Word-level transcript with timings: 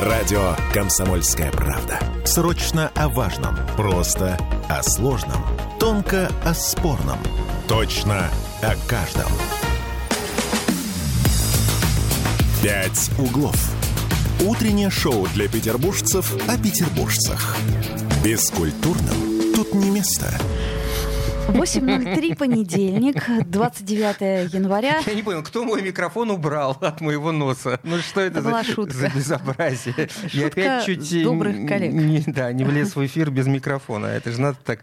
Радио 0.00 0.54
«Комсомольская 0.74 1.50
правда». 1.50 1.98
Срочно 2.26 2.92
о 2.94 3.08
важном. 3.08 3.56
Просто 3.78 4.38
о 4.68 4.82
сложном. 4.82 5.42
Тонко 5.80 6.30
о 6.44 6.52
спорном. 6.52 7.18
Точно 7.66 8.28
о 8.60 8.74
каждом. 8.86 9.32
«Пять 12.62 13.10
углов». 13.18 13.56
Утреннее 14.44 14.90
шоу 14.90 15.26
для 15.28 15.48
петербуржцев 15.48 16.30
о 16.46 16.58
петербуржцах. 16.58 17.56
Бескультурным 18.22 19.54
тут 19.54 19.72
не 19.72 19.88
место. 19.88 20.30
8.03, 21.48 22.36
понедельник, 22.38 23.22
29 23.48 24.52
января. 24.52 25.00
Я 25.06 25.14
не 25.14 25.22
понял, 25.22 25.42
кто 25.42 25.64
мой 25.64 25.80
микрофон 25.80 26.30
убрал 26.30 26.76
от 26.80 27.00
моего 27.00 27.30
носа? 27.32 27.78
Ну 27.84 27.98
что 27.98 28.20
это, 28.20 28.40
Это 28.40 28.50
за, 28.50 28.64
шутка. 28.64 28.94
за 28.94 29.08
безобразие? 29.08 29.94
Я 30.32 30.44
Шутка 30.44 30.46
опять 30.46 30.84
чуть 30.84 31.12
э, 31.12 31.22
добрых 31.22 31.66
коллег. 31.68 31.92
Не, 31.92 32.24
да, 32.26 32.52
не 32.52 32.64
влез 32.64 32.96
в 32.96 33.06
эфир 33.06 33.30
без 33.30 33.46
микрофона. 33.46 34.06
Это 34.06 34.32
же 34.32 34.40
надо 34.40 34.58
так 34.64 34.80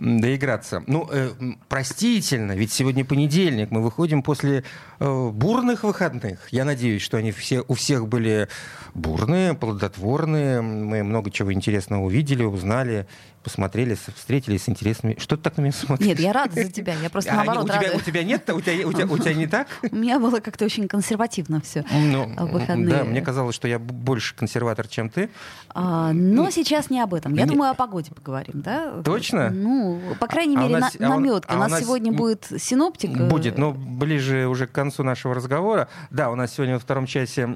доиграться. 0.00 0.82
Ну, 0.86 1.08
э, 1.12 1.30
простительно, 1.68 2.52
ведь 2.52 2.72
сегодня 2.72 3.04
понедельник. 3.04 3.70
Мы 3.70 3.82
выходим 3.82 4.22
после 4.22 4.64
э, 5.00 5.28
бурных 5.30 5.84
выходных. 5.84 6.48
Я 6.50 6.64
надеюсь, 6.64 7.02
что 7.02 7.18
они 7.18 7.32
все, 7.32 7.64
у 7.68 7.74
всех 7.74 8.08
были 8.08 8.48
бурные, 8.94 9.54
плодотворные. 9.54 10.62
Мы 10.62 11.02
много 11.02 11.30
чего 11.30 11.52
интересного 11.52 12.04
увидели, 12.04 12.44
узнали, 12.44 13.06
посмотрели, 13.42 13.96
встретились 14.14 14.64
с 14.64 14.68
интересными... 14.68 15.16
Что 15.18 15.36
ты 15.36 15.42
так 15.42 15.56
на 15.56 15.62
меня 15.62 15.72
смотришь? 15.72 16.06
Нет, 16.06 16.20
я 16.20 16.32
рада 16.32 16.52
за 16.54 16.70
тебя. 16.70 16.94
Я 17.02 17.10
просто 17.10 17.32
А, 17.32 17.36
наоборот 17.36 17.64
у, 17.64 17.68
тебя, 17.68 17.92
у 17.94 18.00
тебя 18.00 18.22
нет? 18.24 18.48
У 18.50 18.60
тебя, 18.60 18.86
у, 18.86 18.92
тебя, 18.92 19.06
у 19.06 19.18
тебя 19.18 19.34
не 19.34 19.46
так? 19.46 19.68
У 19.90 19.96
меня 19.96 20.18
было 20.18 20.40
как-то 20.40 20.64
очень 20.64 20.88
консервативно 20.88 21.60
все. 21.60 21.84
Ну, 21.90 22.32
А 22.36 22.46
выходные? 22.46 22.94
Да, 22.98 23.04
мне 23.04 23.20
казалось, 23.22 23.54
что 23.54 23.68
я 23.68 23.78
больше 23.78 24.34
консерватор, 24.34 24.86
чем 24.88 25.10
ты. 25.10 25.30
но 25.74 26.50
сейчас 26.50 26.90
не 26.90 27.00
об 27.00 27.14
этом. 27.14 27.34
Я 27.34 27.46
думаю, 27.46 27.70
о 27.70 27.74
погоде 27.74 28.10
поговорим, 28.14 28.60
да? 28.62 29.02
Точно? 29.04 29.50
Ну, 29.50 30.00
по 30.20 30.26
крайней 30.26 30.56
А 30.56 30.62
мере, 30.62 30.76
а 30.76 30.88
у- 30.98 31.08
намётки. 31.08 31.50
а 31.50 31.56
У 31.56 31.58
нас 31.58 31.80
сегодня 31.80 32.12
будет 32.12 32.46
синоптик. 32.58 33.16
э, 33.16 33.28
Будет, 33.28 33.58
но 33.58 33.72
ближе 33.72 34.46
уже 34.46 34.66
к 34.66 34.72
концу 34.72 35.02
нашего 35.02 35.34
разговора. 35.34 35.88
Да, 36.10 36.30
у 36.30 36.34
нас 36.34 36.54
сегодня 36.54 36.74
во 36.74 36.80
втором 36.80 37.06
часе 37.06 37.46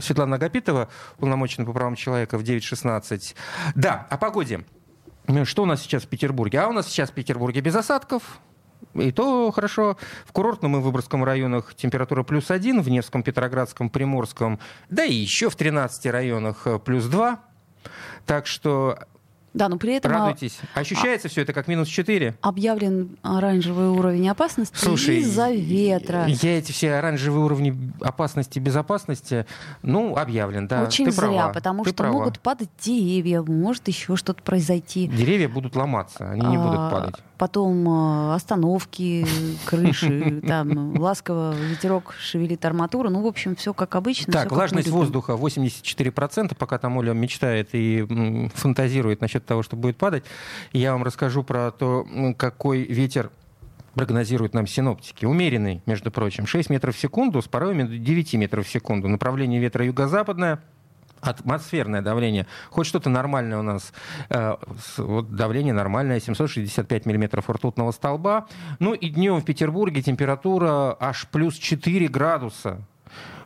Светлана 0.00 0.36
Агапитова, 0.36 0.88
полномоченная 1.18 1.66
по 1.66 1.72
правам 1.72 1.94
человека 1.96 2.38
в 2.38 2.42
9.16. 2.42 3.34
Да, 3.74 4.06
о 4.10 4.16
погоде. 4.16 4.64
М, 5.26 5.44
Что 5.44 5.62
у 5.62 5.66
нас 5.66 5.82
сейчас 5.82 6.04
в 6.04 6.08
Петербурге? 6.08 6.60
А 6.60 6.68
у 6.68 6.72
нас 6.72 6.86
сейчас 6.88 7.10
в 7.10 7.14
Петербурге 7.14 7.60
без 7.60 7.74
осадков. 7.76 8.40
И 8.94 9.12
то 9.12 9.50
хорошо. 9.52 9.96
В 10.26 10.32
курортном 10.32 10.76
и 10.76 10.80
Выборгском 10.80 11.24
районах 11.24 11.74
температура 11.74 12.24
плюс 12.24 12.50
один, 12.50 12.82
в 12.82 12.88
Невском, 12.90 13.22
Петроградском, 13.22 13.88
Приморском, 13.88 14.58
да 14.90 15.04
и 15.04 15.14
еще 15.14 15.48
в 15.48 15.56
13 15.56 16.06
районах 16.06 16.66
э, 16.66 16.78
плюс 16.78 17.06
два. 17.06 17.40
Так 18.26 18.46
что 18.46 18.98
Да, 19.54 19.68
но 19.68 19.76
при 19.76 19.94
этом 19.94 20.10
а, 20.12 20.14
радуйтесь. 20.14 20.58
Ощущается 20.74 21.28
все 21.28 21.42
это 21.42 21.52
как 21.52 21.68
минус 21.68 21.88
4? 21.88 22.36
объявлен 22.40 23.16
оранжевый 23.22 23.88
уровень 23.88 24.28
опасности 24.28 24.74
Слушай, 24.76 25.18
из-за 25.18 25.50
ветра. 25.50 26.26
Я 26.26 26.58
эти 26.58 26.72
все 26.72 26.94
оранжевые 26.94 27.44
уровни 27.44 27.92
опасности 28.00 28.58
и 28.58 28.60
безопасности, 28.60 29.46
ну, 29.82 30.16
объявлен, 30.16 30.68
да. 30.68 30.84
Очень 30.84 31.06
ты 31.06 31.10
зря, 31.12 31.26
права, 31.28 31.52
потому 31.52 31.84
ты 31.84 31.90
что 31.90 31.96
права. 32.02 32.12
могут 32.18 32.40
падать 32.40 32.70
деревья, 32.80 33.42
может 33.42 33.88
еще 33.88 34.16
что-то 34.16 34.42
произойти. 34.42 35.06
Деревья 35.06 35.48
будут 35.48 35.76
ломаться, 35.76 36.30
они 36.30 36.46
не 36.46 36.56
будут 36.56 36.78
А, 36.78 36.90
падать. 36.90 37.14
Потом 37.42 37.88
а, 37.88 38.36
остановки, 38.36 39.26
крыши, 39.66 40.40
там 40.46 40.96
ласково 40.96 41.56
ветерок 41.56 42.14
шевелит 42.16 42.64
арматуру. 42.64 43.10
Ну, 43.10 43.20
в 43.20 43.26
общем, 43.26 43.56
все 43.56 43.74
как 43.74 43.96
обычно. 43.96 44.32
Так, 44.32 44.52
влажность 44.52 44.86
воздуха 44.86 45.32
84%, 45.32 46.54
пока 46.56 46.78
там 46.78 46.98
Оля 46.98 47.14
мечтает 47.14 47.70
и 47.72 48.48
фантазирует 48.54 49.20
насчет 49.20 49.44
того, 49.44 49.64
что 49.64 49.74
будет 49.74 49.96
падать. 49.96 50.22
Я 50.72 50.92
вам 50.92 51.02
расскажу 51.02 51.42
про 51.42 51.72
то, 51.72 52.06
какой 52.36 52.84
ветер 52.84 53.32
прогнозируют 53.94 54.54
нам 54.54 54.68
синоптики. 54.68 55.24
Умеренный, 55.24 55.82
между 55.84 56.12
прочим, 56.12 56.46
6 56.46 56.70
метров 56.70 56.94
в 56.94 57.00
секунду 57.00 57.42
с 57.42 57.48
порывами 57.48 57.82
до 57.82 57.98
9 57.98 58.34
метров 58.34 58.68
в 58.68 58.70
секунду. 58.70 59.08
Направление 59.08 59.60
ветра 59.60 59.84
юго-западное, 59.84 60.60
атмосферное 61.22 62.02
давление. 62.02 62.46
Хоть 62.70 62.86
что-то 62.86 63.08
нормальное 63.08 63.58
у 63.58 63.62
нас. 63.62 63.92
Э, 64.28 64.56
вот 64.98 65.34
давление 65.34 65.72
нормальное, 65.72 66.20
765 66.20 67.06
миллиметров 67.06 67.48
ртутного 67.48 67.92
столба. 67.92 68.46
Ну 68.80 68.92
и 68.92 69.08
днем 69.08 69.40
в 69.40 69.44
Петербурге 69.44 70.02
температура 70.02 70.96
аж 70.98 71.26
плюс 71.28 71.54
4 71.54 72.08
градуса 72.08 72.84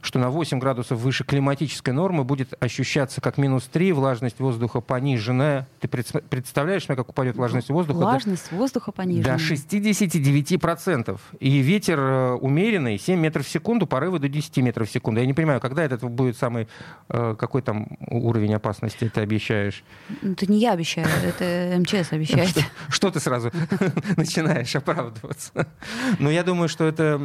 что 0.06 0.18
на 0.20 0.30
8 0.30 0.58
градусов 0.60 0.98
выше 1.00 1.24
климатической 1.24 1.92
нормы 1.92 2.22
будет 2.24 2.54
ощущаться 2.62 3.20
как 3.20 3.38
минус 3.38 3.64
3, 3.72 3.92
влажность 3.92 4.38
воздуха 4.38 4.80
пониженная. 4.80 5.66
Ты 5.80 5.88
предс- 5.88 6.22
представляешь, 6.30 6.84
как 6.86 7.08
упадет 7.08 7.36
влажность 7.36 7.68
воздуха? 7.68 7.98
До- 7.98 8.04
Влажность 8.06 8.52
воздуха 8.52 8.92
понижена. 8.92 9.36
до 9.36 9.42
69%. 9.42 11.18
И 11.40 11.58
ветер 11.58 11.98
э, 11.98 12.32
умеренный, 12.34 12.98
7 12.98 13.18
метров 13.18 13.46
в 13.46 13.50
секунду, 13.50 13.86
порывы 13.86 14.18
до 14.20 14.28
10 14.28 14.56
метров 14.58 14.88
в 14.88 14.92
секунду. 14.92 15.20
Я 15.20 15.26
не 15.26 15.34
понимаю, 15.34 15.60
когда 15.60 15.82
это 15.84 15.96
будет 16.06 16.36
самый, 16.36 16.68
э, 17.08 17.34
какой 17.38 17.62
там 17.62 17.88
уровень 18.08 18.54
опасности 18.54 19.10
ты 19.12 19.20
обещаешь? 19.20 19.82
Ну, 20.22 20.32
Это 20.32 20.46
не 20.50 20.58
я 20.60 20.72
обещаю, 20.72 21.08
это 21.24 21.74
МЧС 21.80 22.12
обещает. 22.12 22.54
Что 22.88 23.10
ты 23.10 23.18
сразу 23.20 23.50
начинаешь 24.16 24.74
оправдываться? 24.76 25.66
Ну, 26.18 26.30
я 26.30 26.44
думаю, 26.44 26.68
что 26.68 26.84
это 26.84 27.18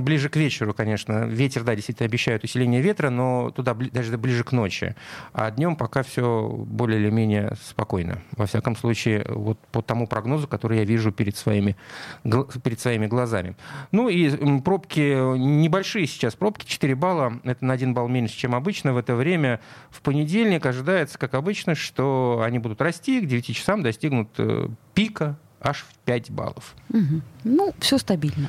ближе 0.00 0.28
к 0.28 0.36
вечеру, 0.36 0.74
конечно. 0.74 1.26
Ветер, 1.26 1.62
да, 1.62 1.74
действительно 1.76 2.06
обещают 2.24 2.44
усиление 2.44 2.80
ветра, 2.80 3.10
но 3.10 3.50
туда 3.50 3.74
даже 3.74 4.16
ближе 4.16 4.44
к 4.44 4.52
ночи. 4.52 4.94
А 5.32 5.50
днем 5.50 5.76
пока 5.76 6.02
все 6.02 6.48
более 6.48 7.00
или 7.00 7.10
менее 7.10 7.52
спокойно. 7.62 8.22
Во 8.32 8.46
всяком 8.46 8.76
случае, 8.76 9.24
вот 9.28 9.58
по 9.70 9.82
тому 9.82 10.06
прогнозу, 10.06 10.48
который 10.48 10.78
я 10.78 10.84
вижу 10.84 11.12
перед 11.12 11.36
своими, 11.36 11.76
перед 12.62 12.80
своими 12.80 13.06
глазами. 13.06 13.56
Ну 13.92 14.08
и 14.08 14.60
пробки 14.60 15.36
небольшие 15.36 16.06
сейчас. 16.06 16.34
Пробки 16.34 16.64
4 16.66 16.94
балла. 16.94 17.40
Это 17.44 17.64
на 17.64 17.74
1 17.74 17.92
балл 17.92 18.08
меньше, 18.08 18.36
чем 18.36 18.54
обычно 18.54 18.94
в 18.94 18.96
это 18.96 19.14
время. 19.14 19.60
В 19.90 20.00
понедельник 20.00 20.64
ожидается, 20.64 21.18
как 21.18 21.34
обычно, 21.34 21.74
что 21.74 22.42
они 22.44 22.58
будут 22.58 22.80
расти. 22.80 23.20
К 23.20 23.26
9 23.26 23.54
часам 23.54 23.82
достигнут 23.82 24.30
э, 24.38 24.68
пика 24.94 25.36
аж 25.60 25.84
в 25.88 25.94
5 26.04 26.30
баллов. 26.30 26.74
Мгм. 26.88 27.22
Ну, 27.44 27.74
все 27.80 27.98
стабильно. 27.98 28.48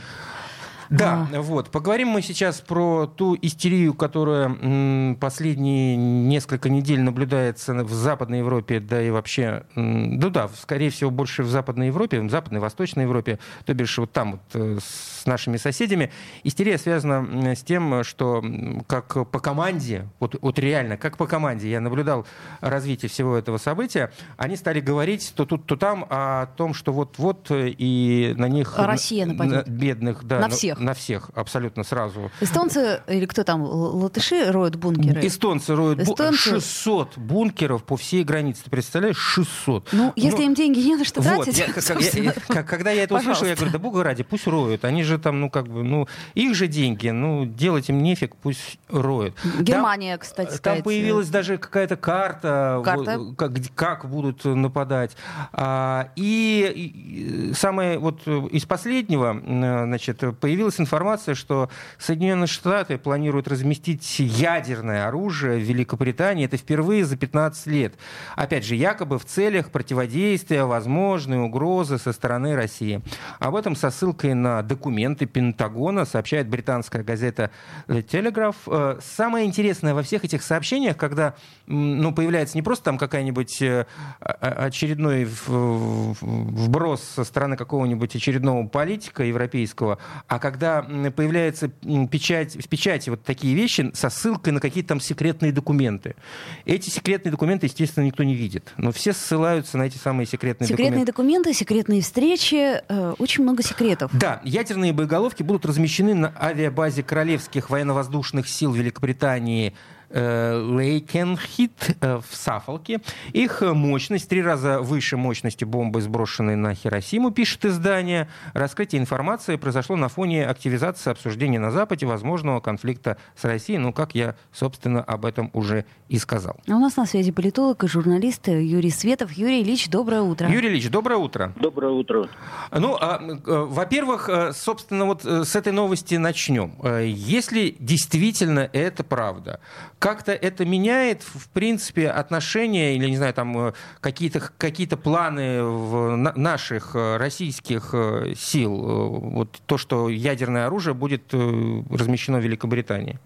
Да, 0.97 1.27
вот. 1.31 1.69
Поговорим 1.69 2.09
мы 2.09 2.21
сейчас 2.21 2.61
про 2.61 3.07
ту 3.07 3.37
истерию, 3.41 3.93
которая 3.93 5.15
последние 5.15 5.95
несколько 5.95 6.69
недель 6.69 7.01
наблюдается 7.01 7.73
в 7.73 7.93
Западной 7.93 8.39
Европе, 8.39 8.79
да 8.79 9.01
и 9.01 9.09
вообще, 9.09 9.63
ну 9.75 10.29
да, 10.29 10.49
скорее 10.59 10.89
всего, 10.89 11.11
больше 11.11 11.43
в 11.43 11.49
Западной 11.49 11.87
Европе, 11.87 12.21
в 12.21 12.29
Западной, 12.29 12.59
Восточной 12.59 13.03
Европе, 13.03 13.39
то 13.65 13.73
бишь 13.73 13.97
вот 13.97 14.11
там 14.11 14.33
вот 14.33 14.41
э, 14.53 14.77
с 14.81 15.25
нашими 15.25 15.57
соседями. 15.57 16.11
Истерия 16.43 16.77
связана 16.77 17.55
с 17.55 17.63
тем, 17.63 18.03
что 18.03 18.43
как 18.87 19.29
по 19.29 19.39
команде, 19.39 20.07
вот, 20.19 20.35
вот 20.41 20.59
реально, 20.59 20.97
как 20.97 21.17
по 21.17 21.27
команде, 21.27 21.69
я 21.69 21.79
наблюдал 21.79 22.25
развитие 22.61 23.09
всего 23.09 23.35
этого 23.35 23.57
события, 23.57 24.11
они 24.37 24.55
стали 24.55 24.79
говорить 24.79 25.33
то 25.35 25.45
тут, 25.45 25.65
то 25.65 25.75
там 25.75 26.05
о 26.09 26.47
том, 26.57 26.73
что 26.73 26.91
вот-вот 26.91 27.51
э, 27.51 27.69
и 27.69 28.33
на 28.37 28.47
них... 28.47 28.77
Россия 28.77 29.25
нападет. 29.25 29.67
на 29.67 29.71
бедных, 29.71 30.23
да. 30.23 30.39
На 30.39 30.47
ну, 30.47 30.53
всех. 30.53 30.79
На 30.85 30.93
всех, 30.93 31.31
абсолютно 31.33 31.83
сразу. 31.83 32.31
Эстонцы 32.41 33.01
или 33.07 33.25
кто 33.25 33.43
там, 33.43 33.63
латыши 33.63 34.51
роют 34.51 34.75
бункеры? 34.75 35.25
Эстонцы 35.25 35.73
роют 35.75 35.99
бу- 35.99 36.13
Эстонцы- 36.13 36.59
600 36.61 37.17
бункеров 37.17 37.83
по 37.83 37.97
всей 37.97 38.23
границе. 38.23 38.65
Ты 38.65 38.69
представляешь? 38.69 39.17
600. 39.17 39.89
Ну, 39.93 40.13
если 40.15 40.43
им 40.43 40.53
деньги 40.53 40.79
не 40.79 40.95
на 40.95 41.03
что 41.03 41.21
Вот, 41.21 41.45
тратить, 41.45 41.57
я- 41.57 41.73
как- 41.73 42.01
я- 42.13 42.21
я- 42.21 42.33
как- 42.47 42.67
когда 42.69 42.91
я 42.91 43.03
это 43.05 43.15
услышал, 43.15 43.45
я 43.47 43.55
пожалуйста. 43.55 43.55
говорю, 43.65 43.71
да 43.71 43.79
бога 43.79 44.03
ради, 44.03 44.21
пусть 44.21 44.45
роют. 44.45 44.85
Они 44.85 45.01
же 45.03 45.17
там, 45.17 45.41
ну, 45.41 45.49
как 45.49 45.67
бы, 45.67 45.83
ну, 45.83 46.07
их 46.35 46.53
же 46.53 46.67
деньги, 46.67 47.09
ну, 47.09 47.45
делать 47.47 47.89
им 47.89 48.03
нефиг, 48.03 48.35
пусть 48.35 48.77
роют. 48.87 49.33
Там- 49.41 49.63
Германия, 49.63 50.17
кстати, 50.19 50.49
Там 50.49 50.57
сказать, 50.57 50.83
появилась 50.83 51.29
даже 51.29 51.57
какая-то 51.57 51.95
карта, 51.97 52.79
Карта. 52.85 53.17
вот, 53.17 53.35
как, 53.35 53.53
как 53.73 54.07
будут 54.07 54.45
нападать. 54.45 55.17
А, 55.51 56.09
и, 56.15 57.49
и 57.49 57.53
самое 57.55 57.97
вот 57.97 58.27
из 58.27 58.65
последнего, 58.65 59.35
э, 59.35 59.85
значит, 59.85 60.23
появилась 60.65 60.79
информация, 60.79 61.35
что 61.35 61.69
Соединенные 61.99 62.47
Штаты 62.47 62.97
планируют 62.97 63.47
разместить 63.47 64.19
ядерное 64.19 65.07
оружие 65.07 65.59
в 65.59 65.61
Великобритании. 65.61 66.45
Это 66.45 66.57
впервые 66.57 67.05
за 67.05 67.17
15 67.17 67.67
лет. 67.67 67.93
Опять 68.35 68.65
же, 68.65 68.75
якобы 68.75 69.19
в 69.19 69.25
целях 69.25 69.69
противодействия 69.69 70.63
возможной 70.65 71.43
угрозы 71.43 71.99
со 71.99 72.13
стороны 72.13 72.55
России. 72.55 73.01
Об 73.39 73.55
этом 73.55 73.75
со 73.75 73.91
ссылкой 73.91 74.33
на 74.33 74.63
документы 74.63 75.27
Пентагона 75.27 76.05
сообщает 76.05 76.47
британская 76.47 77.03
газета 77.03 77.51
The 77.87 78.03
Telegraph. 78.03 78.55
Э, 78.67 78.99
Самое 79.01 79.45
интересное 79.45 79.93
во 79.93 80.01
всех 80.01 80.25
этих 80.25 80.41
сообщениях, 80.41 80.97
когда 80.97 81.35
ну, 81.67 82.11
появляется 82.11 82.57
не 82.57 82.63
просто 82.63 82.85
там 82.85 82.97
какая-нибудь 82.97 83.61
э, 83.61 83.85
очередной 84.19 85.25
вброс 85.25 87.03
со 87.03 87.23
стороны 87.23 87.55
какого-нибудь 87.55 88.15
очередного 88.15 88.67
политика 88.67 89.23
европейского, 89.23 89.99
а 90.27 90.39
когда 90.39 90.54
когда 90.55 90.81
появляется 91.11 91.67
печать, 92.09 92.55
в 92.55 92.67
печати 92.69 93.09
вот 93.09 93.23
такие 93.23 93.53
вещи 93.55 93.91
со 93.93 94.09
ссылкой 94.09 94.53
на 94.53 94.61
какие-то 94.61 94.89
там 94.89 95.01
секретные 95.01 95.51
документы. 95.51 96.15
Эти 96.63 96.89
секретные 96.89 97.31
документы, 97.31 97.65
естественно, 97.65 98.05
никто 98.05 98.23
не 98.23 98.35
видит, 98.35 98.73
но 98.77 98.91
все 98.91 99.11
ссылаются 99.11 99.77
на 99.77 99.83
эти 99.83 99.97
самые 99.97 100.25
секретные, 100.25 100.67
секретные 100.67 101.05
документы. 101.05 101.51
Секретные 101.51 101.51
документы, 101.51 101.53
секретные 101.53 102.01
встречи, 102.01 102.81
э, 102.87 103.13
очень 103.19 103.43
много 103.43 103.63
секретов. 103.63 104.11
Да, 104.13 104.41
ядерные 104.45 104.93
боеголовки 104.93 105.43
будут 105.43 105.65
размещены 105.65 106.13
на 106.13 106.33
авиабазе 106.39 107.03
Королевских 107.03 107.69
военно-воздушных 107.69 108.47
сил 108.47 108.71
Великобритании 108.71 109.73
Лейкенхит 110.15 111.97
э, 111.99 112.17
в 112.17 112.35
Сафолке. 112.35 113.01
Их 113.33 113.61
мощность 113.61 114.29
три 114.29 114.41
раза 114.41 114.79
выше 114.79 115.17
мощности 115.17 115.65
бомбы, 115.65 116.01
сброшенной 116.01 116.55
на 116.55 116.73
Хиросиму, 116.73 117.31
пишет 117.31 117.65
издание. 117.65 118.29
Раскрытие 118.53 119.01
информации 119.01 119.57
произошло 119.57 119.97
на 119.97 120.07
фоне 120.07 120.47
активизации 120.47 121.11
обсуждения 121.11 121.59
на 121.59 121.71
Западе 121.71 122.05
возможного 122.05 122.61
конфликта 122.61 123.17
с 123.35 123.43
Россией. 123.43 123.79
Ну, 123.79 123.91
как 123.91 124.15
я, 124.15 124.35
собственно, 124.53 125.03
об 125.03 125.25
этом 125.25 125.51
уже 125.53 125.85
и 126.07 126.17
сказал. 126.17 126.55
А 126.69 126.75
у 126.75 126.79
нас 126.79 126.95
на 126.95 127.05
связи 127.05 127.31
политолог 127.31 127.83
и 127.83 127.87
журналист 127.87 128.47
Юрий 128.47 128.91
Светов. 128.91 129.33
Юрий 129.33 129.63
Ильич, 129.63 129.89
доброе 129.89 130.21
утро. 130.21 130.49
Юрий 130.49 130.69
Ильич, 130.69 130.89
доброе 130.89 131.17
утро. 131.17 131.51
Доброе 131.57 131.91
утро. 131.91 132.29
Ну, 132.71 132.97
а, 132.99 133.19
во-первых, 133.45 134.29
собственно, 134.53 135.05
вот 135.05 135.25
с 135.25 135.55
этой 135.55 135.73
новости 135.73 136.15
начнем. 136.15 136.73
Если 137.03 137.75
действительно 137.79 138.69
это 138.71 139.03
правда, 139.03 139.59
как-то 140.05 140.33
это 140.33 140.65
меняет, 140.65 141.23
в 141.23 141.49
принципе, 141.49 142.11
отношения 142.11 142.95
или, 142.95 143.09
не 143.09 143.17
знаю, 143.17 143.33
там 143.33 143.57
э, 143.57 143.73
какие-то 144.01 144.39
какие 144.55 144.85
планы 144.85 145.63
в 145.63 146.15
наших 146.15 146.95
э, 146.95 147.17
российских 147.17 147.89
э, 147.93 148.35
сил? 148.37 148.69
Вот 148.75 149.59
то, 149.65 149.79
что 149.79 150.07
ядерное 150.09 150.67
оружие 150.67 150.93
будет 150.93 151.33
размещено 151.33 152.37
в 152.37 152.43
Великобритании? 152.43 153.19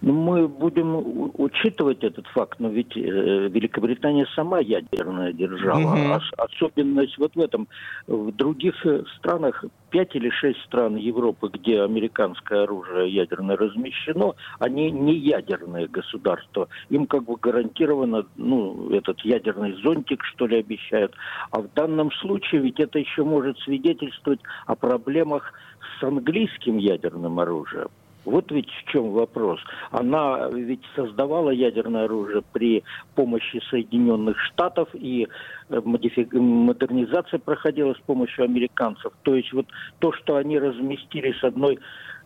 Ну, 0.00 0.12
мы 0.12 0.46
будем 0.46 1.32
учитывать 1.38 2.04
этот 2.04 2.26
факт, 2.28 2.60
но 2.60 2.68
ведь 2.68 2.96
э, 2.96 3.00
Великобритания 3.00 4.26
сама 4.36 4.60
ядерная 4.60 5.32
держава. 5.32 5.80
Угу. 5.80 6.14
Ос- 6.14 6.32
особенность 6.36 7.18
вот 7.18 7.34
в 7.34 7.40
этом. 7.40 7.66
В 8.06 8.30
других 8.30 8.74
э, 8.86 9.02
странах, 9.16 9.64
пять 9.90 10.14
или 10.14 10.30
шесть 10.30 10.62
стран 10.66 10.96
Европы, 10.96 11.50
где 11.52 11.82
американское 11.82 12.62
оружие 12.62 13.12
ядерное 13.12 13.56
размещено, 13.56 14.36
они 14.60 14.92
не 14.92 15.16
ядерные 15.16 15.88
государства. 15.88 16.68
Им 16.90 17.06
как 17.06 17.24
бы 17.24 17.36
гарантировано, 17.36 18.24
ну, 18.36 18.90
этот 18.90 19.20
ядерный 19.22 19.72
зонтик, 19.82 20.22
что 20.24 20.46
ли, 20.46 20.58
обещают. 20.58 21.12
А 21.50 21.60
в 21.60 21.72
данном 21.74 22.12
случае 22.12 22.60
ведь 22.60 22.78
это 22.78 23.00
еще 23.00 23.24
может 23.24 23.58
свидетельствовать 23.58 24.40
о 24.66 24.76
проблемах 24.76 25.52
с 25.98 26.04
английским 26.04 26.78
ядерным 26.78 27.40
оружием. 27.40 27.88
Вот 28.24 28.50
ведь 28.50 28.68
в 28.68 28.90
чем 28.90 29.10
вопрос. 29.10 29.60
Она 29.90 30.48
ведь 30.50 30.82
создавала 30.94 31.50
ядерное 31.50 32.04
оружие 32.04 32.42
при 32.52 32.84
помощи 33.14 33.60
Соединенных 33.70 34.38
Штатов, 34.40 34.88
и 34.92 35.28
э, 35.70 35.80
модифи... 35.84 36.28
модернизация 36.32 37.38
проходила 37.38 37.94
с 37.94 38.00
помощью 38.06 38.44
американцев. 38.44 39.12
То 39.22 39.34
есть 39.34 39.52
вот 39.52 39.66
то, 39.98 40.12
что 40.12 40.36
они 40.36 40.58
разместили 40.58 41.32
с 41.32 41.44
одной 41.44 41.78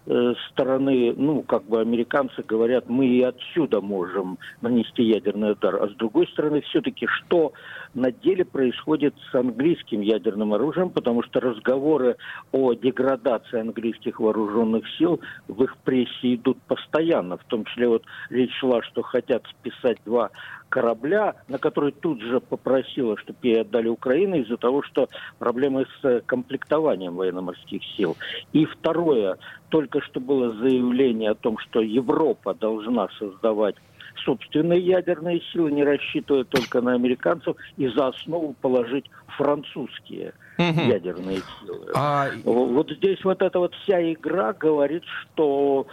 Э, 0.05 0.35
стороны, 0.50 1.15
ну, 1.17 1.43
как 1.43 1.62
бы 1.65 1.81
американцы 1.81 2.43
говорят, 2.43 2.88
мы 2.88 3.06
и 3.06 3.23
отсюда 3.23 3.81
можем 3.81 4.37
нанести 4.61 5.05
ядерный 5.05 5.53
удар, 5.53 5.77
а 5.81 5.88
с 5.88 5.93
другой 5.93 6.27
стороны, 6.27 6.61
все-таки 6.62 7.06
что 7.06 7.53
на 7.94 8.11
деле 8.11 8.44
происходит 8.44 9.15
с 9.31 9.35
английским 9.35 10.00
ядерным 10.00 10.55
оружием, 10.55 10.91
потому 10.91 11.23
что 11.23 11.41
разговоры 11.41 12.17
о 12.50 12.73
деградации 12.75 13.61
английских 13.61 14.21
вооруженных 14.21 14.85
сил 14.97 15.21
в 15.49 15.62
их 15.65 15.77
прессе 15.79 16.35
идут 16.35 16.59
постоянно, 16.62 17.37
в 17.37 17.44
том 17.44 17.65
числе 17.65 17.89
вот 17.89 18.05
речь 18.31 18.55
шла, 18.59 18.83
что 18.83 19.03
хотят 19.03 19.44
списать 19.47 19.99
два 20.05 20.31
корабля, 20.73 21.35
на 21.49 21.59
который 21.59 21.93
тут 21.93 22.23
же 22.23 22.41
попросила, 22.41 23.19
чтобы 23.19 23.39
ей 23.43 23.61
отдали 23.61 23.89
Украину 23.89 24.37
из-за 24.37 24.56
того, 24.56 24.83
что 24.83 25.09
проблемы 25.38 25.87
с 26.00 26.23
комплектованием 26.25 27.15
военно-морских 27.15 27.83
сил. 27.95 28.17
И 28.55 28.65
второе, 28.65 29.37
только 29.69 30.00
что 30.00 30.19
было 30.19 30.55
заявление 30.55 31.33
о 31.33 31.35
том, 31.35 31.59
что 31.59 31.83
Европа 31.83 32.55
должна 32.55 33.09
создавать 33.19 33.77
собственные 34.25 34.81
ядерные 34.81 35.41
силы, 35.53 35.73
не 35.73 35.85
рассчитывая 35.85 36.44
только 36.44 36.81
на 36.81 36.94
американцев, 36.94 37.56
и 37.76 37.88
за 37.88 38.09
основу 38.09 38.55
положить 38.61 39.11
французские 39.37 40.32
угу. 40.58 40.81
ядерные 40.81 41.38
силы. 41.60 41.87
А... 41.94 42.28
Вот 42.44 42.90
здесь 42.90 43.22
вот 43.25 43.43
эта 43.43 43.58
вот 43.58 43.75
вся 43.75 44.12
игра 44.12 44.52
говорит, 44.52 45.02
что 45.04 45.87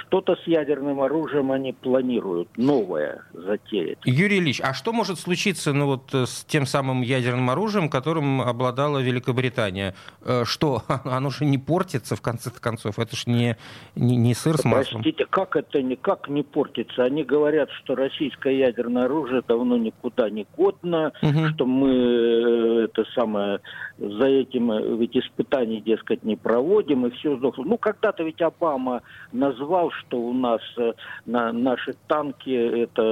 что-то 0.00 0.36
с 0.36 0.46
ядерным 0.46 1.00
оружием 1.00 1.52
они 1.52 1.72
планируют, 1.72 2.48
новое 2.56 3.22
затеять. 3.32 3.98
Юрий 4.04 4.38
Ильич, 4.38 4.60
а 4.60 4.74
что 4.74 4.92
может 4.92 5.18
случиться 5.18 5.72
ну, 5.72 5.86
вот, 5.86 6.14
э, 6.14 6.26
с 6.26 6.44
тем 6.44 6.66
самым 6.66 7.02
ядерным 7.02 7.50
оружием, 7.50 7.88
которым 7.88 8.40
обладала 8.40 8.98
Великобритания? 8.98 9.94
Э, 10.22 10.44
что, 10.44 10.82
оно 11.04 11.30
же 11.30 11.44
не 11.44 11.58
портится, 11.58 12.16
в 12.16 12.20
конце 12.20 12.50
концов? 12.50 12.98
Это 12.98 13.16
же 13.16 13.24
не, 13.26 13.56
не, 13.94 14.16
не 14.16 14.34
сыр 14.34 14.56
с 14.56 14.64
маслом. 14.64 15.02
Простите, 15.02 15.26
как 15.28 15.56
это 15.56 15.82
никак 15.82 16.28
не 16.28 16.42
портится? 16.42 17.04
Они 17.04 17.24
говорят, 17.24 17.70
что 17.70 17.94
российское 17.94 18.56
ядерное 18.56 19.04
оружие 19.04 19.42
давно 19.46 19.76
никуда 19.76 20.30
не 20.30 20.46
годно, 20.56 21.12
угу. 21.22 21.48
что 21.48 21.66
мы 21.66 21.90
э, 21.90 22.84
это 22.84 23.04
самое 23.14 23.60
за 24.02 24.26
этим 24.26 24.98
ведь 24.98 25.16
испытаний, 25.16 25.80
дескать, 25.80 26.24
не 26.24 26.36
проводим, 26.36 27.06
и 27.06 27.10
все 27.10 27.36
сдохло. 27.36 27.64
Ну, 27.64 27.78
когда-то 27.78 28.24
ведь 28.24 28.42
Обама 28.42 29.02
назвал 29.32 29.90
что 29.92 30.18
у 30.18 30.32
нас 30.32 30.60
э, 30.76 30.92
на 31.26 31.52
наши 31.52 31.94
танки 32.08 32.50
это 32.50 33.02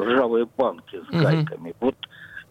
ржавые 0.00 0.46
банки 0.56 1.00
с 1.00 1.22
гайками. 1.22 1.70
Угу. 1.70 1.76
Вот 1.80 1.96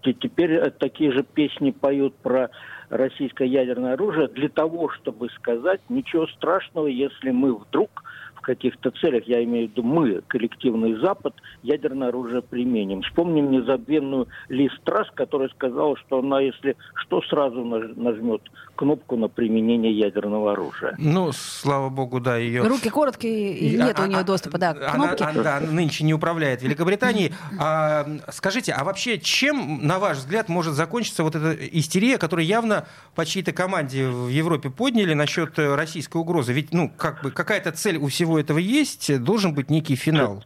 теперь 0.04 0.70
такие 0.72 1.12
же 1.12 1.24
песни 1.24 1.72
поют 1.72 2.16
про 2.16 2.52
российское 2.90 3.48
ядерное 3.48 3.94
оружие 3.94 4.28
для 4.28 4.50
того, 4.50 4.90
чтобы 4.90 5.30
сказать, 5.30 5.82
ничего 5.90 6.28
страшного, 6.28 6.88
если 6.88 7.32
мы 7.32 7.56
вдруг 7.56 8.04
каких-то 8.46 8.92
целях, 8.92 9.24
я 9.28 9.44
имею 9.44 9.68
в 9.68 9.72
виду 9.72 9.84
мы, 9.84 10.22
коллективный 10.28 10.96
Запад, 11.02 11.34
ядерное 11.64 12.10
оружие 12.10 12.42
применим. 12.42 13.02
Вспомним 13.02 13.52
незабвенную 13.52 14.28
Ли 14.50 14.70
Страс, 14.80 15.08
которая 15.16 15.50
сказала, 15.50 15.98
что 15.98 16.20
она, 16.20 16.40
если 16.42 16.76
что, 16.96 17.22
сразу 17.24 17.64
нажмет 17.64 18.42
кнопку 18.76 19.16
на 19.18 19.28
применение 19.28 19.92
ядерного 19.92 20.54
оружия. 20.54 20.96
Ну, 20.98 21.32
слава 21.32 21.90
богу, 21.90 22.20
да, 22.20 22.38
ее... 22.38 22.64
Руки 22.64 22.90
короткие, 22.90 23.58
и 23.58 23.78
нет 23.78 24.00
а, 24.00 24.04
у 24.04 24.06
нее 24.06 24.20
а, 24.20 24.24
доступа, 24.24 24.58
да, 24.58 24.74
к 24.74 24.94
кнопке. 24.94 25.24
Она, 25.24 25.44
да, 25.44 25.60
нынче 25.60 26.04
не 26.04 26.14
управляет 26.14 26.62
Великобританией. 26.62 27.34
А, 27.60 28.06
скажите, 28.30 28.74
а 28.74 28.84
вообще 28.84 29.20
чем, 29.20 29.86
на 29.86 30.00
ваш 30.00 30.18
взгляд, 30.18 30.50
может 30.50 30.74
закончиться 30.74 31.24
вот 31.24 31.36
эта 31.36 31.54
истерия, 31.72 32.18
которую 32.18 32.46
явно 32.46 32.86
по 33.16 33.26
чьей-то 33.26 33.54
команде 33.54 34.08
в 34.08 34.28
Европе 34.28 34.70
подняли 34.70 35.14
насчет 35.14 35.58
российской 35.58 36.18
угрозы? 36.18 36.54
Ведь, 36.54 36.74
ну, 36.74 36.92
как 36.96 37.24
бы, 37.24 37.32
какая-то 37.32 37.72
цель 37.72 37.98
у 37.98 38.08
всего 38.08 38.40
этого 38.40 38.58
есть, 38.58 39.24
должен 39.24 39.54
быть 39.54 39.70
некий 39.70 39.96
финал. 39.96 40.44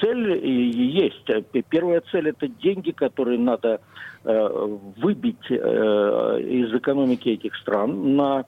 Цель 0.00 0.46
есть. 0.46 1.30
Первая 1.68 2.02
цель– 2.10 2.28
это 2.30 2.48
деньги, 2.48 2.90
которые 2.90 3.38
надо 3.38 3.68
э, 3.68 3.78
выбить 4.24 5.50
э, 5.50 5.54
из 5.54 6.74
экономики 6.74 7.28
этих 7.28 7.54
стран 7.56 8.16
на 8.16 8.46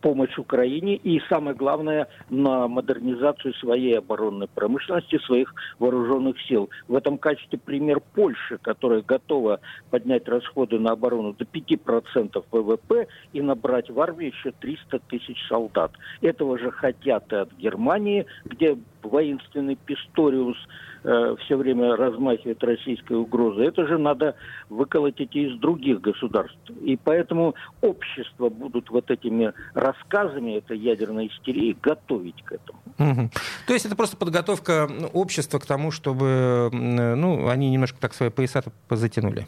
помощь 0.00 0.36
Украине 0.38 0.96
и, 0.96 1.20
самое 1.28 1.56
главное, 1.56 2.08
на 2.30 2.68
модернизацию 2.68 3.54
своей 3.54 3.98
оборонной 3.98 4.48
промышленности, 4.48 5.18
своих 5.24 5.54
вооруженных 5.78 6.40
сил. 6.42 6.70
В 6.88 6.94
этом 6.94 7.18
качестве 7.18 7.58
пример 7.58 8.00
Польши, 8.14 8.58
которая 8.58 9.02
готова 9.02 9.60
поднять 9.90 10.28
расходы 10.28 10.78
на 10.78 10.92
оборону 10.92 11.32
до 11.32 11.44
5% 11.44 12.44
ВВП 12.50 13.08
и 13.32 13.40
набрать 13.40 13.90
в 13.90 14.00
армию 14.00 14.32
еще 14.32 14.52
300 14.52 14.98
тысяч 15.08 15.38
солдат. 15.48 15.92
Этого 16.20 16.58
же 16.58 16.70
хотят 16.70 17.32
и 17.32 17.36
от 17.36 17.52
Германии, 17.54 18.26
где 18.44 18.76
воинственный 19.02 19.76
Писториус 19.76 20.56
э, 21.04 21.36
все 21.44 21.56
время 21.56 21.96
размахивает 21.96 22.62
российской 22.64 23.14
угрозой. 23.14 23.66
Это 23.66 23.86
же 23.86 23.98
надо 23.98 24.34
выколотить 24.68 25.34
из 25.34 25.58
других 25.58 26.00
государств. 26.00 26.58
И 26.82 26.96
поэтому 26.96 27.54
общество 27.80 28.48
будут 28.48 28.90
вот 28.90 29.10
этими 29.10 29.52
рассказами 29.74 30.58
этой 30.58 30.78
ядерной 30.78 31.28
истерии 31.28 31.76
готовить 31.80 32.42
к 32.42 32.52
этому. 32.52 32.78
Угу. 32.98 33.30
То 33.66 33.72
есть 33.72 33.86
это 33.86 33.96
просто 33.96 34.16
подготовка 34.16 34.88
общества 35.12 35.58
к 35.58 35.66
тому, 35.66 35.90
чтобы 35.90 36.70
ну, 36.72 37.48
они 37.48 37.70
немножко 37.70 37.98
так 38.00 38.14
свои 38.14 38.30
пояса 38.30 38.62
позатянули. 38.88 39.46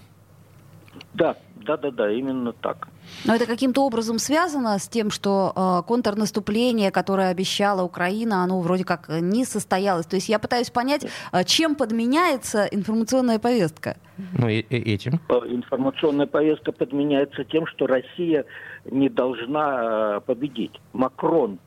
Да, 1.14 1.36
да-да-да, 1.64 2.10
именно 2.10 2.52
так. 2.52 2.88
Но 3.24 3.34
это 3.34 3.46
каким-то 3.46 3.82
образом 3.82 4.18
связано 4.18 4.78
с 4.78 4.88
тем, 4.88 5.10
что 5.10 5.52
э, 5.54 5.86
контрнаступление, 5.86 6.90
которое 6.90 7.30
обещала 7.30 7.82
Украина, 7.82 8.42
оно 8.44 8.60
вроде 8.60 8.84
как 8.84 9.08
не 9.08 9.44
состоялось. 9.44 10.06
То 10.06 10.16
есть 10.16 10.28
я 10.28 10.38
пытаюсь 10.38 10.70
понять, 10.70 11.06
э, 11.32 11.44
чем 11.44 11.74
подменяется 11.74 12.64
информационная 12.70 13.38
повестка. 13.38 13.96
Ну, 14.38 14.48
и, 14.48 14.60
и 14.60 14.94
этим. 14.94 15.20
Э, 15.28 15.40
информационная 15.46 16.26
повестка 16.26 16.72
подменяется 16.72 17.44
тем, 17.44 17.66
что 17.66 17.86
Россия 17.86 18.44
не 18.84 19.08
должна 19.08 20.16
э, 20.16 20.20
победить. 20.20 20.80
Макрон 20.92 21.58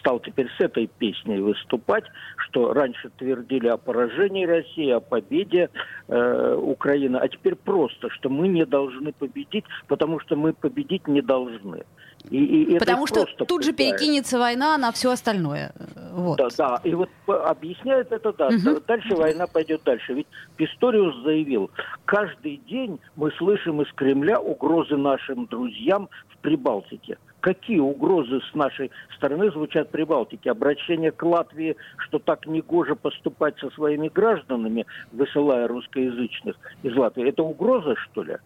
стал 0.00 0.20
теперь 0.20 0.48
с 0.58 0.60
этой 0.60 0.86
песней 0.86 1.40
выступать, 1.40 2.04
что 2.36 2.72
раньше 2.72 3.10
твердили 3.16 3.68
о 3.68 3.76
поражении 3.76 4.44
России, 4.44 4.90
о 4.90 5.00
победе 5.00 5.70
э, 6.08 6.54
Украины, 6.60 7.16
а 7.16 7.28
теперь 7.28 7.54
просто, 7.54 8.10
что 8.10 8.28
мы 8.28 8.48
не 8.48 8.64
должны 8.64 9.12
победить, 9.12 9.64
потому 9.86 10.20
что 10.20 10.36
мы 10.36 10.52
победить 10.52 11.06
не 11.08 11.22
должны. 11.22 11.84
И, 12.30 12.64
и 12.74 12.78
потому 12.78 13.06
что 13.06 13.24
тут 13.24 13.64
же 13.64 13.72
перекинется 13.72 14.38
война 14.38 14.78
на 14.78 14.92
все 14.92 15.10
остальное. 15.10 15.72
Вот. 16.12 16.38
Да, 16.38 16.48
да, 16.56 16.80
и 16.84 16.94
вот 16.94 17.08
объясняет 17.26 18.12
это, 18.12 18.32
да, 18.32 18.48
угу. 18.48 18.80
дальше 18.86 19.16
война 19.16 19.46
пойдет 19.46 19.82
дальше. 19.84 20.14
Ведь 20.14 20.26
Писториус 20.56 21.24
заявил, 21.24 21.70
каждый 22.04 22.58
день 22.68 23.00
мы 23.16 23.32
слышим 23.32 23.82
из 23.82 23.92
Кремля 23.94 24.38
угрозы 24.40 24.96
нашим 24.96 25.46
друзьям 25.46 26.08
в 26.28 26.38
Прибалтике 26.38 27.18
какие 27.42 27.80
угрозы 27.80 28.40
с 28.50 28.54
нашей 28.54 28.90
стороны 29.16 29.50
звучат 29.50 29.90
при 29.90 30.04
Балтике. 30.04 30.50
Обращение 30.50 31.10
к 31.10 31.22
Латвии, 31.22 31.76
что 31.98 32.18
так 32.18 32.46
негоже 32.46 32.96
поступать 32.96 33.58
со 33.58 33.68
своими 33.70 34.08
гражданами, 34.08 34.86
высылая 35.12 35.68
русскоязычных 35.68 36.56
из 36.82 36.96
Латвии. 36.96 37.28
Это 37.28 37.42
угроза, 37.42 37.96
что 37.96 38.22
ли? 38.22 38.36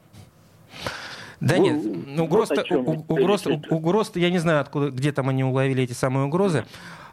Да 1.40 1.56
ну, 1.58 1.64
нет, 1.64 2.20
угроз, 2.20 2.50
вот 2.50 3.04
угроз, 3.08 3.46
угроз, 3.68 4.12
я 4.14 4.30
не 4.30 4.38
знаю, 4.38 4.60
откуда, 4.62 4.90
где 4.90 5.12
там 5.12 5.28
они 5.28 5.44
уловили 5.44 5.84
эти 5.84 5.92
самые 5.92 6.24
угрозы. 6.24 6.64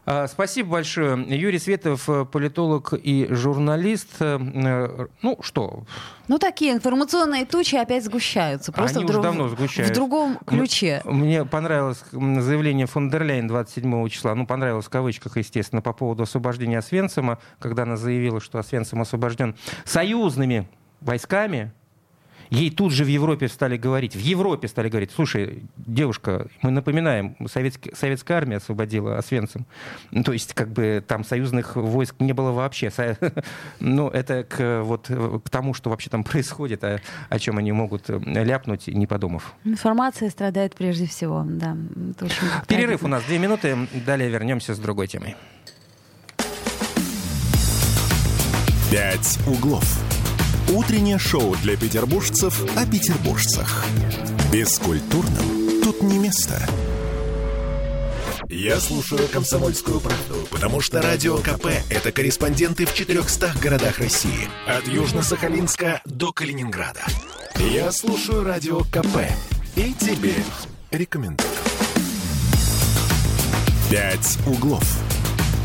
А, 0.05 0.27
спасибо 0.27 0.71
большое. 0.71 1.23
Юрий 1.29 1.59
Светов, 1.59 2.09
э, 2.09 2.25
политолог 2.25 2.93
и 2.93 3.27
журналист. 3.29 4.09
Э, 4.19 4.37
э, 4.37 5.07
ну 5.21 5.37
что? 5.41 5.85
Ну, 6.27 6.39
такие 6.39 6.73
информационные 6.73 7.45
тучи 7.45 7.75
опять 7.75 8.03
сгущаются. 8.03 8.73
Просто 8.73 8.99
Они 8.99 9.07
друг... 9.07 9.23
давно 9.23 9.47
сгущаются. 9.47 9.93
в 9.93 9.95
другом 9.95 10.39
ключе. 10.45 11.01
Мне 11.05 11.45
понравилось 11.45 12.03
заявление 12.11 12.85
фон 12.85 13.09
дер 13.09 13.23
Ляйн 13.23 13.47
27 13.47 14.09
числа. 14.09 14.35
Ну, 14.35 14.45
понравилось 14.45 14.85
в 14.85 14.89
кавычках, 14.89 15.37
естественно, 15.37 15.81
по 15.81 15.93
поводу 15.93 16.23
освобождения 16.23 16.79
Освенцима, 16.79 17.39
когда 17.59 17.83
она 17.83 17.95
заявила, 17.95 18.41
что 18.41 18.59
Освенцим 18.59 19.01
освобожден 19.01 19.55
союзными 19.85 20.67
войсками, 20.99 21.71
Ей 22.53 22.69
тут 22.69 22.91
же 22.91 23.03
в 23.03 23.07
Европе 23.07 23.47
стали 23.47 23.77
говорить, 23.77 24.15
в 24.15 24.19
Европе 24.19 24.67
стали 24.67 24.87
говорить, 24.87 25.09
слушай, 25.09 25.63
девушка, 25.75 26.45
мы 26.61 26.69
напоминаем, 26.69 27.35
советский, 27.47 27.91
советская 27.95 28.37
армия 28.37 28.57
освободила 28.57 29.17
Освенцим. 29.17 29.65
То 30.23 30.33
есть, 30.33 30.53
как 30.53 30.69
бы 30.69 31.03
там 31.05 31.23
союзных 31.23 31.75
войск 31.75 32.13
не 32.19 32.33
было 32.33 32.51
вообще. 32.51 32.91
Ну, 33.79 34.07
это 34.07 34.43
к, 34.43 34.83
вот, 34.83 35.07
к 35.07 35.49
тому, 35.49 35.73
что 35.73 35.89
вообще 35.89 36.11
там 36.11 36.23
происходит, 36.23 36.83
а, 36.83 36.99
о 37.29 37.39
чем 37.39 37.57
они 37.57 37.71
могут 37.71 38.09
э, 38.09 38.19
ляпнуть, 38.23 38.85
не 38.87 39.07
подумав. 39.07 39.55
Информация 39.63 40.29
страдает 40.29 40.75
прежде 40.75 41.07
всего, 41.07 41.43
да. 41.45 41.75
Перерыв 42.67 43.03
у 43.03 43.07
нас 43.07 43.23
две 43.23 43.39
минуты, 43.39 43.75
далее 44.05 44.29
вернемся 44.29 44.75
с 44.75 44.79
другой 44.79 45.07
темой. 45.07 45.35
«Пять 48.91 49.39
углов». 49.47 50.12
Утреннее 50.69 51.19
шоу 51.19 51.55
для 51.57 51.75
петербуржцев 51.75 52.63
о 52.75 52.85
петербуржцах. 52.85 53.85
Бескультурным 54.51 55.81
тут 55.83 56.01
не 56.01 56.17
место. 56.17 56.59
Я 58.49 58.79
слушаю 58.79 59.27
«Комсомольскую 59.27 59.99
правду», 59.99 60.47
потому 60.51 60.81
что 60.81 61.01
«Радио 61.01 61.37
КП»— 61.37 61.67
это 61.89 62.11
корреспонденты 62.11 62.85
в 62.85 62.93
400 62.93 63.53
городах 63.61 63.99
России. 63.99 64.47
От 64.67 64.87
Южно-Сахалинска 64.87 66.01
до 66.05 66.31
Калининграда. 66.31 67.01
Я 67.57 67.91
слушаю 67.91 68.43
«Радио 68.43 68.81
КП» 68.81 69.17
и 69.75 69.93
тебе 69.93 70.35
рекомендую. 70.91 71.49
«Пять 73.89 74.37
углов». 74.47 74.85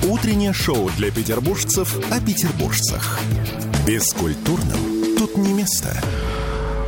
Утреннее 0.05 0.53
шоу 0.53 0.91
для 0.97 1.11
петербуржцев 1.11 1.97
о 2.11 2.21
петербуржцах. 2.21 3.21
Бескультурным 3.89 5.17
тут 5.17 5.35
не 5.39 5.55
место. 5.55 5.89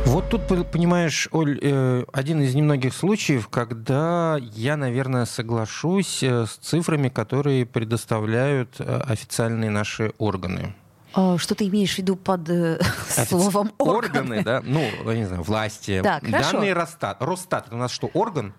Вот 0.05 0.29
тут, 0.29 0.45
понимаешь, 0.71 1.27
Оль, 1.31 1.57
э, 1.59 2.03
один 2.13 2.43
из 2.43 2.53
немногих 2.53 2.93
случаев, 2.93 3.47
когда 3.47 4.37
я, 4.53 4.77
наверное, 4.77 5.25
соглашусь 5.25 6.21
э, 6.21 6.45
с 6.45 6.57
цифрами, 6.57 7.09
которые 7.09 7.65
предоставляют 7.65 8.75
э, 8.77 9.01
официальные 9.07 9.71
наши 9.71 10.13
органы. 10.19 10.75
А, 11.15 11.39
что 11.39 11.55
ты 11.55 11.67
имеешь 11.69 11.95
в 11.95 11.97
виду 11.97 12.15
под 12.15 12.47
Офици... 12.51 13.29
словом 13.29 13.71
органы? 13.79 14.19
Органы, 14.19 14.43
да, 14.43 14.61
ну, 14.63 14.87
я 15.07 15.17
не 15.17 15.25
знаю, 15.25 15.41
власти. 15.41 16.01
Так, 16.03 16.29
Данные 16.29 16.73
Росстат. 16.73 17.17
Росстат, 17.19 17.65
это 17.65 17.75
у 17.77 17.79
нас 17.79 17.89
что, 17.89 18.11
орган? 18.13 18.53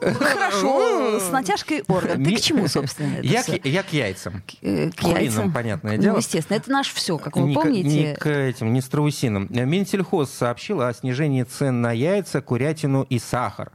Хорошо, 0.00 1.20
с 1.20 1.30
натяжкой 1.30 1.84
орган. 1.88 2.24
Ты 2.24 2.34
к 2.34 2.40
чему, 2.40 2.66
собственно, 2.66 3.20
я, 3.22 3.42
к, 3.42 3.64
я 3.64 3.82
к 3.82 3.92
яйцам. 3.92 4.42
К, 4.42 4.54
э, 4.62 4.90
к 4.90 5.02
яйцам. 5.02 5.52
понятное 5.52 5.96
ну, 5.96 6.02
дело. 6.02 6.12
Ну, 6.14 6.18
естественно, 6.18 6.56
это 6.56 6.70
наш 6.70 6.92
все, 6.92 7.16
как 7.16 7.36
вы 7.36 7.48
не 7.48 7.54
помните. 7.54 7.88
К, 7.88 7.92
не 7.92 8.14
к 8.14 8.26
этим, 8.26 8.72
не 8.72 8.80
страусинам. 8.80 9.46
Минсельхоз 9.50 10.30
сообщил 10.30 10.80
о 10.80 10.92
снижении 10.92 11.44
цен 11.44 11.80
на 11.80 11.92
яйца, 11.92 12.40
курятину 12.40 13.04
и 13.04 13.18
сахар 13.18 13.70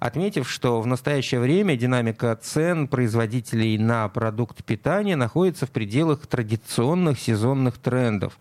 отметив, 0.00 0.48
что 0.48 0.80
в 0.80 0.86
настоящее 0.86 1.40
время 1.40 1.76
динамика 1.76 2.36
цен 2.36 2.88
производителей 2.88 3.78
на 3.78 4.08
продукт 4.08 4.64
питания 4.64 5.16
находится 5.16 5.66
в 5.66 5.70
пределах 5.70 6.26
традиционных 6.26 7.18
сезонных 7.18 7.78
трендов. 7.78 8.38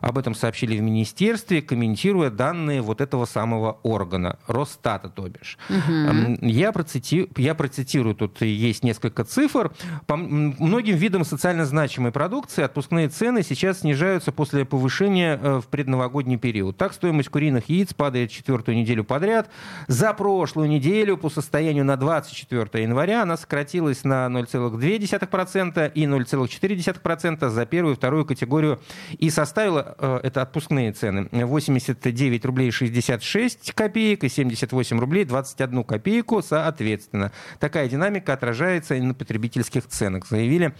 Об 0.00 0.18
этом 0.18 0.34
сообщили 0.34 0.76
в 0.76 0.82
министерстве, 0.82 1.62
комментируя 1.62 2.30
данные 2.30 2.82
вот 2.82 3.00
этого 3.00 3.24
самого 3.24 3.78
органа, 3.82 4.38
Росстата, 4.46 5.08
то 5.08 5.28
бишь. 5.28 5.58
Угу. 5.68 6.46
Я, 6.46 6.72
процити... 6.72 7.28
Я 7.36 7.54
процитирую, 7.54 8.14
тут 8.14 8.40
есть 8.42 8.84
несколько 8.84 9.24
цифр. 9.24 9.72
По 10.06 10.16
многим 10.16 10.96
видам 10.96 11.24
социально 11.24 11.64
значимой 11.64 12.12
продукции 12.12 12.62
отпускные 12.62 13.08
цены 13.08 13.42
сейчас 13.42 13.80
снижаются 13.80 14.32
после 14.32 14.64
повышения 14.64 15.38
э, 15.40 15.60
в 15.60 15.68
предновогодний 15.68 16.36
период. 16.36 16.76
Так, 16.76 16.92
стоимость 16.92 17.28
куриных 17.28 17.68
яиц 17.68 17.94
падает 17.94 18.30
четвертую 18.30 18.76
неделю 18.76 19.04
подряд. 19.04 19.50
За 19.86 20.12
прошлую 20.12 20.68
неделю 20.68 20.87
неделю 20.88 21.16
по 21.16 21.28
состоянию 21.28 21.84
на 21.84 21.96
24 21.96 22.82
января 22.82 23.22
она 23.22 23.36
сократилась 23.36 24.04
на 24.04 24.26
0,2% 24.26 25.92
и 25.94 26.04
0,4% 26.04 27.48
за 27.48 27.66
первую 27.66 27.94
и 27.94 27.96
вторую 27.96 28.24
категорию 28.24 28.80
и 29.18 29.30
составила, 29.30 29.94
э, 29.98 30.20
это 30.22 30.42
отпускные 30.42 30.92
цены, 30.92 31.28
89 31.30 32.44
рублей 32.44 32.70
66 32.70 33.72
копеек 33.72 34.24
и 34.24 34.28
78 34.28 34.98
рублей 34.98 35.24
21 35.24 35.84
копейку 35.84 36.42
соответственно. 36.42 37.32
Такая 37.58 37.88
динамика 37.88 38.32
отражается 38.32 38.94
и 38.94 39.00
на 39.00 39.14
потребительских 39.14 39.86
ценах, 39.86 40.26
заявили 40.26 40.74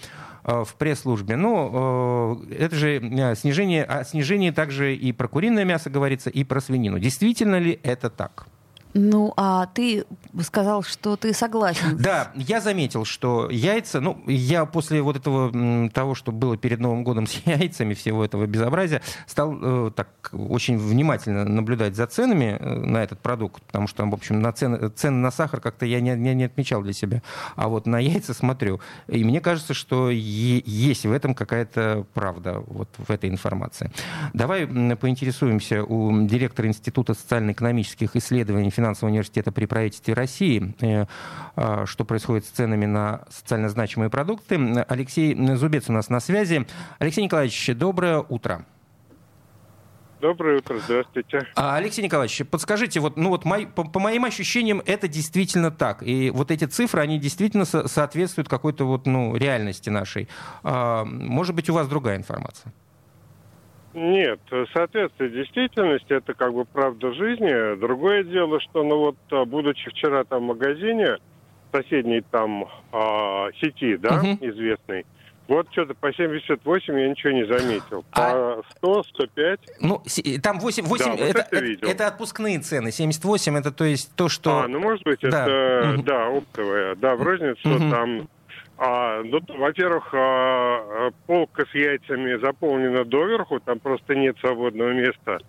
э, 0.44 0.64
в 0.64 0.74
пресс-службе. 0.76 1.36
Но 1.36 2.40
э, 2.48 2.54
это 2.54 2.76
же 2.76 3.34
снижение, 3.36 3.84
о 3.84 4.04
снижении 4.04 4.50
также 4.50 4.94
и 4.94 5.12
про 5.12 5.28
куриное 5.28 5.64
мясо 5.64 5.90
говорится, 5.90 6.30
и 6.30 6.44
про 6.44 6.60
свинину. 6.60 6.98
Действительно 6.98 7.58
ли 7.58 7.78
это 7.82 8.08
так? 8.08 8.46
Ну, 8.98 9.32
а 9.36 9.66
ты 9.66 10.04
сказал, 10.42 10.82
что 10.82 11.16
ты 11.16 11.32
согласен. 11.32 11.96
Да, 11.96 12.32
я 12.34 12.60
заметил, 12.60 13.04
что 13.04 13.48
яйца, 13.48 14.00
ну, 14.00 14.20
я 14.26 14.64
после 14.64 15.00
вот 15.02 15.16
этого 15.16 15.90
того, 15.90 16.16
что 16.16 16.32
было 16.32 16.56
перед 16.56 16.80
Новым 16.80 17.04
годом 17.04 17.28
с 17.28 17.34
яйцами, 17.44 17.94
всего 17.94 18.24
этого 18.24 18.46
безобразия, 18.46 19.00
стал 19.26 19.56
э, 19.60 19.90
так 19.94 20.08
очень 20.32 20.78
внимательно 20.78 21.44
наблюдать 21.44 21.94
за 21.94 22.08
ценами 22.08 22.56
э, 22.58 22.74
на 22.74 22.98
этот 22.98 23.20
продукт, 23.20 23.62
потому 23.62 23.86
что, 23.86 24.04
в 24.04 24.12
общем, 24.12 24.40
на 24.40 24.52
цены, 24.52 24.88
цены 24.88 25.18
на 25.18 25.30
сахар 25.30 25.60
как-то 25.60 25.86
я 25.86 26.00
не, 26.00 26.16
не, 26.16 26.34
не 26.34 26.44
отмечал 26.44 26.82
для 26.82 26.92
себя. 26.92 27.22
А 27.54 27.68
вот 27.68 27.86
на 27.86 28.00
яйца 28.00 28.34
смотрю. 28.34 28.80
И 29.06 29.22
мне 29.22 29.40
кажется, 29.40 29.74
что 29.74 30.10
е- 30.10 30.62
есть 30.66 31.06
в 31.06 31.12
этом 31.12 31.36
какая-то 31.36 32.04
правда, 32.14 32.64
вот 32.66 32.88
в 32.98 33.10
этой 33.12 33.30
информации. 33.30 33.92
Давай 34.34 34.66
поинтересуемся 34.96 35.84
у 35.84 36.26
директора 36.26 36.66
Института 36.66 37.14
социально-экономических 37.14 38.16
исследований 38.16 38.70
финансового 38.88 39.10
университета 39.10 39.52
при 39.52 39.66
правительстве 39.66 40.14
России, 40.14 40.74
э, 40.80 41.06
а, 41.56 41.86
что 41.86 42.04
происходит 42.04 42.46
с 42.46 42.48
ценами 42.48 42.86
на 42.86 43.24
социально 43.28 43.68
значимые 43.68 44.10
продукты. 44.10 44.56
Алексей 44.88 45.36
Зубец 45.56 45.88
у 45.88 45.92
нас 45.92 46.08
на 46.08 46.20
связи. 46.20 46.66
Алексей 46.98 47.22
Николаевич, 47.22 47.70
доброе 47.74 48.24
утро. 48.28 48.64
Доброе 50.20 50.58
утро, 50.58 50.78
здравствуйте. 50.80 51.46
А, 51.54 51.76
Алексей 51.76 52.02
Николаевич, 52.02 52.42
подскажите, 52.50 52.98
вот, 52.98 53.16
ну 53.16 53.28
вот 53.28 53.44
мой, 53.44 53.66
по, 53.66 53.84
по 53.84 54.00
моим 54.00 54.24
ощущениям, 54.24 54.82
это 54.84 55.06
действительно 55.06 55.70
так. 55.70 56.02
И 56.02 56.30
вот 56.30 56.50
эти 56.50 56.64
цифры, 56.64 57.02
они 57.02 57.20
действительно 57.20 57.64
со- 57.64 57.86
соответствуют 57.86 58.48
какой-то 58.48 58.84
вот, 58.84 59.06
ну, 59.06 59.36
реальности 59.36 59.90
нашей. 59.90 60.28
А, 60.64 61.04
может 61.04 61.54
быть, 61.54 61.70
у 61.70 61.74
вас 61.74 61.86
другая 61.86 62.16
информация? 62.16 62.72
Нет, 63.98 64.40
соответствие 64.72 65.30
действительности 65.30 66.12
это 66.12 66.34
как 66.34 66.54
бы 66.54 66.64
правда 66.64 67.12
жизни. 67.12 67.78
Другое 67.78 68.22
дело, 68.24 68.60
что 68.60 68.82
ну 68.82 68.98
вот 68.98 69.16
а, 69.30 69.44
будучи 69.44 69.90
вчера 69.90 70.24
там 70.24 70.44
в 70.44 70.46
магазине 70.46 71.18
соседней 71.72 72.22
там 72.30 72.64
э, 72.92 73.50
сети, 73.60 73.96
да, 73.96 74.20
угу. 74.20 74.38
известной, 74.40 75.04
вот 75.48 75.66
что-то 75.72 75.94
по 75.94 76.12
78 76.12 77.00
я 77.00 77.08
ничего 77.08 77.32
не 77.32 77.46
заметил. 77.46 78.04
По 78.12 78.62
100, 78.76 79.02
105. 79.02 79.60
Ну, 79.80 80.02
там 80.42 80.60
8, 80.60 80.84
8 80.84 81.04
да, 81.04 81.12
это, 81.12 81.24
вот 81.24 81.46
это, 81.50 81.56
это, 81.56 81.86
это 81.86 82.06
отпускные 82.06 82.58
цены. 82.60 82.92
78 82.92 83.56
это 83.56 83.72
то 83.72 83.84
есть 83.84 84.14
то, 84.14 84.28
что... 84.28 84.60
А, 84.60 84.68
ну 84.68 84.78
может 84.78 85.02
быть, 85.04 85.20
да. 85.22 85.28
это, 85.44 85.94
угу. 85.94 86.02
да, 86.02 86.26
оптовая. 86.28 86.94
Да, 86.96 87.16
в 87.16 87.22
розницу 87.22 87.68
угу. 87.68 87.90
там 87.90 88.28
а, 88.80 89.22
ну, 89.24 89.40
во-первых, 89.48 90.08
а, 90.12 91.10
полка 91.26 91.66
с 91.66 91.74
яйцами 91.74 92.38
заполнена 92.38 93.04
доверху, 93.04 93.58
там 93.58 93.80
просто 93.80 94.14
нет 94.14 94.36
свободного 94.38 94.92
места 94.92 95.40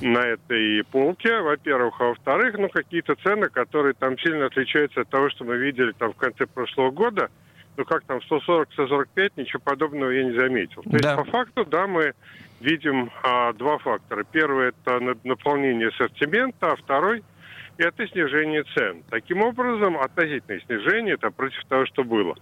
на 0.00 0.18
этой 0.18 0.82
полке, 0.90 1.40
во-первых. 1.40 2.00
А 2.00 2.08
во-вторых, 2.08 2.58
ну, 2.58 2.68
какие-то 2.68 3.14
цены, 3.22 3.48
которые 3.48 3.94
там 3.94 4.18
сильно 4.18 4.46
отличаются 4.46 5.02
от 5.02 5.08
того, 5.08 5.30
что 5.30 5.44
мы 5.44 5.58
видели 5.58 5.92
там 5.92 6.12
в 6.12 6.16
конце 6.16 6.46
прошлого 6.46 6.90
года. 6.90 7.30
Ну, 7.76 7.84
как 7.84 8.02
там, 8.02 8.18
140-145, 8.18 9.32
ничего 9.36 9.60
подобного 9.64 10.10
я 10.10 10.24
не 10.24 10.36
заметил. 10.36 10.82
То 10.82 10.90
да. 10.90 11.14
есть, 11.14 11.16
по 11.16 11.24
факту, 11.24 11.64
да, 11.64 11.86
мы 11.86 12.12
видим 12.60 13.10
а, 13.22 13.52
два 13.52 13.78
фактора. 13.78 14.26
Первый– 14.30 14.68
это 14.84 14.98
наполнение 15.22 15.88
ассортимента, 15.88 16.72
а 16.72 16.76
второй– 16.76 17.22
это 17.78 18.06
снижение 18.08 18.64
цен. 18.74 19.02
Таким 19.10 19.42
образом, 19.42 19.98
относительное 19.98 20.60
снижение, 20.60 21.14
это 21.14 21.30
против 21.30 21.64
того, 21.68 21.86
что 21.86 22.04
было. 22.04 22.34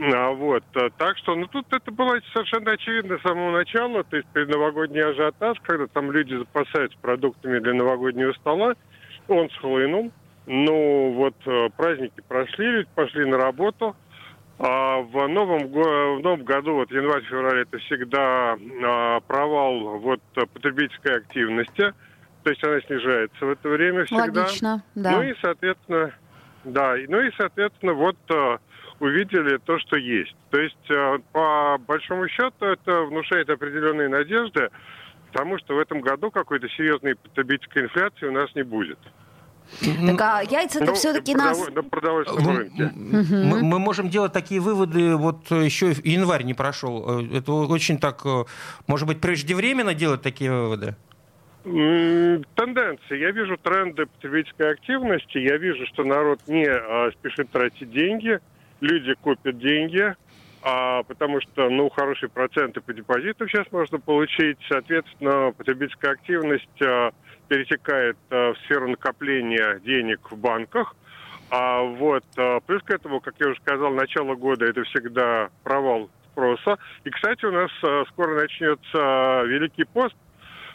А, 0.00 0.30
вот, 0.30 0.62
а, 0.74 0.90
так 0.96 1.18
что, 1.18 1.34
ну, 1.34 1.46
тут 1.46 1.66
это 1.72 1.90
было 1.90 2.18
совершенно 2.32 2.72
очевидно 2.72 3.18
с 3.18 3.22
самого 3.22 3.50
начала, 3.50 4.04
то 4.04 4.16
есть 4.16 4.28
предновогодний 4.32 5.02
ажиотаж, 5.02 5.58
когда 5.62 5.86
там 5.88 6.12
люди 6.12 6.34
запасаются 6.34 6.96
продуктами 7.00 7.58
для 7.58 7.74
новогоднего 7.74 8.32
стола, 8.34 8.74
он 9.26 9.50
схлынул. 9.50 10.12
Ну, 10.46 11.12
вот 11.12 11.34
э, 11.44 11.68
праздники 11.76 12.22
прошли, 12.26 12.66
люди 12.66 12.88
пошли 12.94 13.26
на 13.26 13.36
работу, 13.36 13.94
а 14.58 15.02
в 15.02 15.28
новом, 15.28 15.68
в 15.68 16.20
новом 16.20 16.44
году, 16.44 16.74
вот 16.74 16.90
январь-февраль, 16.90 17.62
это 17.62 17.78
всегда 17.78 18.56
а, 18.82 19.20
провал 19.20 19.98
вот 19.98 20.20
потребительской 20.34 21.18
активности. 21.18 21.92
То 22.48 22.52
есть 22.52 22.64
она 22.64 22.80
снижается 22.80 23.44
в 23.44 23.50
это 23.50 23.68
время 23.68 24.06
всегда. 24.06 24.40
Логично, 24.40 24.82
да. 24.94 25.10
Ну 25.10 25.22
и, 25.22 25.34
соответственно, 25.42 26.14
да, 26.64 26.94
ну 27.06 27.20
и, 27.20 27.30
соответственно, 27.36 27.92
вот 27.92 28.16
а, 28.30 28.58
увидели 29.00 29.58
то, 29.58 29.78
что 29.78 29.96
есть. 29.96 30.34
То 30.48 30.58
есть, 30.58 30.90
а, 30.90 31.18
по 31.32 31.76
большому 31.86 32.26
счету, 32.26 32.64
это 32.64 33.02
внушает 33.02 33.50
определенные 33.50 34.08
надежды, 34.08 34.70
потому 35.30 35.58
что 35.58 35.74
в 35.74 35.78
этом 35.78 36.00
году 36.00 36.30
какой-то 36.30 36.70
серьезной 36.70 37.16
потребительской 37.16 37.82
инфляции 37.82 38.24
у 38.24 38.32
нас 38.32 38.48
не 38.54 38.62
будет. 38.62 38.98
Так 39.82 40.20
а 40.22 40.40
яйца-то 40.40 40.86
ну, 40.86 40.94
все-таки 40.94 41.34
нас... 41.34 41.68
На 41.68 41.82
продовольственном 41.82 42.56
рынке. 42.56 42.90
Мы, 42.94 43.62
мы 43.62 43.78
можем 43.78 44.08
делать 44.08 44.32
такие 44.32 44.62
выводы, 44.62 45.16
вот 45.16 45.50
еще 45.50 45.90
январь 46.02 46.44
не 46.44 46.54
прошел. 46.54 47.20
Э, 47.20 47.36
это 47.36 47.52
очень 47.52 47.98
так, 47.98 48.22
э, 48.24 48.44
может 48.86 49.06
быть, 49.06 49.20
преждевременно 49.20 49.92
делать 49.92 50.22
такие 50.22 50.50
выводы? 50.50 50.96
Тенденции. 52.54 53.18
Я 53.18 53.30
вижу 53.30 53.56
тренды 53.58 54.06
потребительской 54.06 54.72
активности. 54.72 55.38
Я 55.38 55.56
вижу, 55.56 55.86
что 55.86 56.04
народ 56.04 56.40
не 56.46 56.66
а, 56.66 57.10
спешит 57.12 57.50
тратить 57.50 57.90
деньги. 57.90 58.40
Люди 58.80 59.14
копят 59.14 59.58
деньги, 59.58 60.14
а, 60.62 61.02
потому 61.02 61.40
что, 61.40 61.68
ну, 61.68 61.88
хорошие 61.90 62.30
проценты 62.30 62.80
по 62.80 62.92
депозиту 62.92 63.48
сейчас 63.48 63.70
можно 63.72 63.98
получить. 63.98 64.58
Соответственно, 64.68 65.52
потребительская 65.56 66.12
активность 66.12 66.82
а, 66.82 67.10
перетекает 67.48 68.16
э, 68.30 68.52
в 68.52 68.58
сферу 68.64 68.88
накопления 68.88 69.80
денег 69.80 70.30
в 70.30 70.36
банках. 70.36 70.94
А 71.50 71.80
вот 71.80 72.24
э, 72.36 72.60
плюс 72.66 72.82
к 72.82 72.90
этому, 72.90 73.20
как 73.20 73.34
я 73.40 73.48
уже 73.48 73.60
сказал, 73.60 73.92
начало 73.92 74.34
года 74.34 74.66
это 74.66 74.84
всегда 74.84 75.48
провал 75.64 76.10
спроса. 76.30 76.76
И, 77.04 77.10
кстати, 77.10 77.44
у 77.46 77.52
нас 77.52 77.70
э, 77.82 78.04
скоро 78.10 78.34
начнется 78.38 79.42
Великий 79.46 79.84
пост, 79.84 80.14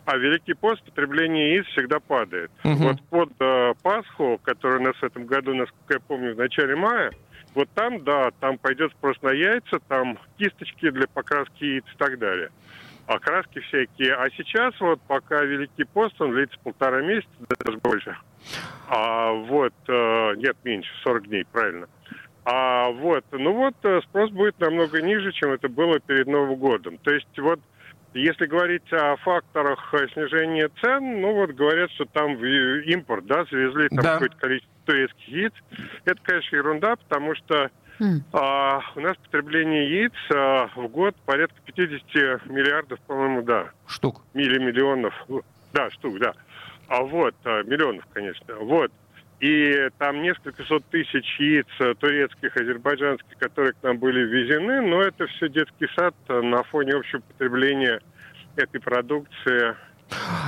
а 0.06 0.18
Великий 0.18 0.54
пост 0.54 0.84
потребление 0.84 1.56
яиц 1.56 1.66
всегда 1.68 2.00
падает. 2.00 2.52
Угу. 2.64 2.74
Вот 2.74 3.02
под 3.10 3.32
э, 3.40 3.74
Пасху, 3.82 4.40
который 4.44 4.80
у 4.80 4.84
нас 4.84 4.96
в 4.96 5.04
этом 5.04 5.26
году, 5.26 5.54
насколько 5.54 5.94
я 5.94 6.00
помню, 6.00 6.36
в 6.36 6.38
начале 6.38 6.76
мая, 6.76 7.12
вот 7.56 7.70
там, 7.76 8.04
да, 8.04 8.32
там 8.40 8.58
пойдет 8.58 8.92
спрос 8.92 9.22
на 9.22 9.30
яйца, 9.30 9.80
там 9.88 10.18
кисточки 10.38 10.90
для 10.90 11.08
покраски 11.08 11.64
яиц 11.64 11.86
и 11.94 11.98
так 11.98 12.20
далее 12.20 12.50
окраски 13.06 13.60
всякие. 13.60 14.16
А 14.16 14.30
сейчас 14.32 14.74
вот 14.80 15.02
пока 15.08 15.44
Великий 15.44 15.84
пост, 15.84 16.20
он 16.22 16.32
длится 16.32 16.58
полтора 16.64 17.02
месяца, 17.02 17.30
даже 17.60 17.78
больше. 17.80 18.18
А 18.88 19.32
вот, 19.32 19.74
э, 19.88 20.36
нет, 20.38 20.58
меньше, 20.64 20.90
40 21.04 21.28
дней, 21.28 21.46
правильно. 21.52 21.88
А 22.46 22.90
вот, 22.90 23.24
ну 23.32 23.54
вот 23.54 23.76
э, 23.84 24.02
спрос 24.02 24.30
будет 24.32 24.60
намного 24.60 25.02
ниже, 25.02 25.32
чем 25.32 25.52
это 25.52 25.70
было 25.70 26.00
перед 26.00 26.28
Новым 26.28 26.56
годом. 26.56 26.98
То 26.98 27.12
есть 27.12 27.28
вот 27.38 27.60
если 28.14 28.46
говорить 28.46 28.92
о 28.92 29.16
факторах 29.18 29.94
снижения 30.14 30.70
цен, 30.82 31.22
ну 31.22 31.34
вот 31.34 31.52
говорят, 31.52 31.92
что 31.92 32.06
там 32.06 32.36
импорт, 32.44 33.26
да, 33.26 33.46
завезли 33.46 33.90
там 33.90 34.04
да. 34.04 34.14
какое-то 34.14 34.38
количество 34.38 34.74
турецких 34.86 35.28
яиц. 35.28 35.54
Это, 36.06 36.22
конечно, 36.24 36.56
ерунда, 36.56 36.96
потому 36.96 37.36
что 37.36 37.72
а, 38.32 38.82
у 38.96 39.00
нас 39.00 39.16
потребление 39.18 40.02
яиц 40.02 40.14
а, 40.34 40.68
в 40.76 40.88
год 40.88 41.16
порядка 41.26 41.56
50 41.66 42.46
миллиардов, 42.48 43.00
по-моему, 43.02 43.44
да. 43.44 43.70
Штук. 43.88 44.22
Или 44.34 44.60
миллионов. 44.60 45.14
Да, 45.74 45.90
штук, 45.92 46.20
да. 46.20 46.34
А 46.88 47.02
вот, 47.04 47.36
а, 47.46 47.64
миллионов, 47.64 48.06
конечно. 48.14 48.56
Вот. 48.56 48.92
И 49.40 49.90
там 49.98 50.22
несколько 50.22 50.64
сот 50.64 50.86
тысяч 50.86 51.40
яиц 51.40 51.68
а, 51.80 51.94
турецких, 51.96 52.56
азербайджанских, 52.56 53.38
которые 53.38 53.74
к 53.74 53.84
нам 53.84 53.98
были 53.98 54.22
ввезены, 54.22 54.82
но 54.82 55.02
это 55.02 55.28
все 55.28 55.50
детский 55.50 55.88
сад 55.96 56.16
а, 56.28 56.42
на 56.42 56.64
фоне 56.64 56.94
общего 56.94 57.20
потребления 57.22 58.00
этой 58.56 58.80
продукции 58.80 59.76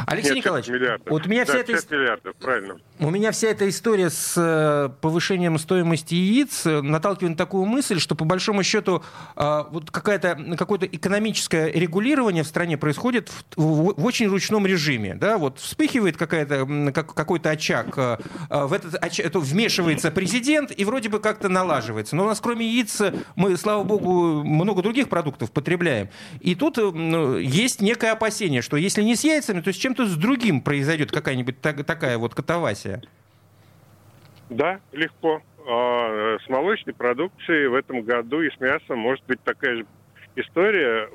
Алексей 0.08 0.36
Нет, 0.36 0.38
Николаевич, 0.38 0.70
миллиардов. 0.70 1.08
вот 1.10 1.26
у 1.26 1.30
меня 1.30 1.46
да, 1.46 1.54
вся 1.54 1.60
эта 1.60 1.96
миллиардов, 1.96 2.36
правильно. 2.36 2.78
У 3.00 3.10
меня 3.10 3.32
вся 3.32 3.50
эта 3.50 3.68
история 3.68 4.10
с 4.10 4.34
э, 4.38 4.90
повышением 5.02 5.58
стоимости 5.58 6.16
яиц 6.16 6.66
э, 6.66 6.82
наталкивает 6.82 7.32
на 7.32 7.38
такую 7.38 7.66
мысль, 7.66 8.00
что 8.00 8.16
по 8.16 8.24
большому 8.24 8.64
счету 8.64 9.04
э, 9.36 9.64
вот 9.70 9.92
какая-то 9.92 10.56
какое-то 10.58 10.86
экономическое 10.86 11.72
регулирование 11.72 12.44
в 12.44 12.48
стране 12.48 12.78
происходит 12.78 13.30
в, 13.30 13.62
в, 13.62 14.02
в 14.02 14.06
очень 14.06 14.28
ручном 14.28 14.66
режиме, 14.66 15.16
да, 15.16 15.38
вот 15.38 15.60
вспыхивает 15.60 16.16
какая-то 16.18 16.92
как, 16.94 17.14
какой-то 17.14 17.50
очаг, 17.50 17.98
в 18.50 18.74
этот 18.74 18.96
очаг, 18.96 19.36
вмешивается 19.36 20.12
президент 20.12 20.72
и 20.78 20.86
вроде 20.86 21.10
бы 21.10 21.20
как-то 21.20 21.50
налаживается, 21.50 22.16
но 22.16 22.24
у 22.24 22.28
нас 22.28 22.40
кроме 22.40 22.66
яиц 22.66 23.02
мы, 23.36 23.58
слава 23.58 23.84
богу, 23.84 24.44
много 24.44 24.82
других 24.82 25.10
продуктов 25.10 25.52
потребляем, 25.52 26.10
и 26.40 26.56
тут 26.56 26.78
есть 26.78 27.82
некое 27.82 28.12
опасение, 28.12 28.62
что 28.62 28.78
если 28.78 29.02
не 29.02 29.16
с 29.16 29.24
яйцами 29.24 29.55
яйцами, 29.56 29.62
то 29.62 29.70
есть 29.70 29.82
чем-то 29.82 30.06
с 30.06 30.16
другим 30.16 30.62
произойдет 30.62 31.12
какая-нибудь 31.12 31.62
так, 31.62 31.84
такая 31.86 32.18
вот 32.18 32.36
катавасия? 32.36 33.02
Да, 34.50 34.80
легко. 34.92 35.42
А, 35.68 36.38
с 36.46 36.50
молочной 36.50 36.94
продукцией 36.94 37.68
в 37.68 37.74
этом 37.74 38.04
году 38.04 38.42
и 38.42 38.52
с 38.52 38.60
мясом 38.60 39.00
может 39.00 39.26
быть 39.26 39.42
такая 39.44 39.78
же 39.78 39.86
история. 40.36 41.10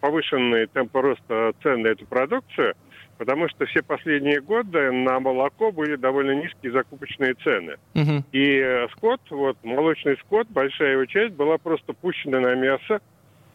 Повышенные 0.00 0.66
темпы 0.66 1.00
роста 1.00 1.52
цен 1.62 1.82
на 1.82 1.88
эту 1.88 2.04
продукцию, 2.06 2.74
потому 3.16 3.48
что 3.48 3.64
все 3.66 3.82
последние 3.82 4.40
годы 4.40 4.92
на 4.92 5.20
молоко 5.20 5.72
были 5.72 5.96
довольно 5.96 6.32
низкие 6.32 6.72
закупочные 6.72 7.34
цены. 7.34 7.76
Угу. 7.94 8.24
И 8.32 8.58
э, 8.58 8.88
скот, 8.92 9.20
вот 9.30 9.56
молочный 9.62 10.18
скот, 10.18 10.48
большая 10.48 10.92
его 10.92 11.06
часть 11.06 11.34
была 11.34 11.56
просто 11.56 11.94
пущена 11.94 12.40
на 12.40 12.54
мясо, 12.54 13.00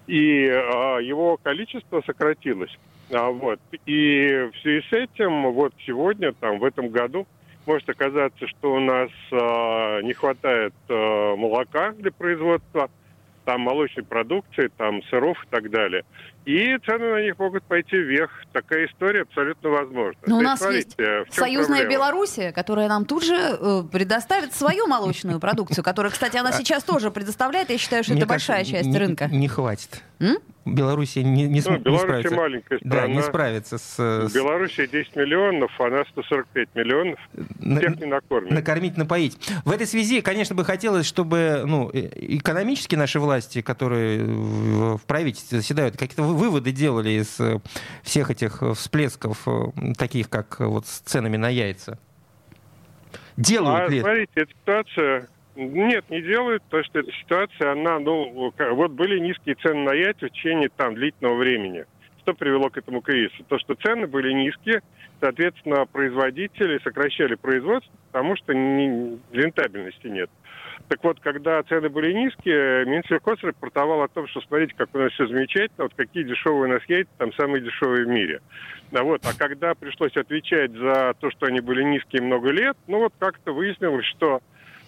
и 0.07 0.49
а, 0.49 0.97
его 0.97 1.37
количество 1.37 2.01
сократилось. 2.05 2.75
А, 3.13 3.29
вот. 3.29 3.59
И 3.85 4.49
в 4.53 4.61
связи 4.61 4.85
с 4.89 4.93
этим 4.93 5.51
вот 5.51 5.73
сегодня, 5.85 6.33
там, 6.33 6.59
в 6.59 6.63
этом 6.63 6.89
году, 6.89 7.27
может 7.65 7.89
оказаться, 7.89 8.47
что 8.47 8.73
у 8.73 8.79
нас 8.79 9.09
а, 9.31 10.01
не 10.01 10.13
хватает 10.13 10.73
а, 10.89 11.35
молока 11.35 11.91
для 11.93 12.11
производства, 12.11 12.89
там 13.45 13.61
молочной 13.61 14.05
продукции, 14.05 14.69
там 14.77 15.03
сыров 15.03 15.41
и 15.43 15.47
так 15.49 15.69
далее. 15.69 16.03
И 16.45 16.77
цены 16.85 17.09
на 17.11 17.21
них 17.21 17.37
могут 17.39 17.63
пойти 17.63 17.97
вверх. 17.97 18.29
Такая 18.51 18.85
история 18.87 19.21
абсолютно 19.21 19.69
возможна. 19.69 20.19
Но 20.25 20.37
у 20.37 20.41
нас 20.41 20.59
смотрите, 20.59 20.93
есть 20.97 21.33
союзная 21.33 21.79
проблема? 21.81 21.91
Белоруссия, 22.03 22.51
которая 22.51 22.87
нам 22.89 23.05
тут 23.05 23.23
же 23.23 23.35
э, 23.35 23.83
предоставит 23.91 24.53
свою 24.53 24.87
молочную 24.87 25.39
продукцию, 25.39 25.83
которая, 25.83 26.11
кстати, 26.11 26.37
она 26.37 26.51
сейчас 26.51 26.83
тоже 26.83 27.11
предоставляет. 27.11 27.69
Я 27.69 27.77
считаю, 27.77 28.03
что 28.03 28.13
это 28.13 28.25
большая 28.25 28.63
часть 28.65 28.93
рынка. 28.95 29.27
Не 29.27 29.47
хватит. 29.47 30.01
Белоруссия 30.65 31.23
не, 31.23 31.43
не, 31.47 31.61
Ну, 31.65 31.71
не 31.73 31.77
Беларусь 31.79 32.01
справится. 32.03 32.35
маленькая 32.35 32.77
страна. 32.77 33.01
Да, 33.01 33.07
не 33.07 33.21
справится 33.21 33.77
с... 33.77 34.31
Беларуси 34.33 34.87
10 34.89 35.15
миллионов, 35.17 35.71
а 35.77 35.89
нас 35.89 36.07
145 36.13 36.69
миллионов. 36.75 37.19
на- 37.59 37.81
Всех 37.81 37.99
не 37.99 38.05
накормят. 38.05 38.49
накормить, 38.51 38.95
напоить. 38.95 39.37
В 39.65 39.71
этой 39.71 39.85
связи, 39.85 40.21
конечно, 40.21 40.55
бы 40.55 40.63
хотелось, 40.63 41.05
чтобы 41.05 41.63
ну, 41.65 41.89
э, 41.93 42.07
экономически 42.37 42.95
наши 42.95 43.19
власти, 43.19 43.61
которые 43.61 44.23
в 44.23 45.01
правительстве 45.05 45.57
заседают, 45.57 45.97
какие-то 45.97 46.23
выводы 46.33 46.71
делали 46.71 47.09
из 47.11 47.39
э, 47.39 47.59
всех 48.03 48.31
этих 48.31 48.61
э, 48.61 48.73
всплесков, 48.73 49.47
э, 49.47 49.93
таких 49.97 50.29
как 50.29 50.59
вот 50.59 50.85
с 50.85 50.99
ценами 50.99 51.37
на 51.37 51.49
яйца. 51.49 51.97
Делают 53.37 53.89
А, 53.89 53.91
ли? 53.91 53.99
смотрите, 54.01 54.31
эта 54.35 54.51
ситуация... 54.51 55.27
Нет, 55.55 56.09
не 56.09 56.21
делают, 56.21 56.63
потому 56.63 56.83
что 56.83 56.99
эта 56.99 57.11
ситуация, 57.11 57.71
она, 57.73 57.99
ну, 57.99 58.51
вот 58.71 58.91
были 58.91 59.19
низкие 59.19 59.53
цены 59.55 59.83
на 59.83 59.93
яйца 59.93 60.25
в 60.25 60.31
течение 60.31 60.69
там 60.75 60.95
длительного 60.95 61.35
времени. 61.35 61.85
Что 62.21 62.33
привело 62.33 62.69
к 62.69 62.77
этому 62.77 63.01
кризису? 63.01 63.43
То, 63.47 63.59
что 63.59 63.75
цены 63.75 64.07
были 64.07 64.33
низкие, 64.33 64.81
соответственно, 65.19 65.85
производители 65.85 66.79
сокращали 66.83 67.35
производство, 67.35 67.91
потому 68.11 68.35
что 68.35 68.53
не- 68.53 69.19
рентабельности 69.31 70.07
нет. 70.07 70.29
Так 70.87 71.03
вот, 71.03 71.19
когда 71.19 71.61
цены 71.63 71.89
были 71.89 72.13
низкие, 72.13 72.85
Минсельхоз 72.85 73.41
рапортовал 73.43 74.01
о 74.01 74.07
том, 74.07 74.27
что 74.27 74.41
смотрите, 74.41 74.73
как 74.77 74.89
у 74.93 74.99
нас 74.99 75.11
все 75.13 75.27
замечательно, 75.27 75.85
вот 75.85 75.93
какие 75.95 76.23
дешевые 76.23 76.71
у 76.71 76.73
нас 76.73 76.83
яйца, 76.87 77.11
там 77.17 77.33
самые 77.33 77.61
дешевые 77.61 78.05
в 78.05 78.09
мире. 78.09 78.41
А, 78.91 79.03
вот, 79.03 79.25
а 79.25 79.37
когда 79.37 79.73
пришлось 79.73 80.15
отвечать 80.15 80.71
за 80.71 81.15
то, 81.19 81.31
что 81.31 81.47
они 81.47 81.61
были 81.61 81.83
низкие 81.83 82.21
много 82.21 82.51
лет, 82.51 82.77
ну 82.87 82.99
вот 82.99 83.13
как-то 83.17 83.53
выяснилось, 83.53 84.05
что 84.05 84.41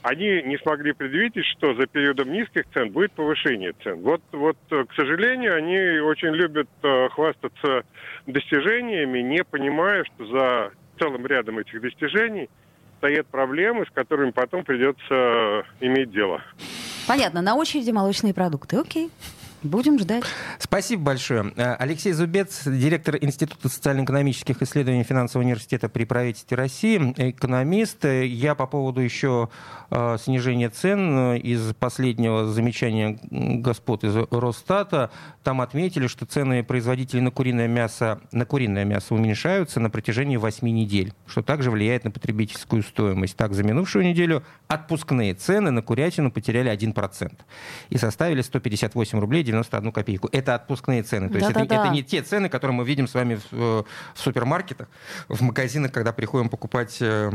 они 0.03 0.43
не 0.43 0.57
смогли 0.59 0.93
предвидеть, 0.93 1.45
что 1.45 1.73
за 1.73 1.87
периодом 1.87 2.31
низких 2.31 2.65
цен 2.73 2.91
будет 2.91 3.11
повышение 3.13 3.73
цен. 3.83 4.01
Вот, 4.01 4.21
вот, 4.31 4.57
к 4.69 4.93
сожалению, 4.95 5.55
они 5.55 5.99
очень 5.99 6.29
любят 6.29 6.69
э, 6.83 7.09
хвастаться 7.09 7.83
достижениями, 8.27 9.19
не 9.19 9.43
понимая, 9.43 10.03
что 10.03 10.27
за 10.27 10.71
целым 10.99 11.25
рядом 11.25 11.57
этих 11.57 11.81
достижений 11.81 12.49
стоят 13.05 13.27
проблемы, 13.27 13.85
с 13.85 13.91
которыми 13.91 14.31
потом 14.31 14.63
придется 14.63 15.63
иметь 15.79 16.11
дело. 16.11 16.41
Понятно, 17.07 17.43
на 17.43 17.55
очереди 17.55 17.91
молочные 17.91 18.33
продукты. 18.33 18.77
Окей. 18.77 19.11
Будем 19.65 19.97
ждать. 19.97 20.23
Спасибо 20.59 21.01
большое. 21.01 21.51
Э, 21.55 21.73
Алексей 21.79 22.13
Зубец, 22.13 22.65
директор 22.65 23.17
Института 23.19 23.67
социально-экономических 23.67 24.61
исследований 24.61 25.03
Финансового 25.03 25.43
университета 25.43 25.89
при 25.89 26.05
правительстве 26.05 26.55
России, 26.55 26.99
экономист. 27.17 28.05
Я 28.05 28.53
по 28.53 28.67
поводу 28.67 29.01
еще 29.01 29.49
э, 29.89 30.17
снижения 30.21 30.69
цен 30.69 31.17
э, 31.17 31.39
из 31.39 31.73
последнего 31.73 32.45
замечания 32.45 33.17
господ 33.31 34.03
из 34.03 34.15
Росстата. 34.29 35.09
Там 35.43 35.61
отметили, 35.61 36.05
что 36.05 36.27
цены 36.27 36.63
производителей 36.63 37.21
на 37.21 37.31
куриное 37.31 37.67
мясо, 37.67 38.21
на 38.31 38.45
куриное 38.45 38.85
мясо 38.85 39.15
уменьшаются 39.15 39.79
на 39.79 39.89
протяжении 39.89 40.37
8 40.37 40.67
недель, 40.67 41.11
что 41.25 41.41
также 41.41 41.71
влияет 41.71 42.03
на 42.03 42.11
потребительскую 42.11 42.83
стоимость. 42.83 43.35
Так, 43.35 43.55
за 43.55 43.63
минувшую 43.63 44.05
неделю 44.05 44.43
отпускные 44.67 45.33
цены 45.33 45.71
на 45.71 45.81
курятину 45.81 46.31
потеряли 46.31 46.71
1% 46.71 47.31
и 47.89 47.97
составили 47.97 48.43
158 48.43 49.19
рублей 49.19 49.43
91 49.55 49.91
копейку. 49.91 50.29
Это 50.31 50.55
отпускные 50.55 51.03
цены. 51.03 51.29
То 51.29 51.35
есть 51.35 51.49
это, 51.49 51.59
Да-да-да. 51.59 51.85
это 51.85 51.93
не 51.93 52.03
те 52.03 52.21
цены, 52.21 52.49
которые 52.49 52.75
мы 52.75 52.85
видим 52.85 53.07
с 53.07 53.13
вами 53.13 53.35
в, 53.35 53.53
э, 53.53 53.83
в 54.13 54.19
супермаркетах, 54.19 54.87
в 55.29 55.41
магазинах, 55.41 55.91
когда 55.91 56.11
приходим 56.11 56.49
покупать 56.49 56.97
э, 57.01 57.31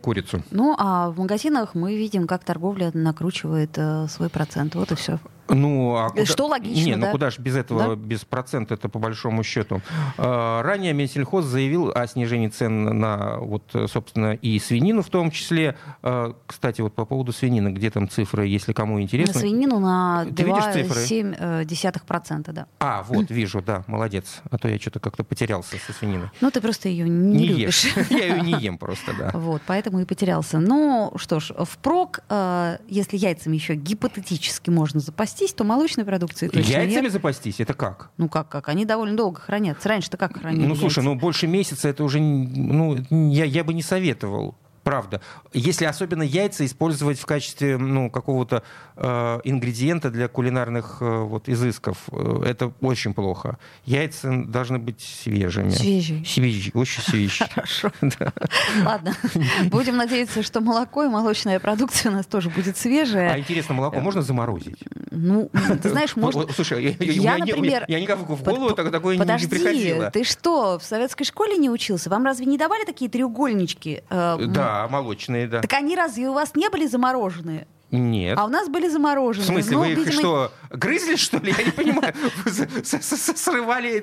курицу. 0.00 0.42
Ну, 0.50 0.74
а 0.78 1.10
в 1.10 1.18
магазинах 1.18 1.74
мы 1.74 1.96
видим, 1.96 2.26
как 2.26 2.44
торговля 2.44 2.90
накручивает 2.94 3.76
э, 3.76 4.06
свой 4.08 4.28
процент. 4.28 4.74
Вот 4.74 4.92
и 4.92 4.94
все. 4.94 5.18
Ну, 5.48 5.96
а 5.96 6.10
куда... 6.10 6.24
Что 6.26 6.46
логично, 6.46 6.84
Не, 6.84 6.96
ну 6.96 7.02
да? 7.06 7.10
куда 7.12 7.30
же 7.30 7.40
без 7.40 7.56
этого, 7.56 7.88
Да? 7.88 7.94
без 7.96 8.24
процента, 8.24 8.74
это 8.74 8.88
по 8.88 8.98
большому 8.98 9.42
счету. 9.42 9.80
А, 10.18 10.62
Ранее 10.62 10.92
Минсельхоз 10.92 11.44
заявил 11.44 11.90
о 11.94 12.06
снижении 12.06 12.48
цен 12.48 12.98
на, 12.98 13.38
вот, 13.38 13.62
собственно, 13.90 14.34
и 14.34 14.58
свинину 14.58 15.02
в 15.02 15.08
том 15.08 15.30
числе. 15.30 15.76
А, 16.02 16.34
Кстати, 16.46 16.80
вот 16.80 16.94
по 16.94 17.04
поводу 17.04 17.32
свинины, 17.32 17.68
где 17.70 17.90
там 17.90 18.08
цифры, 18.08 18.46
если 18.46 18.72
кому 18.72 18.96
На 18.96 19.02
интересно. 19.02 19.40
свинину 19.40 19.78
на 19.80 20.24
видишь 20.24 20.72
цифры? 20.72 21.00
2,7%, 21.00 22.52
да. 22.52 22.66
А, 22.80 23.02
вот, 23.08 23.30
вижу, 23.30 23.62
да, 23.62 23.84
молодец. 23.86 24.40
А 24.50 24.58
то 24.58 24.68
я 24.68 24.78
что-то 24.78 25.00
как-то 25.00 25.24
потерялся 25.24 25.76
со 25.78 25.92
свининой. 25.92 26.30
Ну, 26.40 26.50
ты 26.50 26.60
просто 26.60 26.88
ее 26.88 27.08
не, 27.08 27.46
любишь. 27.48 27.84
ешь. 27.84 27.94
Я 28.10 28.36
ее 28.36 28.40
не 28.42 28.52
ем 28.60 28.78
просто, 28.78 29.12
да. 29.18 29.30
Вот, 29.34 29.62
поэтому 29.66 30.00
и 30.00 30.04
потерялся. 30.04 30.58
Ну, 30.58 31.12
что 31.16 31.40
ж, 31.40 31.52
впрок, 31.64 32.20
э, 32.28 32.78
если 32.88 33.16
яйцами 33.16 33.56
еще 33.56 33.74
гипотетически 33.74 34.70
можно 34.70 35.00
запастись, 35.00 35.33
то 35.56 35.64
молочной 35.64 36.04
продукции 36.04 36.48
точно 36.48 36.70
Яйцами 36.70 37.02
нет. 37.04 37.12
запастись, 37.12 37.60
это 37.60 37.74
как? 37.74 38.10
Ну 38.16 38.28
как, 38.28 38.48
как? 38.48 38.68
Они 38.68 38.84
довольно 38.84 39.16
долго 39.16 39.40
хранятся. 39.40 39.88
Раньше-то 39.88 40.16
как 40.16 40.38
хранили 40.38 40.66
Ну, 40.66 40.74
слушай, 40.76 40.98
яйца? 40.98 41.02
ну 41.10 41.14
больше 41.16 41.46
месяца 41.46 41.88
это 41.88 42.04
уже, 42.04 42.20
ну, 42.20 42.96
я, 43.10 43.44
я 43.44 43.64
бы 43.64 43.74
не 43.74 43.82
советовал. 43.82 44.56
Правда. 44.84 45.20
Если 45.52 45.86
особенно 45.86 46.22
яйца 46.22 46.64
использовать 46.64 47.18
в 47.18 47.26
качестве 47.26 47.78
ну, 47.78 48.10
какого-то 48.10 48.62
э, 48.96 49.40
ингредиента 49.44 50.10
для 50.10 50.28
кулинарных 50.28 50.98
э, 51.00 51.22
вот, 51.22 51.48
изысков, 51.48 51.96
э, 52.12 52.42
это 52.46 52.72
очень 52.80 53.14
плохо. 53.14 53.58
Яйца 53.86 54.30
должны 54.46 54.78
быть 54.78 55.00
свежими. 55.00 55.70
Свежие. 55.70 56.24
Свежие, 56.24 56.72
очень 56.74 57.02
свежие. 57.02 57.48
Хорошо. 57.54 57.90
Да. 58.02 58.32
Ладно. 58.84 59.14
Будем 59.70 59.96
надеяться, 59.96 60.42
что 60.42 60.60
молоко 60.60 61.04
и 61.04 61.08
молочная 61.08 61.58
продукция 61.60 62.12
у 62.12 62.14
нас 62.14 62.26
тоже 62.26 62.50
будет 62.50 62.76
А 62.76 62.78
свежая. 62.78 63.38
интересно, 63.38 63.74
молоко 63.74 64.00
можно 64.00 64.20
заморозить? 64.22 64.78
Ну, 65.10 65.50
ты 65.82 65.88
знаешь, 65.88 66.14
можно... 66.16 66.46
Слушай, 66.52 66.96
я, 67.00 67.38
например, 67.38 67.84
я 67.88 68.00
никак 68.00 68.18
в 68.18 68.42
голову 68.42 68.72
так- 68.74 68.90
такое 68.92 69.14
не- 69.14 69.18
не 69.20 69.24
Подожди, 69.26 69.46
приходило. 69.48 70.10
ты 70.10 70.24
что, 70.24 70.78
в 70.78 70.84
советской 70.84 71.24
школе 71.24 71.56
не 71.56 71.70
учился? 71.70 72.10
Вам 72.10 72.24
разве 72.24 72.44
не 72.46 72.58
давали 72.58 72.84
такие 72.84 73.10
треугольнички? 73.10 74.02
Э, 74.10 74.36
м, 74.38 74.52
Да, 74.74 74.88
молочные, 74.88 75.46
да. 75.46 75.60
Так 75.60 75.72
они 75.74 75.94
разве 75.94 76.28
у 76.28 76.32
вас 76.32 76.56
не 76.56 76.68
были 76.68 76.86
замороженные? 76.86 77.68
Нет. 77.98 78.38
А 78.38 78.44
у 78.44 78.48
нас 78.48 78.68
были 78.68 78.88
В 78.88 78.92
замороженные. 78.92 79.46
смысле, 79.46 79.72
Ну, 79.76 79.78
вы 79.80 79.92
их 79.92 79.98
видимо, 79.98 80.12
что, 80.12 80.52
грызли, 80.70 81.16
что 81.16 81.38
ли? 81.38 81.54
Я 81.56 81.64
не 81.64 81.70
понимаю. 81.70 82.12
Срывали 82.82 83.98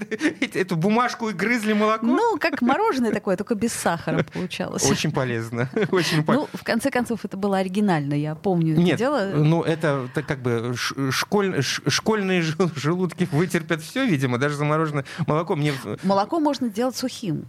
эту- 0.56 0.76
бумажку 0.76 1.30
и 1.30 1.34
грызли 1.34 1.74
молоко? 1.74 2.06
Ну, 2.06 2.38
как 2.40 2.62
мороженое 2.62 3.12
такое, 3.12 3.38
только 3.38 3.56
без 3.56 3.74
сахара 3.74 4.24
получалось. 4.24 4.90
Очень 4.90 5.12
полезно. 5.12 5.70
Очень 5.92 6.24
полезно. 6.24 6.48
Ну, 6.54 6.58
в 6.58 6.64
конце 6.64 6.90
концов, 6.92 7.20
это 7.26 7.38
было 7.38 7.58
оригинально, 7.58 8.14
я 8.14 8.36
помню 8.36 8.80
это 8.82 8.98
дело. 8.98 9.32
ну 9.36 9.62
это 9.64 10.08
как 10.28 10.42
бы 10.42 10.74
школьные 11.12 12.42
жел- 12.42 12.72
желудки 12.76 13.28
вытерпят 13.32 13.82
все, 13.82 14.06
видимо, 14.06 14.38
даже 14.38 14.56
замороженное 14.56 15.06
молоко. 15.28 15.56
Мне 15.56 15.74
Молоко 16.04 16.40
можно 16.40 16.68
сделать 16.68 16.96
сухим. 16.96 17.46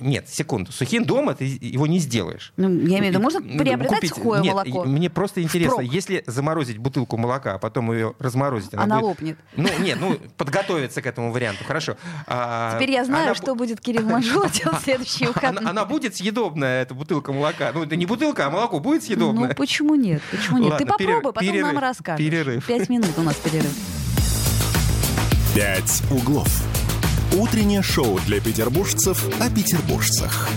нет, 0.00 0.28
секунду, 0.28 0.72
сухим 0.72 1.04
дома 1.04 1.34
ты 1.34 1.44
его 1.60 1.86
не 1.86 1.98
сделаешь. 1.98 2.52
Ну, 2.56 2.68
я 2.68 2.98
имею 2.98 3.04
в 3.04 3.08
виду, 3.08 3.20
можно 3.20 3.40
приобретать 3.40 4.08
сухое 4.08 4.42
молоко. 4.42 4.84
Мне 4.84 5.10
просто 5.10 5.42
интересно, 5.42 5.75
Впрок. 5.78 5.92
если 5.92 6.24
заморозить 6.26 6.78
бутылку 6.78 7.16
молока, 7.16 7.54
а 7.54 7.58
потом 7.58 7.92
ее 7.92 8.14
разморозить, 8.18 8.74
она, 8.74 8.82
Она 8.84 8.94
будет- 8.96 9.04
лопнет. 9.06 9.38
Ну, 9.56 9.68
нет, 9.80 9.98
ну, 10.00 10.16
подготовиться 10.36 11.02
к 11.02 11.06
этому 11.06 11.32
варианту, 11.32 11.64
хорошо. 11.64 11.96
А, 12.26 12.74
Теперь 12.76 12.90
я 12.92 13.04
знаю, 13.04 13.24
она 13.26 13.34
что 13.34 13.52
бу- 13.52 13.58
будет 13.58 13.80
Кирилл 13.80 14.08
Манжула 14.08 14.48
делать 14.48 14.80
в 14.80 14.84
следующие 14.84 15.28
выходные. 15.28 15.60
Она, 15.60 15.70
она 15.70 15.84
будет 15.84 16.16
съедобная, 16.16 16.82
эта 16.82 16.94
бутылка 16.94 17.32
молока. 17.32 17.70
Ну, 17.74 17.82
это 17.84 17.96
не 17.96 18.06
бутылка, 18.06 18.46
а 18.46 18.50
молоко 18.50 18.80
будет 18.80 19.02
съедобное. 19.04 19.48
Ну, 19.48 19.54
почему 19.54 19.94
нет? 19.94 20.22
Почему 20.30 20.58
нет? 20.58 20.70
Ладно, 20.72 20.78
Ты 20.86 20.90
попробуй, 20.92 21.06
перерыв, 21.06 21.34
потом 21.34 21.46
нам 21.46 21.54
перерыв, 21.62 21.80
расскажешь. 21.80 22.24
перерыв. 22.26 22.66
Пять 22.66 22.88
минут 22.88 23.10
у 23.16 23.22
нас 23.22 23.34
перерыв. 23.36 23.72
«Пять 25.54 26.02
углов». 26.10 26.48
Утреннее 27.32 27.82
шоу 27.82 28.18
для 28.26 28.40
петербуржцев 28.40 29.26
о 29.40 29.50
петербуржцах. 29.50 30.48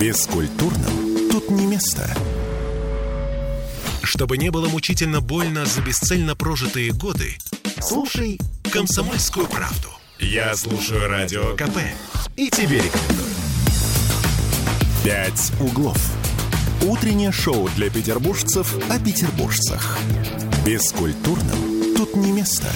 Бескультурным 0.00 1.30
тут 1.30 1.50
не 1.50 1.66
место. 1.66 2.08
Чтобы 4.02 4.38
не 4.38 4.50
было 4.50 4.68
мучительно 4.68 5.20
больно 5.20 5.66
за 5.66 5.82
бесцельно 5.82 6.34
прожитые 6.34 6.92
годы, 6.92 7.36
слушай 7.80 8.38
«Комсомольскую 8.72 9.46
правду». 9.46 9.88
Я 10.18 10.54
слушаю 10.54 11.08
Радио 11.08 11.56
КП 11.56 11.78
и 12.36 12.50
тебе 12.50 12.76
рекомендую. 12.76 13.28
«Пять 15.04 15.52
углов». 15.60 15.98
Утреннее 16.82 17.30
шоу 17.30 17.68
для 17.76 17.90
петербуржцев 17.90 18.74
о 18.90 18.98
петербуржцах. 18.98 19.98
Бескультурным 20.64 21.94
тут 21.94 22.16
не 22.16 22.32
место. 22.32 22.68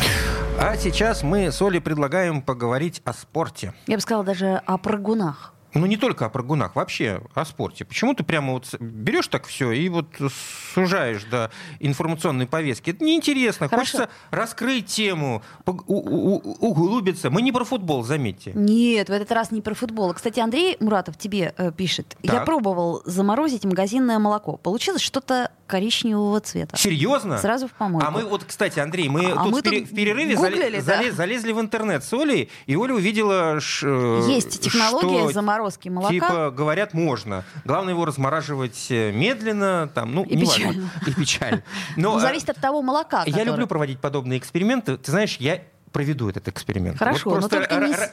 А 0.59 0.77
сейчас 0.77 1.23
мы 1.23 1.51
с 1.51 1.61
Олей 1.63 1.81
предлагаем 1.81 2.43
поговорить 2.43 3.01
о 3.05 3.15
спорте. 3.15 3.73
Я 3.87 3.97
бы 3.97 4.03
сказала 4.03 4.25
даже 4.25 4.61
о 4.67 4.77
прыгунах. 4.77 5.54
Ну, 5.75 5.87
не 5.87 5.97
только 5.97 6.27
о 6.27 6.29
прыгунах, 6.29 6.77
вообще 6.77 7.21
о 7.35 7.45
спорте. 7.45 7.85
Почему 7.85 8.15
ты 8.15 8.23
прямо 8.23 8.53
вот 8.53 8.75
берешь 8.79 9.27
так 9.29 9.47
все 9.47 9.73
и 9.73 9.89
вот 9.89 10.07
сужаешь 10.75 11.25
до 11.25 11.51
информационной 11.81 12.47
повестки? 12.47 12.91
Это 12.91 13.05
неинтересно. 13.05 13.69
Хорошо. 13.69 13.99
Хочется 13.99 14.09
раскрыть 14.31 14.87
тему, 14.87 15.43
углубиться. 15.67 17.31
Мы 17.31 17.43
не 17.43 17.53
про 17.53 17.65
футбол, 17.65 18.05
заметьте. 18.05 18.53
Нет, 18.55 19.09
в 19.09 19.13
этот 19.13 19.33
раз 19.33 19.51
не 19.51 19.61
про 19.61 19.75
футбол. 19.75 20.15
Кстати, 20.15 20.41
Андрей 20.41 20.77
Муратов 20.81 21.19
тебе 21.19 21.55
э, 21.57 21.73
пишет. 21.73 22.17
Так. 22.23 22.33
Я 22.33 22.41
пробовал 22.43 23.03
заморозить 23.05 23.65
магазинное 23.65 24.19
молоко. 24.19 24.57
Получилось 24.57 25.03
что-то 25.03 25.51
коричневого 25.67 26.41
цвета. 26.41 26.77
Серьезно? 26.77 27.39
Сразу 27.39 27.67
в 27.69 27.73
помойку. 27.73 28.07
А 28.07 28.11
мы 28.11 28.25
вот, 28.25 28.45
кстати, 28.45 28.79
Андрей, 28.79 29.09
мы 29.09 29.31
а 29.31 29.43
тут, 29.45 29.53
мы 29.53 29.61
в, 29.61 29.63
пере- 29.63 29.85
в 29.85 29.95
перерыве 29.95 30.37
гуглили, 30.37 30.79
залез, 30.81 31.11
да. 31.11 31.17
залезли 31.17 31.53
в 31.53 31.61
интернет 31.61 32.05
с 32.05 32.13
Олей, 32.13 32.51
и 32.67 32.77
Оля 32.77 32.95
увидела, 32.95 33.61
ш, 33.61 33.87
э, 33.89 34.27
Есть 34.29 34.61
технология 34.61 35.25
что, 35.25 35.33
заморозки 35.33 35.64
молока. 35.91 36.13
Типа, 36.13 36.51
говорят, 36.51 36.95
можно. 36.95 37.45
Главное 37.65 37.95
его 37.95 38.05
размораживать 38.05 38.87
э, 38.91 39.13
медленно, 39.13 39.91
там, 39.95 40.15
ну, 40.15 40.25
и 40.25 40.37
печально. 40.37 40.91
И 41.07 41.13
печально. 41.13 41.63
Но, 41.97 42.19
Зависит 42.19 42.51
от 42.51 42.57
того 42.59 42.83
молока. 42.83 43.25
Я 43.27 43.33
который... 43.33 43.47
люблю 43.47 43.67
проводить 43.67 44.01
подобные 44.01 44.39
эксперименты. 44.39 44.97
Ты 44.97 45.11
знаешь, 45.11 45.37
я 45.39 45.61
проведу 45.95 46.29
этот 46.29 46.49
эксперимент. 46.49 46.99
Хорошо, 46.99 47.31
вот 47.31 47.51
но 47.51 47.59
не 47.87 47.95
с... 47.95 48.11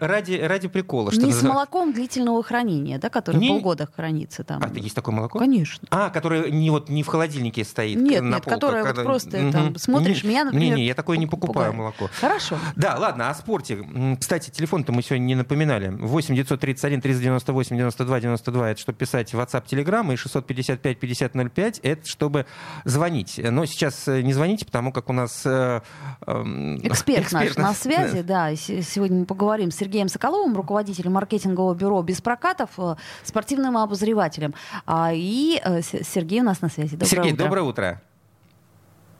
ради, 0.00 0.32
ради 0.32 0.66
прикола. 0.66 1.12
Что 1.12 1.20
не 1.20 1.26
называется. 1.26 1.46
с 1.46 1.54
молоком 1.54 1.92
длительного 1.92 2.42
хранения, 2.42 2.98
да, 2.98 3.10
который 3.10 3.36
не... 3.36 3.48
полгода 3.48 3.86
хранится 3.94 4.44
там. 4.44 4.62
А, 4.64 4.70
есть 4.74 4.94
такое 4.94 5.14
молоко? 5.14 5.38
Конечно. 5.38 5.86
А, 5.90 6.08
которое 6.08 6.50
не, 6.50 6.70
вот, 6.70 6.88
не 6.88 7.02
в 7.02 7.06
холодильнике 7.06 7.64
стоит 7.64 7.98
Нет, 7.98 8.22
на 8.22 8.36
нет, 8.36 8.44
полках, 8.44 8.54
которое 8.54 8.82
когда... 8.82 9.02
вот 9.02 9.06
просто 9.06 9.38
угу. 9.38 9.52
там 9.52 9.76
смотришь, 9.76 10.24
не, 10.24 10.30
меня, 10.30 10.44
например... 10.44 10.76
Не, 10.76 10.82
не, 10.82 10.86
я 10.86 10.94
такое 10.94 11.18
не 11.18 11.26
покупаю 11.26 11.74
молоко. 11.74 12.08
Хорошо. 12.18 12.58
Да, 12.76 12.96
ладно, 12.96 13.28
о 13.28 13.34
спорте. 13.34 13.84
Кстати, 14.18 14.48
телефон-то 14.48 14.92
мы 14.92 15.02
сегодня 15.02 15.24
не 15.24 15.34
напоминали. 15.34 15.90
8 15.90 16.34
931 16.34 17.02
398 17.02 17.76
92 17.76 18.20
92, 18.20 18.70
это 18.70 18.80
чтобы 18.80 18.96
писать 18.96 19.34
в 19.34 19.38
WhatsApp, 19.38 19.64
Telegram, 19.66 20.14
и 20.14 20.16
655 20.16 20.98
50 20.98 21.34
05, 21.52 21.80
это 21.82 22.08
чтобы 22.08 22.46
звонить. 22.86 23.38
Но 23.38 23.66
сейчас 23.66 24.08
э, 24.08 24.22
не 24.22 24.32
звоните, 24.32 24.64
потому 24.64 24.92
как 24.92 25.10
у 25.10 25.12
нас... 25.12 25.42
Э, 25.44 25.82
э, 26.26 26.78
эксперт, 26.84 27.17
эксперт 27.22 27.56
наш 27.56 27.66
на 27.66 27.74
связи 27.74 27.98
связи, 27.98 28.22
да. 28.22 28.54
Сегодня 28.56 29.20
мы 29.20 29.24
поговорим 29.26 29.70
с 29.70 29.76
Сергеем 29.76 30.08
Соколовым, 30.08 30.56
руководителем 30.56 31.12
маркетингового 31.12 31.74
бюро 31.74 32.02
«Без 32.02 32.20
прокатов», 32.20 32.70
э, 32.78 32.96
спортивным 33.24 33.76
обозревателем. 33.76 34.54
А, 34.86 35.12
и 35.12 35.60
э, 35.62 35.80
Сергей 35.82 36.40
у 36.40 36.44
нас 36.44 36.60
на 36.60 36.68
связи. 36.68 36.92
Доброе 36.92 37.08
Сергей, 37.08 37.32
утро. 37.32 37.44
доброе 37.44 37.62
утро. 37.62 38.02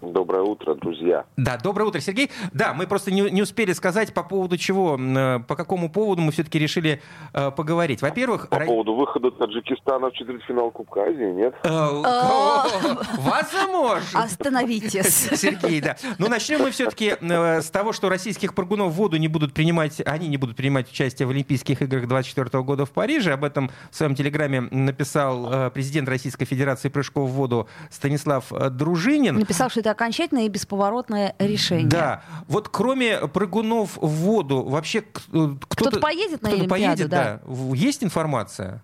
Доброе 0.00 0.42
утро, 0.42 0.74
друзья. 0.74 1.24
Да, 1.36 1.56
доброе 1.56 1.84
утро, 1.86 2.00
Сергей. 2.00 2.30
Да, 2.52 2.72
мы 2.72 2.86
просто 2.86 3.10
не, 3.10 3.22
не 3.30 3.42
успели 3.42 3.72
сказать 3.72 4.14
по 4.14 4.22
поводу 4.22 4.56
чего, 4.56 4.96
э, 4.96 5.40
по 5.40 5.56
какому 5.56 5.90
поводу 5.90 6.22
мы 6.22 6.30
все-таки 6.30 6.58
решили 6.58 7.02
э, 7.32 7.50
поговорить. 7.50 8.00
Во-первых... 8.00 8.48
По 8.48 8.60
поводу 8.60 8.94
выхода 8.94 9.32
Таджикистана 9.32 10.10
в 10.10 10.12
четвертьфинал 10.12 10.70
Кубка 10.70 11.02
Азии, 11.02 11.32
нет? 11.32 11.54
Э, 11.64 11.68
возможно. 13.18 14.22
Остановитесь. 14.22 15.30
Сергей, 15.34 15.80
да. 15.80 15.96
Ну, 16.18 16.28
начнем 16.28 16.60
мы 16.60 16.70
все-таки 16.70 17.16
э, 17.20 17.60
с 17.60 17.70
того, 17.70 17.92
что 17.92 18.08
российских 18.08 18.54
прыгунов 18.54 18.92
в 18.92 18.96
воду 18.96 19.16
не 19.16 19.28
будут 19.28 19.52
принимать, 19.52 20.00
они 20.06 20.28
не 20.28 20.36
будут 20.36 20.56
принимать 20.56 20.88
участие 20.88 21.26
в 21.26 21.30
Олимпийских 21.30 21.82
играх 21.82 22.06
2024 22.06 22.62
года 22.62 22.86
в 22.86 22.90
Париже. 22.92 23.32
Об 23.32 23.42
этом 23.42 23.70
в 23.90 23.96
своем 23.96 24.14
телеграме 24.14 24.60
написал 24.60 25.70
президент 25.72 26.08
Российской 26.08 26.44
Федерации 26.44 26.88
прыжков 26.88 27.30
в 27.30 27.32
воду 27.32 27.68
Станислав 27.90 28.52
Дружинин. 28.70 29.34
Написал, 29.34 29.70
что 29.70 29.80
это 29.80 29.87
это 29.88 29.92
окончательное 29.92 30.44
и 30.44 30.48
бесповоротное 30.48 31.34
решение. 31.38 31.88
Да. 31.88 32.22
Вот 32.46 32.68
кроме 32.68 33.26
прыгунов 33.28 33.96
в 33.96 34.06
воду, 34.06 34.62
вообще 34.62 35.00
кто-то, 35.00 35.58
кто-то 35.68 36.00
поедет 36.00 36.42
на 36.42 36.48
кто 36.48 36.58
Олимпиаду, 36.58 36.68
поедет, 36.68 37.08
да. 37.08 37.40
да. 37.44 37.74
Есть 37.74 38.04
информация? 38.04 38.82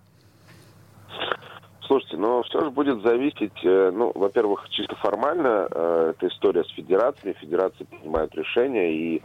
Слушайте, 1.87 2.17
ну 2.17 2.41
все 2.43 2.61
же 2.61 2.71
будет 2.71 3.01
зависеть, 3.03 3.63
э, 3.63 3.91
ну, 3.93 4.11
во-первых, 4.15 4.67
чисто 4.69 4.95
формально 4.95 5.67
э, 5.69 6.13
эта 6.15 6.27
история 6.27 6.63
с 6.63 6.69
федерациями, 6.71 7.37
федерации 7.39 7.83
принимают 7.83 8.33
решения, 8.33 8.91
и 8.91 9.21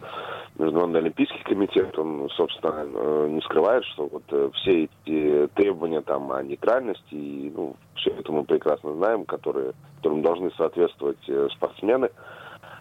Международный 0.59 1.01
Олимпийский 1.01 1.43
комитет, 1.43 1.99
он, 1.99 2.29
собственно, 2.31 2.85
э, 2.85 3.29
не 3.31 3.41
скрывает, 3.41 3.85
что 3.87 4.09
вот 4.09 4.25
э, 4.31 4.51
все 4.57 4.85
эти 4.85 5.47
требования 5.55 6.03
там 6.03 6.31
о 6.33 6.43
нейтральности, 6.43 7.15
и, 7.15 7.51
ну, 7.55 7.77
все 7.95 8.11
это 8.11 8.31
мы 8.31 8.45
прекрасно 8.45 8.93
знаем, 8.95 9.25
которые, 9.25 9.73
которым 9.97 10.21
должны 10.21 10.51
соответствовать 10.53 11.29
э, 11.29 11.49
спортсмены, 11.53 12.11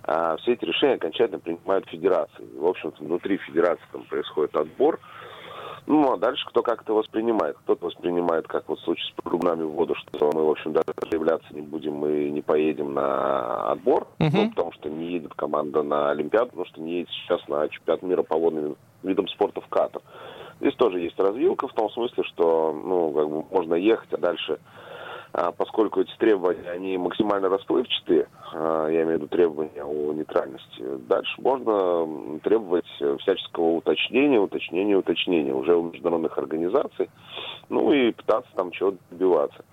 а 0.03 0.35
все 0.37 0.53
эти 0.53 0.65
решения 0.65 0.95
окончательно 0.95 1.39
принимают 1.39 1.87
федерации. 1.87 2.45
В 2.57 2.65
общем-то, 2.65 3.01
внутри 3.03 3.37
федерации 3.37 3.83
там 3.93 4.03
происходит 4.03 4.55
отбор, 4.55 4.99
ну, 5.89 6.13
а 6.13 6.17
дальше 6.17 6.45
кто 6.47 6.61
как 6.61 6.83
это 6.83 6.93
воспринимает. 6.93 7.57
Кто-то 7.63 7.87
воспринимает, 7.87 8.47
как 8.47 8.69
вот 8.69 8.79
в 8.79 8.83
случае 8.83 9.11
с 9.11 9.21
прыгунами 9.23 9.63
в 9.63 9.71
воду, 9.71 9.95
что 9.95 10.29
мы, 10.31 10.45
в 10.45 10.49
общем, 10.51 10.71
даже 10.71 10.85
являться 11.11 11.51
не 11.51 11.61
будем, 11.61 11.95
мы 11.95 12.29
не 12.29 12.41
поедем 12.41 12.93
на 12.93 13.71
отбор, 13.71 14.07
uh-huh. 14.19 14.29
ну, 14.31 14.49
потому 14.51 14.71
что 14.73 14.87
не 14.87 15.13
едет 15.13 15.33
команда 15.33 15.81
на 15.81 16.11
Олимпиаду, 16.11 16.51
потому 16.51 16.65
что 16.67 16.79
не 16.79 16.99
едет 16.99 17.09
сейчас 17.09 17.45
на 17.47 17.67
чемпионат 17.69 18.03
мира 18.03 18.21
по 18.21 18.37
водным 18.37 18.77
видам 19.01 19.27
спорта 19.29 19.61
в 19.61 19.67
Катар. 19.67 20.03
Здесь 20.61 20.75
тоже 20.75 20.99
есть 20.99 21.19
развилка 21.19 21.67
в 21.67 21.73
том 21.73 21.89
смысле, 21.89 22.23
что, 22.23 22.71
ну, 22.71 23.11
как 23.11 23.27
бы 23.27 23.43
можно 23.49 23.73
ехать, 23.73 24.13
а 24.13 24.17
дальше 24.17 24.59
поскольку 25.31 26.01
эти 26.01 26.15
требования, 26.17 26.69
они 26.71 26.97
максимально 26.97 27.49
расплывчатые, 27.49 28.27
а, 28.53 28.87
я 28.87 29.03
имею 29.03 29.19
в 29.19 29.21
виду 29.21 29.27
требования 29.27 29.83
о 29.83 30.13
нейтральности, 30.13 30.83
дальше 31.07 31.41
можно 31.41 32.39
требовать 32.39 32.87
всяческого 33.19 33.77
уточнения, 33.77 34.39
уточнения, 34.39 34.97
уточнения 34.97 35.53
уже 35.53 35.75
у 35.75 35.91
международных 35.91 36.37
организаций, 36.37 37.09
ну 37.69 37.93
и 37.93 38.11
пытаться 38.11 38.49
там 38.55 38.71
чего-то 38.71 38.97
добиваться. 39.11 39.63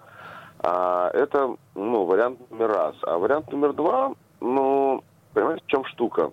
А 0.60 1.10
это, 1.12 1.56
ну, 1.74 2.04
вариант 2.04 2.38
номер 2.50 2.68
раз. 2.68 2.96
А 3.02 3.18
вариант 3.18 3.50
номер 3.52 3.72
два, 3.72 4.14
ну, 4.40 5.02
понимаете, 5.32 5.62
в 5.64 5.70
чем 5.70 5.84
штука? 5.84 6.32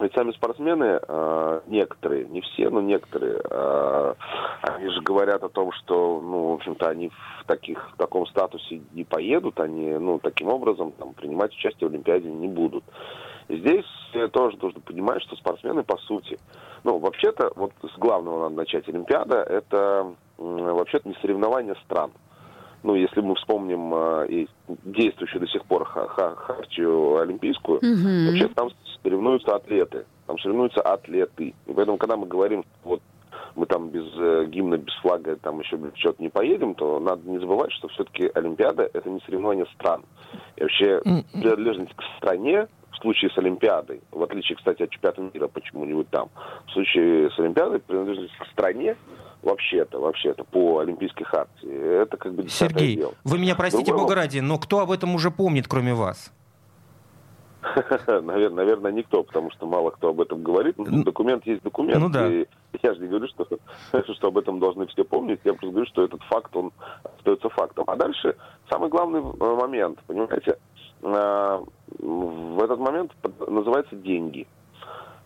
Ведь 0.00 0.14
сами 0.14 0.30
спортсмены, 0.32 1.00
э, 1.02 1.60
некоторые, 1.66 2.24
не 2.26 2.40
все, 2.40 2.70
но 2.70 2.80
некоторые, 2.80 3.40
э, 3.42 4.14
они 4.62 4.90
же 4.90 5.00
говорят 5.00 5.42
о 5.42 5.48
том, 5.48 5.72
что, 5.72 6.20
ну, 6.20 6.50
в 6.50 6.54
общем-то, 6.54 6.88
они 6.88 7.08
в, 7.08 7.44
таких, 7.46 7.90
в 7.92 7.96
таком 7.96 8.26
статусе 8.26 8.80
не 8.92 9.04
поедут, 9.04 9.58
они, 9.58 9.90
ну, 9.98 10.20
таким 10.20 10.48
образом 10.48 10.92
там, 10.92 11.14
принимать 11.14 11.52
участие 11.52 11.88
в 11.88 11.92
Олимпиаде 11.92 12.30
не 12.30 12.46
будут. 12.46 12.84
Здесь 13.48 13.86
тоже 14.32 14.56
нужно 14.60 14.80
понимать, 14.80 15.22
что 15.22 15.34
спортсмены, 15.36 15.82
по 15.82 15.96
сути, 15.96 16.38
ну, 16.84 16.98
вообще-то, 16.98 17.50
вот 17.56 17.72
с 17.82 17.98
главного 17.98 18.44
надо 18.44 18.54
начать 18.54 18.88
Олимпиада, 18.88 19.42
это 19.42 20.12
вообще-то 20.36 21.08
не 21.08 21.14
соревнование 21.20 21.74
стран 21.84 22.12
ну, 22.82 22.94
если 22.94 23.20
мы 23.20 23.34
вспомним 23.34 23.92
э, 23.94 24.46
действующую 24.84 25.40
до 25.40 25.48
сих 25.48 25.64
пор 25.64 25.84
хартию 25.84 27.18
олимпийскую, 27.18 27.78
угу. 27.78 28.30
вообще 28.30 28.48
там 28.54 28.70
соревнуются 29.18 29.56
атлеты, 29.56 30.06
там 30.26 30.38
соревнуются 30.38 30.80
атлеты. 30.80 31.54
И 31.66 31.72
поэтому, 31.72 31.98
когда 31.98 32.16
мы 32.16 32.26
говорим, 32.26 32.64
вот 32.84 33.02
мы 33.56 33.66
там 33.66 33.88
без 33.90 34.06
э, 34.16 34.46
гимна, 34.46 34.76
без 34.76 34.94
флага, 35.00 35.36
там 35.36 35.60
еще 35.60 35.78
что-то 35.96 36.22
не 36.22 36.28
поедем, 36.28 36.74
то 36.74 37.00
надо 37.00 37.28
не 37.28 37.38
забывать, 37.38 37.72
что 37.72 37.88
все-таки 37.88 38.30
Олимпиада 38.34 38.88
это 38.92 39.10
не 39.10 39.20
соревнование 39.20 39.66
стран. 39.74 40.04
И 40.56 40.62
вообще 40.62 41.00
принадлежность 41.32 41.94
к 41.94 42.02
стране 42.18 42.68
в 42.92 42.96
случае 43.00 43.30
с 43.30 43.38
Олимпиадой, 43.38 44.00
в 44.12 44.22
отличие, 44.22 44.56
кстати, 44.56 44.82
от 44.82 44.90
чемпионата 44.90 45.22
мира 45.22 45.48
почему-нибудь 45.48 46.08
там, 46.10 46.30
в 46.66 46.72
случае 46.72 47.30
с 47.30 47.38
Олимпиадой 47.38 47.80
принадлежность 47.80 48.36
к 48.36 48.46
стране 48.52 48.96
вообще-то, 49.42 50.00
вообще-то, 50.00 50.44
по 50.44 50.78
Олимпийской 50.78 51.24
хартии. 51.24 52.02
Это 52.02 52.16
как 52.16 52.34
бы 52.34 52.48
Сергей, 52.48 52.96
дело. 52.96 53.14
вы 53.24 53.38
меня 53.38 53.54
простите, 53.56 53.86
Другой 53.86 54.04
Бога 54.04 54.14
ради, 54.16 54.38
но 54.40 54.58
кто 54.58 54.80
об 54.80 54.90
этом 54.90 55.14
уже 55.14 55.30
помнит, 55.30 55.66
кроме 55.68 55.94
вас? 55.94 56.32
Наверное, 58.06 58.50
наверное, 58.50 58.92
никто, 58.92 59.22
потому 59.22 59.50
что 59.50 59.66
мало 59.66 59.90
кто 59.90 60.10
об 60.10 60.20
этом 60.20 60.42
говорит. 60.42 60.76
Ну, 60.78 61.02
документ 61.02 61.46
есть 61.46 61.62
документ. 61.62 62.00
Ну, 62.00 62.08
да. 62.08 62.28
И 62.28 62.46
я 62.82 62.94
же 62.94 63.00
не 63.00 63.08
говорю, 63.08 63.26
что, 63.28 63.46
что 64.14 64.28
об 64.28 64.38
этом 64.38 64.60
должны 64.60 64.86
все 64.86 65.04
помнить. 65.04 65.40
Я 65.44 65.52
просто 65.52 65.70
говорю, 65.70 65.86
что 65.86 66.04
этот 66.04 66.22
факт, 66.24 66.54
он 66.54 66.72
остается 67.02 67.48
фактом. 67.50 67.84
А 67.88 67.96
дальше 67.96 68.36
самый 68.70 68.88
главный 68.88 69.20
э, 69.20 69.54
момент, 69.54 69.98
понимаете, 70.06 70.58
э, 71.02 71.60
в 71.98 72.62
этот 72.62 72.78
момент 72.78 73.12
называется 73.46 73.96
деньги. 73.96 74.46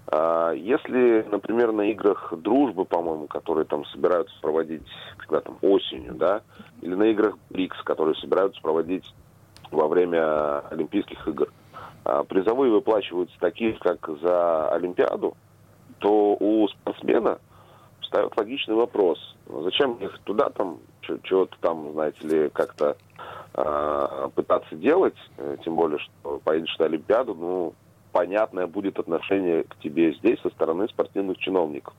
А, 0.06 0.52
если, 0.52 1.26
например, 1.30 1.72
на 1.72 1.90
играх 1.90 2.32
дружбы, 2.36 2.84
по-моему, 2.84 3.26
которые 3.26 3.64
там 3.64 3.84
собираются 3.86 4.34
проводить 4.40 4.86
когда 5.18 5.40
там 5.40 5.56
осенью, 5.62 6.14
да, 6.14 6.42
или 6.82 6.94
на 6.94 7.04
играх 7.04 7.38
БРИКС, 7.50 7.82
которые 7.84 8.14
собираются 8.16 8.60
проводить 8.60 9.14
во 9.70 9.88
время 9.88 10.60
Олимпийских 10.68 11.26
игр, 11.26 11.48
а, 11.48 11.61
призовые 12.28 12.72
выплачиваются 12.72 13.36
такие, 13.38 13.74
как 13.74 14.08
за 14.20 14.68
Олимпиаду, 14.70 15.36
то 15.98 16.36
у 16.38 16.68
спортсмена 16.68 17.38
встает 18.00 18.36
логичный 18.36 18.74
вопрос. 18.74 19.18
Зачем 19.46 19.98
ехать 20.00 20.20
туда, 20.22 20.50
там, 20.50 20.78
чего-то 21.00 21.56
там, 21.60 21.92
знаете 21.92 22.26
ли, 22.26 22.50
как-то 22.50 22.96
э, 23.54 24.28
пытаться 24.34 24.74
делать, 24.74 25.16
э, 25.38 25.56
тем 25.64 25.76
более, 25.76 25.98
что 25.98 26.40
поедешь 26.44 26.76
на 26.78 26.86
Олимпиаду, 26.86 27.34
ну, 27.34 27.74
понятное 28.12 28.66
будет 28.66 28.98
отношение 28.98 29.64
к 29.64 29.76
тебе 29.76 30.12
здесь 30.14 30.40
со 30.40 30.50
стороны 30.50 30.88
спортивных 30.88 31.38
чиновников. 31.38 31.94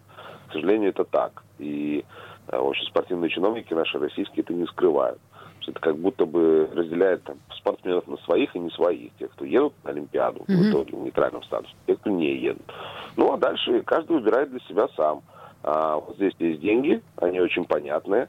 К 0.50 0.54
сожалению, 0.54 0.89
это 0.89 1.04
так. 1.04 1.44
И 1.60 2.06
в 2.48 2.68
общем, 2.68 2.86
спортивные 2.86 3.30
чиновники 3.30 3.74
наши 3.74 3.98
российские 3.98 4.44
это 4.44 4.54
не 4.54 4.66
скрывают. 4.66 5.20
Это 5.67 5.80
как 5.80 5.97
будто 5.97 6.26
бы 6.26 6.69
разделяет 6.73 7.23
там, 7.23 7.38
спортсменов 7.58 8.08
на 8.08 8.17
своих 8.17 8.56
и 8.56 8.60
не 8.60 8.69
своих. 8.71 9.12
Те, 9.19 9.28
кто 9.28 9.45
едут 9.45 9.73
на 9.84 9.91
Олимпиаду 9.91 10.41
mm-hmm. 10.41 10.56
в 10.56 10.69
итоге 10.69 10.97
в 10.97 11.04
нейтральном 11.04 11.43
статусе, 11.43 11.73
те, 11.88 11.95
кто 11.95 12.10
не 12.10 12.36
едут. 12.36 12.63
Ну, 13.15 13.34
а 13.34 13.38
дальше 13.38 13.82
каждый 13.82 14.17
выбирает 14.17 14.52
для 14.52 14.60
себя 14.62 14.88
сам. 14.95 15.21
А, 15.63 15.95
вот 15.97 16.15
здесь 16.15 16.34
есть 16.39 16.62
деньги, 16.62 17.02
они 17.17 17.39
очень 17.39 17.65
понятные, 17.65 18.28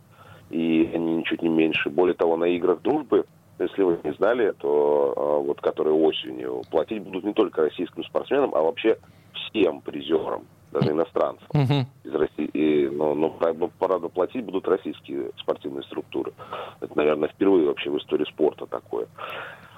и 0.50 0.90
они 0.94 1.16
ничуть 1.16 1.42
не 1.42 1.48
меньше. 1.48 1.90
Более 1.90 2.14
того, 2.14 2.36
на 2.36 2.44
играх 2.44 2.80
дружбы 2.82 3.24
если 3.58 3.82
вы 3.82 3.98
не 4.02 4.12
знали, 4.14 4.52
то 4.58 5.14
а, 5.16 5.38
вот 5.38 5.60
которые 5.60 5.94
осенью 5.94 6.62
платить 6.70 7.02
будут 7.02 7.24
не 7.24 7.32
только 7.32 7.62
российским 7.62 8.02
спортсменам, 8.04 8.54
а 8.54 8.62
вообще 8.62 8.98
всем 9.32 9.80
призерам, 9.80 10.44
даже 10.74 10.90
иностранцам 10.90 11.46
uh-huh. 11.54 11.84
из 12.04 12.14
России. 12.14 12.46
И, 12.52 12.88
но, 12.88 13.14
но, 13.14 13.30
правда, 13.30 14.08
платить 14.08 14.44
будут 14.44 14.68
российские 14.68 15.30
спортивные 15.38 15.82
структуры. 15.84 16.32
Это, 16.80 16.96
наверное, 16.96 17.28
впервые 17.28 17.66
вообще 17.66 17.90
в 17.90 17.98
истории 17.98 18.24
спорта 18.24 18.66
такое. 18.66 19.06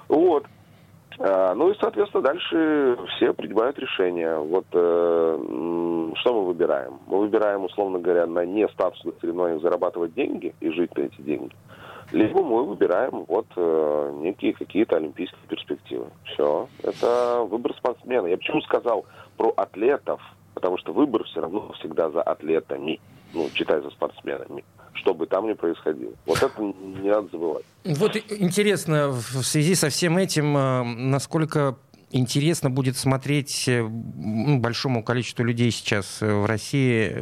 Вот. 0.09 0.45
А, 1.19 1.53
ну 1.55 1.71
и, 1.71 1.77
соответственно, 1.79 2.23
дальше 2.23 2.97
все 3.15 3.33
принимают 3.33 3.77
решения. 3.79 4.37
Вот 4.37 4.65
э, 4.73 6.13
что 6.15 6.33
мы 6.33 6.45
выбираем? 6.45 6.99
Мы 7.07 7.19
выбираем, 7.19 7.63
условно 7.63 7.99
говоря, 7.99 8.25
на 8.27 8.45
не 8.45 8.67
статусных 8.69 9.15
соревнованиях 9.21 9.61
зарабатывать 9.61 10.13
деньги 10.13 10.53
и 10.59 10.69
жить 10.69 10.95
на 10.97 11.01
эти 11.01 11.21
деньги 11.21 11.53
либо 12.11 12.41
мы 12.41 12.63
выбираем 12.63 13.25
вот 13.27 13.47
э, 13.55 14.11
некие 14.21 14.53
какие-то 14.53 14.97
олимпийские 14.97 15.41
перспективы. 15.49 16.07
Все. 16.25 16.67
Это 16.83 17.45
выбор 17.49 17.73
спортсмена. 17.75 18.27
Я 18.27 18.37
почему 18.37 18.61
сказал 18.61 19.05
про 19.35 19.53
атлетов? 19.57 20.21
Потому 20.57 20.79
что 20.79 20.91
выбор 20.91 21.23
все 21.25 21.41
равно 21.41 21.71
всегда 21.73 22.09
за 22.09 22.23
атлетами. 22.23 22.99
Ну, 23.31 23.47
читай 23.53 23.79
за 23.79 23.91
спортсменами 23.91 24.63
что 24.97 25.13
бы 25.13 25.27
там 25.27 25.47
ни 25.47 25.53
происходило. 25.53 26.13
Вот 26.25 26.41
это 26.41 26.59
не 26.59 27.09
надо 27.09 27.29
забывать. 27.31 27.63
Вот 27.85 28.15
интересно, 28.15 29.09
в 29.09 29.43
связи 29.43 29.75
со 29.75 29.89
всем 29.89 30.17
этим, 30.17 30.57
э, 30.57 30.83
насколько 30.83 31.77
интересно 32.09 32.71
будет 32.71 32.97
смотреть 32.97 33.67
э, 33.67 33.83
большому 33.83 35.03
количеству 35.03 35.43
людей 35.43 35.69
сейчас 35.69 36.23
э, 36.23 36.33
в 36.33 36.47
России 36.47 37.13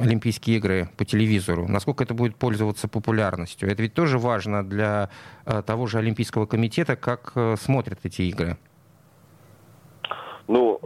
Олимпийские 0.00 0.58
игры 0.58 0.88
по 0.96 1.04
телевизору. 1.04 1.66
Насколько 1.66 2.04
это 2.04 2.14
будет 2.14 2.36
пользоваться 2.36 2.86
популярностью? 2.86 3.68
Это 3.68 3.82
ведь 3.82 3.94
тоже 3.94 4.16
важно 4.16 4.64
для 4.64 5.10
того 5.66 5.86
же 5.86 5.98
Олимпийского 5.98 6.46
комитета, 6.46 6.94
как 6.94 7.34
смотрят 7.58 7.98
эти 8.04 8.22
игры. 8.22 8.56
Ну, 10.46 10.80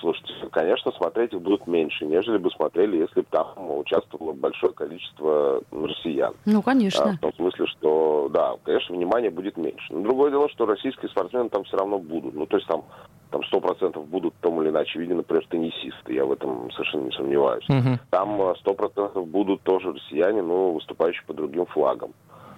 слушайте, 0.00 0.32
конечно, 0.50 0.92
смотреть 0.92 1.32
их 1.32 1.40
будут 1.40 1.66
меньше, 1.66 2.06
нежели 2.06 2.38
бы 2.38 2.50
смотрели, 2.50 2.98
если 2.98 3.20
бы 3.20 3.26
там 3.30 3.54
участвовало 3.78 4.32
большое 4.32 4.72
количество 4.72 5.62
россиян. 5.70 6.34
Ну, 6.46 6.62
конечно. 6.62 7.10
А, 7.10 7.12
в 7.12 7.18
том 7.18 7.34
смысле, 7.34 7.66
что, 7.66 8.28
да, 8.32 8.54
конечно, 8.64 8.94
внимание 8.94 9.30
будет 9.30 9.56
меньше. 9.56 9.92
Но 9.92 10.02
другое 10.02 10.30
дело, 10.30 10.48
что 10.48 10.66
российские 10.66 11.08
спортсмены 11.10 11.48
там 11.48 11.64
все 11.64 11.76
равно 11.76 11.98
будут. 11.98 12.34
Ну, 12.34 12.46
то 12.46 12.56
есть 12.56 12.68
там 12.68 12.84
там 13.30 13.44
сто 13.44 13.60
процентов 13.60 14.08
будут 14.08 14.34
в 14.34 14.40
том 14.40 14.60
или 14.60 14.70
иначе 14.70 14.98
виде, 14.98 15.14
например, 15.14 15.46
теннисисты, 15.48 16.14
я 16.14 16.24
в 16.24 16.32
этом 16.32 16.70
совершенно 16.72 17.04
не 17.04 17.12
сомневаюсь. 17.12 17.64
Uh-huh. 17.68 17.98
Там 18.10 18.42
а, 18.42 18.54
сто 18.56 18.74
процентов 18.74 19.28
будут 19.28 19.62
тоже 19.62 19.92
россияне, 19.92 20.42
но 20.42 20.72
выступающие 20.72 21.22
по 21.26 21.32
другим 21.32 21.66
флагам. 21.66 22.12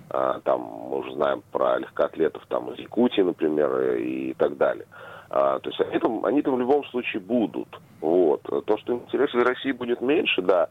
А, 0.08 0.40
там 0.40 0.60
мы 0.62 0.98
уже 0.98 1.12
знаем 1.12 1.42
про 1.52 1.78
легкоатлетов 1.78 2.44
там 2.48 2.70
из 2.70 2.78
Якутии, 2.78 3.20
например, 3.20 3.96
и 3.96 4.34
так 4.34 4.56
далее. 4.56 4.86
А, 5.34 5.58
то 5.60 5.70
есть 5.70 5.80
они 5.80 5.98
там, 5.98 6.24
они 6.26 6.42
там 6.42 6.56
в 6.56 6.60
любом 6.60 6.84
случае 6.84 7.22
будут. 7.22 7.80
Вот. 8.02 8.42
То, 8.42 8.76
что 8.76 8.92
интерес 8.92 9.30
для 9.32 9.44
России 9.44 9.72
будет 9.72 10.02
меньше, 10.02 10.42
да. 10.42 10.68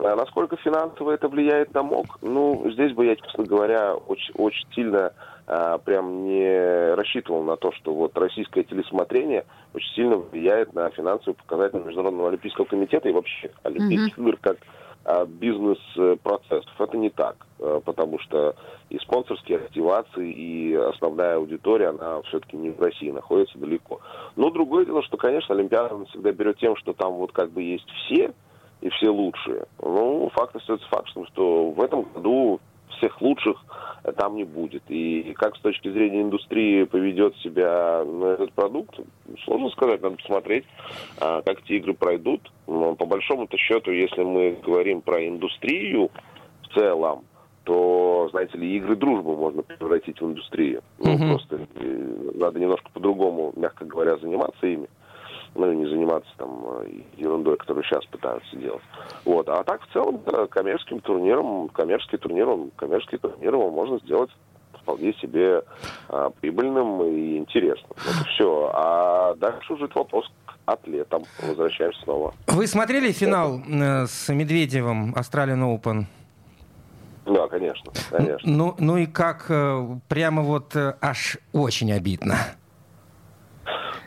А 0.00 0.16
насколько 0.16 0.56
финансово 0.56 1.12
это 1.12 1.28
влияет 1.28 1.72
на 1.74 1.84
МОК, 1.84 2.18
ну, 2.20 2.68
здесь 2.72 2.92
бы 2.92 3.06
я, 3.06 3.14
честно 3.14 3.44
говоря, 3.44 3.94
очень, 3.94 4.34
очень 4.34 4.66
сильно 4.74 5.12
а, 5.46 5.78
прям 5.78 6.24
не 6.24 6.94
рассчитывал 6.96 7.44
на 7.44 7.56
то, 7.56 7.70
что 7.70 7.94
вот 7.94 8.18
российское 8.18 8.64
телесмотрение 8.64 9.44
очень 9.74 9.94
сильно 9.94 10.16
влияет 10.16 10.74
на 10.74 10.90
финансовые 10.90 11.36
показатели 11.36 11.78
Международного 11.78 12.30
Олимпийского 12.30 12.64
комитета 12.64 13.08
и 13.08 13.12
вообще 13.12 13.52
Олимпийских 13.62 14.18
mm-hmm. 14.18 14.28
игр 14.28 14.38
как 14.40 14.56
бизнес-процессов. 15.26 16.72
Это 16.78 16.96
не 16.96 17.10
так, 17.10 17.46
а, 17.58 17.80
потому 17.80 18.18
что 18.18 18.54
и 18.90 18.98
спонсорские 18.98 19.58
активации, 19.58 20.30
и 20.30 20.74
основная 20.74 21.36
аудитория, 21.36 21.88
она 21.88 22.22
все-таки 22.22 22.56
не 22.56 22.70
в 22.70 22.80
России, 22.80 23.10
находится 23.10 23.58
далеко. 23.58 24.00
Но 24.36 24.50
другое 24.50 24.84
дело, 24.84 25.02
что, 25.02 25.16
конечно, 25.16 25.54
Олимпиада 25.54 26.04
всегда 26.06 26.32
берет 26.32 26.58
тем, 26.58 26.76
что 26.76 26.92
там 26.92 27.14
вот 27.14 27.32
как 27.32 27.50
бы 27.50 27.62
есть 27.62 27.88
все, 27.88 28.32
и 28.80 28.88
все 28.90 29.10
лучшие. 29.10 29.66
Ну, 29.80 30.30
факт 30.34 30.56
остается 30.56 30.88
фактом, 30.88 31.26
что 31.26 31.70
в 31.70 31.80
этом 31.82 32.02
году 32.02 32.60
всех 33.00 33.20
лучших 33.20 33.56
там 34.16 34.36
не 34.36 34.44
будет. 34.44 34.82
И 34.88 35.34
как 35.36 35.56
с 35.56 35.60
точки 35.60 35.90
зрения 35.90 36.22
индустрии 36.22 36.84
поведет 36.84 37.36
себя 37.38 38.02
этот 38.32 38.52
продукт, 38.52 38.98
сложно 39.44 39.70
сказать, 39.70 40.02
надо 40.02 40.16
посмотреть, 40.16 40.64
а, 41.18 41.42
как 41.42 41.60
эти 41.60 41.72
игры 41.74 41.94
пройдут. 41.94 42.50
Но 42.66 42.94
по 42.94 43.06
большому-то 43.06 43.56
счету, 43.56 43.90
если 43.90 44.22
мы 44.22 44.56
говорим 44.62 45.02
про 45.02 45.26
индустрию 45.26 46.10
в 46.62 46.74
целом, 46.74 47.24
то, 47.64 48.28
знаете 48.30 48.56
ли, 48.56 48.76
игры 48.76 48.96
дружбы 48.96 49.36
можно 49.36 49.62
превратить 49.62 50.20
в 50.20 50.24
индустрию. 50.24 50.82
Ну, 50.98 51.14
uh-huh. 51.14 51.28
просто 51.28 51.60
э, 51.74 52.30
надо 52.34 52.58
немножко 52.58 52.90
по-другому, 52.92 53.52
мягко 53.54 53.84
говоря, 53.84 54.16
заниматься 54.16 54.66
ими 54.66 54.88
ну 55.54 55.72
и 55.72 55.76
не 55.76 55.86
заниматься 55.86 56.30
там 56.36 56.64
э, 56.82 56.88
ерундой, 57.16 57.56
которую 57.56 57.84
сейчас 57.84 58.04
пытаются 58.06 58.56
делать. 58.56 58.82
Вот. 59.24 59.48
А 59.48 59.64
так 59.64 59.82
в 59.82 59.92
целом 59.92 60.20
да, 60.26 60.46
коммерческим 60.46 61.00
турниром, 61.00 61.68
коммерческий 61.68 62.18
турнир, 62.18 62.48
он, 62.48 62.70
коммерческий 62.76 63.18
турнир 63.18 63.54
его 63.54 63.70
можно 63.70 63.98
сделать 63.98 64.30
вполне 64.80 65.12
себе 65.14 65.62
а, 66.08 66.30
прибыльным 66.30 67.02
и 67.02 67.36
интересным. 67.36 67.92
Вот 67.96 68.26
и 68.26 68.28
все. 68.28 68.70
А 68.72 69.34
дальше 69.34 69.74
уже 69.74 69.88
вопрос 69.94 70.30
к 70.46 70.54
атлетам. 70.66 71.24
Возвращаемся 71.42 72.00
снова. 72.02 72.34
Вы 72.46 72.66
смотрели 72.66 73.12
финал 73.12 73.60
э, 73.60 74.06
с 74.06 74.32
Медведевым 74.32 75.14
Australian 75.14 75.78
Open? 75.78 76.04
Да, 77.26 77.46
конечно, 77.48 77.92
конечно. 78.10 78.50
Ну, 78.50 78.74
ну 78.78 78.96
и 78.96 79.06
как, 79.06 79.46
э, 79.50 79.98
прямо 80.08 80.42
вот 80.42 80.74
аж 81.00 81.38
очень 81.52 81.92
обидно. 81.92 82.36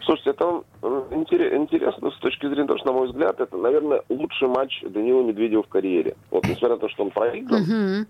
Слушайте, 0.05 0.31
это 0.31 0.63
интересно 1.11 2.11
с 2.11 2.17
точки 2.17 2.47
зрения 2.47 2.67
того, 2.67 2.79
что, 2.79 2.87
на 2.87 2.93
мой 2.93 3.07
взгляд, 3.07 3.39
это, 3.39 3.55
наверное, 3.57 4.03
лучший 4.09 4.49
матч 4.49 4.83
Данила 4.83 5.21
Медведева 5.23 5.63
в 5.63 5.69
карьере. 5.69 6.15
Вот, 6.29 6.43
несмотря 6.45 6.75
на 6.75 6.77
то, 6.77 6.89
что 6.89 7.03
он 7.03 7.11
проиграл, 7.11 7.61
uh-huh. 7.61 8.05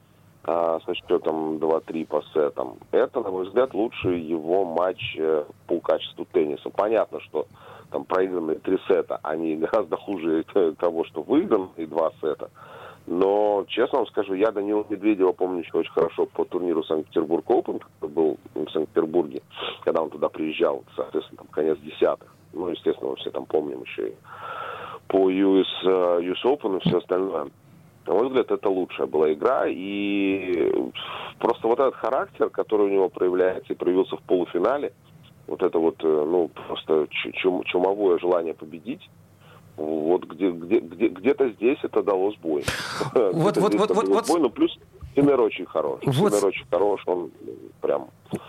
а, 0.45 0.79
со 0.85 0.95
счетом 0.95 1.57
2-3 1.57 2.05
по 2.07 2.23
сетам, 2.33 2.77
это, 2.91 3.21
на 3.21 3.29
мой 3.29 3.45
взгляд, 3.45 3.73
лучший 3.75 4.19
его 4.19 4.65
матч 4.65 5.15
э, 5.19 5.43
по 5.67 5.79
качеству 5.79 6.25
тенниса. 6.31 6.69
Понятно, 6.71 7.19
что 7.21 7.45
там 7.91 8.05
проигранные 8.05 8.57
три 8.57 8.79
сета, 8.87 9.19
они 9.21 9.55
гораздо 9.57 9.95
хуже 9.95 10.43
того, 10.79 11.05
что 11.05 11.21
выигран, 11.21 11.69
и 11.77 11.85
два 11.85 12.11
сета. 12.21 12.49
Но, 13.05 13.65
честно 13.67 13.99
вам 13.99 14.07
скажу, 14.07 14.33
я 14.33 14.51
Данила 14.51 14.85
Медведева 14.89 15.33
помню 15.33 15.59
еще 15.59 15.77
очень 15.77 15.91
хорошо 15.91 16.25
по 16.25 16.45
турниру 16.45 16.83
Санкт-Петербург 16.83 17.45
Open, 17.47 17.79
который 17.79 18.13
был 18.13 18.37
в 18.55 18.69
Санкт-Петербурге, 18.71 19.41
когда 19.83 20.01
он 20.01 20.09
туда 20.09 20.29
приезжал, 20.29 20.83
соответственно, 20.95 21.39
там 21.39 21.47
конец 21.47 21.77
десятых. 21.79 22.33
Ну, 22.53 22.69
естественно, 22.69 23.09
мы 23.09 23.15
все 23.17 23.31
там 23.31 23.45
помним 23.45 23.81
еще 23.81 24.09
и 24.09 24.13
по 25.07 25.29
US, 25.29 25.83
US 25.83 26.43
Open 26.45 26.77
и 26.77 26.87
все 26.87 26.97
остальное. 26.97 27.47
На 28.05 28.13
мой 28.13 28.27
взгляд, 28.27 28.51
это 28.51 28.69
лучшая 28.69 29.07
была 29.07 29.31
игра. 29.31 29.65
И 29.67 30.71
просто 31.39 31.67
вот 31.67 31.79
этот 31.79 31.95
характер, 31.95 32.49
который 32.49 32.87
у 32.87 32.89
него 32.89 33.09
проявляется 33.09 33.73
и 33.73 33.75
проявился 33.75 34.17
в 34.17 34.21
полуфинале, 34.23 34.93
вот 35.47 35.61
это 35.61 35.77
вот, 35.77 36.03
э, 36.03 36.07
ну, 36.07 36.49
просто 36.67 37.07
чум, 37.09 37.63
чумовое 37.65 38.17
желание 38.17 38.53
победить, 38.53 39.09
вот 39.77 40.25
где, 40.25 40.51
где, 40.51 40.79
где, 40.79 41.07
где-то 41.07 41.49
здесь 41.49 41.77
это 41.83 42.03
дало 42.03 42.31
сбой. 42.33 42.63
Вот, 43.13 43.33
вот, 43.57 43.73
вот, 43.73 43.91
вот, 43.91 44.07
вот. 44.07 44.39
Ну, 44.39 44.49
плюс 44.49 44.77
Синер 45.15 45.41
очень 45.41 45.65
хорош. 45.65 46.01
Вот. 46.05 46.33
Синер 46.33 46.45
очень 46.45 46.65
хорош, 46.69 47.01
он 47.05 47.31
прям... 47.81 48.07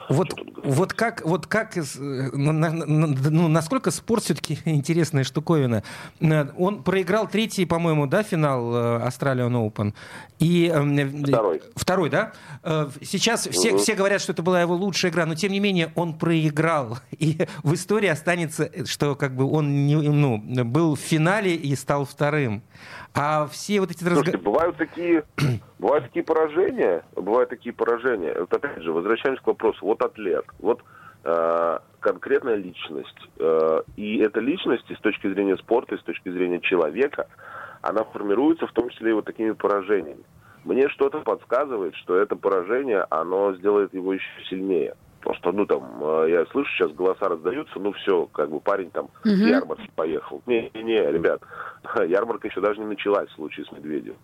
Вот, 0.09 0.35
вот 0.63 0.93
как, 0.93 1.25
вот 1.25 1.47
как, 1.47 1.77
ну, 1.97 2.53
ну, 2.53 3.49
насколько 3.49 3.91
спорт 3.91 4.25
все-таки 4.25 4.59
интересная 4.65 5.25
штуковина. 5.25 5.83
Э, 6.21 6.47
он 6.57 6.83
проиграл 6.83 7.29
третий, 7.29 7.67
по-моему, 7.67 8.07
да, 8.07 8.23
финал 8.23 8.75
э, 8.75 9.07
Australian 9.07 9.53
Open. 9.53 9.95
И, 10.39 10.67
эм, 10.67 11.25
второй. 11.25 11.63
Второй, 11.75 12.11
да? 12.11 12.33
Сейчас 13.03 13.47
все, 13.47 13.73
угу. 13.73 13.79
все 13.79 13.95
говорят, 13.95 14.21
что 14.21 14.33
это 14.33 14.43
была 14.43 14.61
его 14.61 14.75
лучшая 14.75 15.11
игра, 15.11 15.27
но 15.27 15.35
тем 15.35 15.53
не 15.53 15.61
менее 15.61 15.93
он 15.95 16.15
проиграл. 16.15 16.99
И 17.19 17.47
в 17.63 17.75
истории 17.75 18.09
останется, 18.09 18.71
что 18.87 19.15
как 19.15 19.35
бы 19.35 19.51
он 19.51 19.87
не, 19.87 19.97
ну, 19.97 20.39
был 20.65 20.97
в 20.97 21.01
финале 21.01 21.55
и 21.55 21.75
стал 21.77 22.05
вторым. 22.05 22.63
А 23.15 23.47
все 23.47 23.79
вот 23.79 23.93
эти 23.93 24.03
разговоры... 24.03 24.39
бывают 24.39 24.77
такие, 24.77 25.23
бывают 25.79 26.05
такие 26.07 26.25
поражения, 26.25 27.05
бывают 27.15 27.49
такие 27.49 27.73
поражения. 27.73 28.35
Вот 28.39 28.53
опять 28.53 28.83
же, 28.83 28.93
возвращаемся 28.93 29.41
к 29.41 29.47
вопросу. 29.47 29.74
Вот 29.81 30.03
атлет, 30.03 30.45
вот 30.59 30.83
э, 31.25 31.79
конкретная 32.01 32.57
личность. 32.57 33.29
Э, 33.39 33.83
и 33.97 34.19
эта 34.19 34.41
личность 34.41 34.91
и 34.91 34.95
с 34.95 35.01
точки 35.01 35.33
зрения 35.33 35.57
спорта, 35.57 35.95
и 35.95 35.99
с 35.99 36.03
точки 36.03 36.31
зрения 36.31 36.61
человека, 36.61 37.27
она 37.83 38.05
формируется 38.05 38.67
в 38.67 38.73
том 38.73 38.89
числе 38.91 39.11
и 39.11 39.15
вот 39.15 39.25
такими 39.25 39.53
поражениями. 39.53 40.25
мне 40.65 40.89
что-то 40.89 41.21
подсказывает, 41.21 41.95
что 41.97 42.17
это 42.17 42.37
поражение, 42.37 43.07
оно 43.11 43.55
сделает 43.55 43.93
его 43.93 44.15
еще 44.15 44.45
сильнее. 44.49 44.95
Просто, 45.25 45.53
ну, 45.53 45.65
там, 45.65 45.83
э, 46.03 46.27
я 46.33 46.47
слышу, 46.53 46.71
сейчас 46.77 46.93
голоса 46.93 47.27
раздаются, 47.31 47.79
ну, 47.81 47.93
все, 47.93 48.27
как 48.27 48.51
бы 48.51 48.61
парень 48.61 48.91
там 48.91 49.09
Мгм. 49.25 49.37
с 49.37 49.41
ярмарки 49.41 49.91
поехал. 49.97 50.43
Не-не, 50.45 51.11
ребят, 51.11 51.41
ярмарка 52.07 52.49
еще 52.49 52.61
даже 52.61 52.79
не 52.79 52.87
началась 52.87 53.31
в 53.31 53.35
случае 53.37 53.65
с 53.65 53.73
Медведевым. 53.73 54.19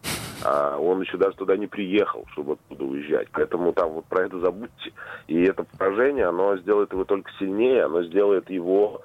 А 0.45 0.77
он 0.77 1.01
еще 1.01 1.17
даже 1.17 1.37
туда 1.39 1.57
не 1.57 1.67
приехал, 1.67 2.27
чтобы 2.33 2.53
оттуда 2.55 2.85
уезжать. 2.85 3.29
Поэтому 3.33 3.73
там 3.73 3.93
вот 3.93 4.05
про 4.07 4.27
это 4.27 4.39
забудьте. 4.41 4.93
И 5.27 5.43
это 5.43 5.65
поражение, 5.79 6.27
оно 6.27 6.59
сделает 6.59 6.93
его 6.93 7.05
только 7.05 7.31
сильнее, 7.39 7.85
оно 7.85 8.03
сделает 8.03 8.51
его 8.51 9.01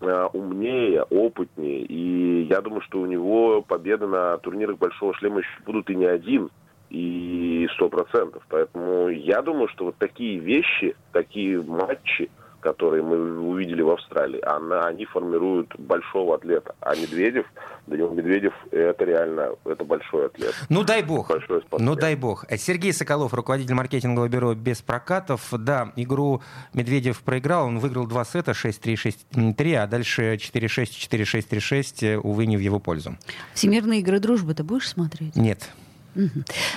э, 0.00 0.26
умнее, 0.32 1.02
опытнее. 1.02 1.80
И 1.82 2.42
я 2.44 2.60
думаю, 2.60 2.82
что 2.82 3.00
у 3.00 3.06
него 3.06 3.62
победы 3.62 4.06
на 4.06 4.38
турнирах 4.38 4.78
Большого 4.78 5.14
Шлема 5.14 5.40
еще 5.40 5.50
будут 5.66 5.90
и 5.90 5.96
не 5.96 6.06
один, 6.06 6.48
и 6.90 7.66
сто 7.74 7.88
процентов. 7.88 8.42
Поэтому 8.48 9.08
я 9.08 9.42
думаю, 9.42 9.68
что 9.68 9.86
вот 9.86 9.96
такие 9.96 10.38
вещи, 10.38 10.94
такие 11.12 11.62
матчи, 11.62 12.30
которые 12.60 13.02
мы 13.02 13.40
увидели 13.40 13.82
в 13.82 13.90
Австралии, 13.90 14.40
она, 14.42 14.86
они 14.86 15.06
формируют 15.06 15.74
большого 15.78 16.34
атлета. 16.34 16.74
А 16.80 16.94
Медведев, 16.94 17.46
Данил 17.86 18.10
Медведев, 18.12 18.52
это 18.70 19.04
реально, 19.04 19.56
это 19.64 19.84
большой 19.84 20.26
атлет. 20.26 20.54
Ну 20.68 20.84
дай 20.84 21.02
бог. 21.02 21.28
Большой 21.28 21.62
спортсмен. 21.62 21.90
Ну 21.90 21.96
дай 21.96 22.14
бог. 22.16 22.44
Сергей 22.58 22.92
Соколов, 22.92 23.32
руководитель 23.34 23.74
маркетингового 23.74 24.28
бюро 24.28 24.54
без 24.54 24.82
прокатов. 24.82 25.48
Да, 25.52 25.92
игру 25.96 26.42
Медведев 26.74 27.22
проиграл. 27.22 27.66
Он 27.68 27.78
выиграл 27.78 28.06
два 28.06 28.24
сета 28.24 28.52
6-3, 28.52 29.14
6-3, 29.32 29.74
а 29.76 29.86
дальше 29.86 30.34
4-6, 30.34 30.84
4-6, 31.10 31.48
3-6, 31.50 32.16
увы, 32.16 32.46
не 32.46 32.56
в 32.56 32.60
его 32.60 32.78
пользу. 32.78 33.16
Всемирные 33.54 34.00
игры 34.00 34.20
дружбы 34.20 34.54
ты 34.54 34.64
будешь 34.64 34.88
смотреть? 34.88 35.34
Нет. 35.34 35.70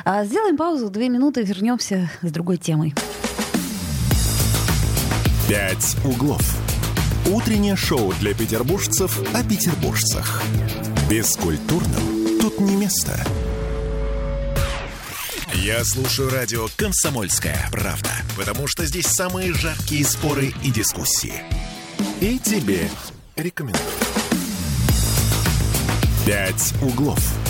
А, 0.05 0.25
сделаем 0.25 0.57
паузу, 0.57 0.89
две 0.89 1.09
минуты, 1.09 1.43
вернемся 1.43 2.09
с 2.21 2.31
другой 2.31 2.57
темой. 2.57 2.93
«Пять 5.47 5.97
углов». 6.05 6.41
Утреннее 7.31 7.75
шоу 7.75 8.13
для 8.19 8.33
петербуржцев 8.33 9.19
о 9.33 9.43
петербуржцах. 9.43 10.41
Бескультурным 11.09 12.39
тут 12.39 12.59
не 12.59 12.75
место. 12.75 13.17
Я 15.53 15.85
слушаю 15.85 16.29
радио 16.29 16.67
«Комсомольская 16.75 17.69
правда», 17.71 18.09
потому 18.37 18.67
что 18.67 18.85
здесь 18.85 19.07
самые 19.07 19.53
жаркие 19.53 20.03
споры 20.03 20.53
и 20.63 20.71
дискуссии. 20.71 21.43
И 22.19 22.39
тебе 22.39 22.89
рекомендую. 23.35 23.83
«Пять 26.25 26.73
углов». 26.81 27.42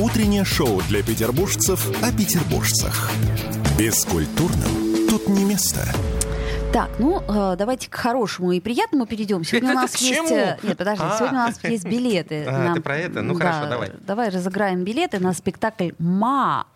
Утреннее 0.00 0.44
шоу 0.44 0.82
для 0.88 1.02
петербуржцев 1.02 1.86
о 2.02 2.10
петербуржцах. 2.12 3.10
Бескультурным 3.78 5.08
тут 5.08 5.28
не 5.28 5.44
место. 5.44 5.80
Так, 6.72 6.90
ну 6.98 7.20
э, 7.28 7.54
давайте 7.56 7.88
к 7.88 7.94
хорошему 7.94 8.50
и 8.50 8.58
приятному 8.60 9.06
перейдем. 9.06 9.44
Сегодня 9.44 9.68
у 9.68 9.72
Это 9.72 9.80
нас 9.82 9.92
к 9.92 9.96
есть. 9.98 10.14
чему? 10.14 10.28
э, 10.36 10.58
Нет, 10.64 10.76
подожди, 10.76 11.04
А. 11.06 11.16
сегодня 11.16 11.38
у 11.38 11.42
нас 11.42 11.62
есть 11.62 11.84
билеты. 11.84 12.44
А, 12.48 12.74
ты 12.74 12.80
про 12.80 12.96
это? 12.96 13.22
Ну, 13.22 13.34
Да, 13.38 13.52
хорошо, 13.52 13.70
давай. 13.70 13.92
Давай 14.00 14.28
разыграем 14.30 14.82
билеты 14.82 15.20
на 15.20 15.32
спектакль 15.32 15.90
Ма. 15.98 16.66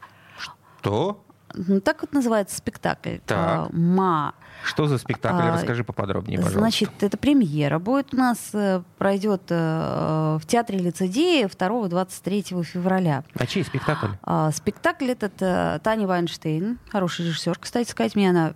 То? 0.83 1.21
Ну, 1.67 1.81
Так 1.81 2.03
вот 2.03 2.13
называется 2.13 2.57
спектакль. 2.57 3.19
Так. 3.27 3.71
э, 3.71 3.77
Ма. 3.77 4.35
Что 4.65 4.87
за 4.87 4.99
спектакль? 4.99 5.43
А, 5.49 5.53
Расскажи 5.55 5.85
поподробнее, 5.85 6.39
пожалуйста. 6.39 6.59
Значит, 6.61 6.91
это 7.01 7.17
премьера 7.17 7.79
будет 7.79 8.13
у 8.13 8.17
нас, 8.17 8.39
э, 8.53 8.83
пройдет 8.99 9.43
э, 9.51 10.39
в 10.41 10.47
театре 10.47 10.79
лицедея 10.79 11.49
2-23 11.49 12.63
февраля. 12.65 13.25
А 13.39 13.47
чей 13.47 13.65
спектакль? 13.65 14.09
А, 14.23 14.51
Спектакль 14.53 15.11
этот 15.11 15.37
Таня 15.83 16.07
Вайнштейн, 16.07 16.79
хороший 16.91 17.27
режиссер, 17.27 17.59
кстати 17.59 17.89
сказать, 17.91 18.15
мне 18.17 18.31
она 18.31 18.55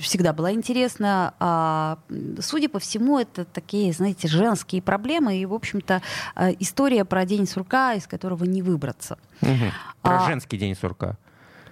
всегда 0.00 0.32
была 0.32 0.52
интересна. 0.52 1.34
А, 1.38 1.98
судя 2.40 2.68
по 2.68 2.78
всему, 2.78 3.18
это 3.18 3.44
такие, 3.44 3.92
знаете, 3.92 4.28
женские 4.28 4.82
проблемы 4.82 5.36
и, 5.38 5.46
в 5.46 5.54
общем-то, 5.54 6.02
история 6.60 7.04
про 7.04 7.24
день 7.24 7.46
сурка, 7.46 7.94
из 7.94 8.06
которого 8.06 8.44
не 8.44 8.62
выбраться. 8.62 9.18
Мгм. 9.40 9.70
Про 10.02 10.22
А, 10.24 10.26
женский 10.26 10.56
день 10.56 10.74
сурка. 10.74 11.16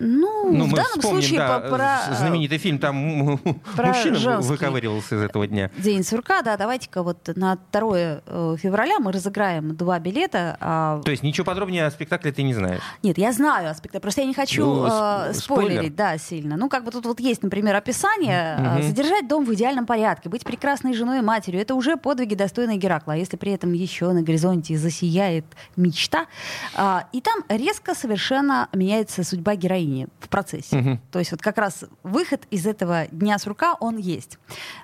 Ну, 0.01 0.51
Ну, 0.51 0.65
в 0.65 0.69
мы 0.69 0.77
данном 0.77 0.99
вспомним, 0.99 1.21
случае 1.23 1.39
да, 1.39 1.59
про 1.61 1.99
э, 2.11 2.15
знаменитый 2.17 2.57
фильм, 2.59 2.79
там 2.79 3.39
про 3.77 3.89
мужчина 3.89 4.17
женский. 4.17 4.49
выковыривался 4.51 5.17
из 5.17 5.23
этого 5.23 5.47
дня. 5.47 5.71
День 5.77 6.03
сурка, 6.05 6.41
да, 6.43 6.57
давайте-ка 6.57 7.03
вот 7.03 7.29
на 7.37 7.59
2 7.71 7.81
э, 7.93 8.57
февраля 8.59 8.99
мы 8.99 9.13
разыграем 9.13 9.77
два 9.77 9.99
билета. 9.99 10.57
а, 10.61 11.03
То 11.03 11.11
есть 11.11 11.23
ничего 11.23 11.45
подробнее 11.45 11.85
о 11.85 11.91
спектакле 11.91 12.33
ты 12.33 12.43
не 12.43 12.55
знаешь. 12.55 12.81
Нет, 13.03 13.19
я 13.19 13.33
знаю 13.33 13.71
аспекты, 13.71 14.01
просто 14.01 14.23
я 14.23 14.27
не 14.27 14.33
хочу 14.35 14.65
Ну, 14.65 14.87
э, 14.87 14.89
сп- 14.89 15.33
спойлерить, 15.35 15.77
спойлер. 15.77 15.93
да, 15.93 16.17
сильно. 16.19 16.57
Ну, 16.57 16.69
как 16.71 16.85
бы 16.85 16.91
тут 16.93 17.05
вот 17.05 17.21
есть, 17.21 17.43
например, 17.43 17.77
описание. 17.77 18.57
э, 18.59 18.61
Мгм. 18.79 18.83
Содержать 18.85 19.29
дом 19.29 19.45
в 19.45 19.53
идеальном 19.53 19.85
порядке, 19.85 20.29
быть 20.31 20.45
прекрасной 20.45 20.95
женой 20.95 21.19
и 21.19 21.23
матерью, 21.23 21.61
это 21.61 21.75
уже 21.75 21.97
подвиги, 21.99 22.35
достойные 22.35 22.79
Геракла. 22.79 23.13
А 23.13 23.17
если 23.17 23.37
при 23.37 23.53
этом 23.53 23.73
еще 23.75 24.11
на 24.13 24.23
горизонте 24.23 24.79
засияет 24.79 25.45
мечта, 25.77 26.25
а, 26.75 27.05
и 27.13 27.21
там 27.21 27.41
резко 27.51 27.95
совершенно 27.95 28.69
меняется 28.73 29.25
судьба 29.25 29.57
героини 29.57 29.90
в 30.21 30.29
процессе. 30.29 30.77
Мгм. 30.77 31.01
То 31.11 31.19
есть 31.19 31.31
вот 31.33 31.41
как 31.43 31.59
раз 31.59 31.85
выход 32.03 32.43
из 32.51 32.67
этого 32.67 33.07
дня 33.11 33.39
сурка, 33.39 33.75
он 33.81 33.97
есть. 33.97 34.39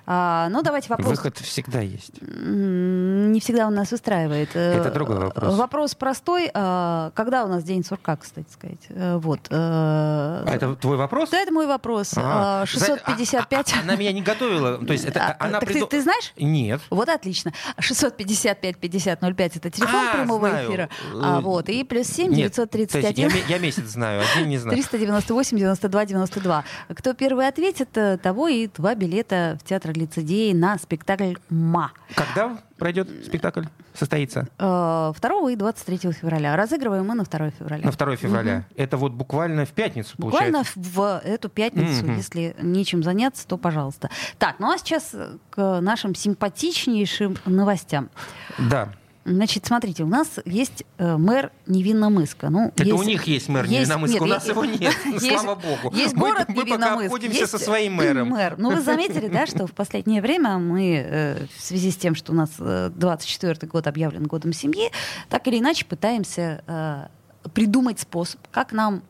А, 0.05 0.47
ну, 0.49 0.61
давайте 0.61 0.89
вопрос. 0.89 1.09
Выход 1.09 1.37
всегда 1.37 1.81
есть. 1.81 2.11
Не 2.21 3.39
всегда 3.39 3.67
он 3.67 3.75
нас 3.75 3.91
устраивает. 3.91 4.49
Э, 4.53 4.79
Это 4.79 4.91
другой 4.91 5.17
вопрос. 5.17 5.55
Вопрос 5.55 5.95
простой. 5.95 6.49
а, 6.53 7.11
Когда 7.15 7.45
у 7.45 7.47
нас 7.47 7.63
день 7.63 7.83
сурка, 7.83 8.15
кстати 8.17 8.47
сказать? 8.51 8.79
Э, 8.89 9.17
Вот. 9.17 9.39
э, 9.49 9.55
А 9.55 10.45
это 10.51 10.75
твой 10.75 10.97
вопрос? 10.97 11.29
Да, 11.29 11.37
это 11.39 11.51
мой 11.51 11.67
вопрос. 11.67 12.13
А, 12.17 12.61
А, 12.61 12.65
655. 12.65 13.73
а- 13.73 13.79
Она 13.81 13.95
меня 13.95 14.11
не 14.11 14.21
готовила. 14.21 14.77
То 14.77 14.93
есть 14.93 15.05
это 15.05 15.35
она 15.39 15.59
так 15.59 15.69
ты, 15.71 15.85
ты 15.85 16.01
знаешь? 16.01 16.33
Нет. 16.37 16.81
Вот 16.89 17.09
отлично. 17.09 17.51
655-5005 17.79 19.57
это 19.57 19.69
телефон 19.69 20.07
А, 20.07 20.13
прямого 20.15 20.49
знаю. 20.49 20.69
эфира. 20.69 20.89
А, 21.21 21.39
вот. 21.41 21.69
И 21.69 21.83
плюс 21.83 22.07
7 22.07 22.31
Нет. 22.33 22.53
То 22.55 22.61
есть 22.61 22.71
935 22.73 23.17
я, 23.17 23.29
я 23.47 23.57
месяц 23.59 23.83
знаю, 23.85 24.23
день 24.35 24.47
не 24.47 24.57
знаю. 24.57 24.77
398 24.97 25.57
92 25.57 26.05
92. 26.05 26.63
Кто 26.89 27.13
первый 27.13 27.47
ответит, 27.47 27.95
э, 27.97 28.17
того 28.17 28.47
и 28.47 28.67
два 28.67 28.95
билета 28.95 29.57
в 29.61 29.67
театр 29.67 29.91
лицедеи 29.93 30.53
на 30.53 30.77
спектакль 30.77 31.33
«Ма». 31.49 31.91
Когда 32.15 32.57
пройдет 32.77 33.09
спектакль? 33.25 33.65
Состоится? 33.93 34.47
Э, 34.59 35.13
2 35.19 35.51
и 35.51 35.55
23 35.55 36.11
февраля. 36.13 36.55
Разыгрываем 36.55 37.05
мы 37.07 37.15
на 37.15 37.23
2 37.23 37.51
февраля. 37.51 37.85
На 37.85 37.91
2 37.91 38.15
февраля. 38.15 38.65
Это 38.75 38.97
вот 38.97 39.11
буквально 39.13 39.65
в 39.65 39.69
пятницу, 39.71 40.13
Буквально 40.17 40.63
получается. 40.63 40.79
в 40.99 41.21
эту 41.23 41.49
пятницу, 41.49 42.03
Мгм. 42.05 42.17
если 42.17 42.55
нечем 42.61 43.03
заняться, 43.03 43.47
то 43.47 43.57
пожалуйста. 43.57 44.09
Так, 44.37 44.55
ну 44.59 44.71
а 44.71 44.77
сейчас 44.77 45.11
э, 45.13 45.37
к 45.49 45.79
нашим 45.81 46.15
симпатичнейшим 46.15 47.37
новостям. 47.45 48.09
Да. 48.57 48.89
Значит, 49.29 49.65
смотрите, 49.65 50.03
у 50.03 50.07
нас 50.07 50.39
есть 50.45 50.85
э, 50.97 51.17
мэр 51.17 51.51
Невинномыска. 51.65 52.49
Ну, 52.49 52.69
Это 52.73 52.83
есть- 52.85 52.97
у 52.97 53.03
них 53.03 53.23
есть 53.27 53.49
мэр 53.49 53.65
есть- 53.65 53.89
Невинномыска, 53.89 54.13
нет, 54.13 54.21
у 54.21 54.25
нас 54.25 54.45
е- 54.45 54.51
его 54.51 54.63
нет, 54.65 54.95
есть- 55.05 55.27
слава 55.41 55.55
богу. 55.55 55.93
Есть 55.95 56.13
Мы- 56.13 56.19
город 56.29 56.45
мы 56.47 56.55
пока 56.55 56.63
Невинномыск, 56.65 57.05
обходимся 57.07 57.39
есть 57.39 57.51
со 57.51 57.57
своим 57.59 57.95
мэром. 57.95 58.29
Мэр. 58.29 58.55
Ну, 58.57 58.71
вы 58.71 58.79
заметили, 58.81 59.27
да, 59.27 59.45
что 59.45 59.67
в 59.67 59.73
последнее 59.73 60.21
время 60.21 60.57
мы, 60.59 60.95
э, 61.05 61.45
в 61.57 61.61
связи 61.61 61.91
с 61.91 61.97
тем, 61.97 62.15
что 62.15 62.31
у 62.31 62.35
нас 62.35 62.51
э, 62.59 62.89
24 62.95 63.67
год 63.69 63.85
объявлен 63.87 64.23
годом 64.27 64.53
семьи, 64.53 64.91
так 65.27 65.45
или 65.49 65.59
иначе 65.59 65.83
пытаемся 65.83 66.63
э, 66.65 67.07
придумать 67.53 67.99
способ, 67.99 68.39
как 68.51 68.71
нам 68.71 69.03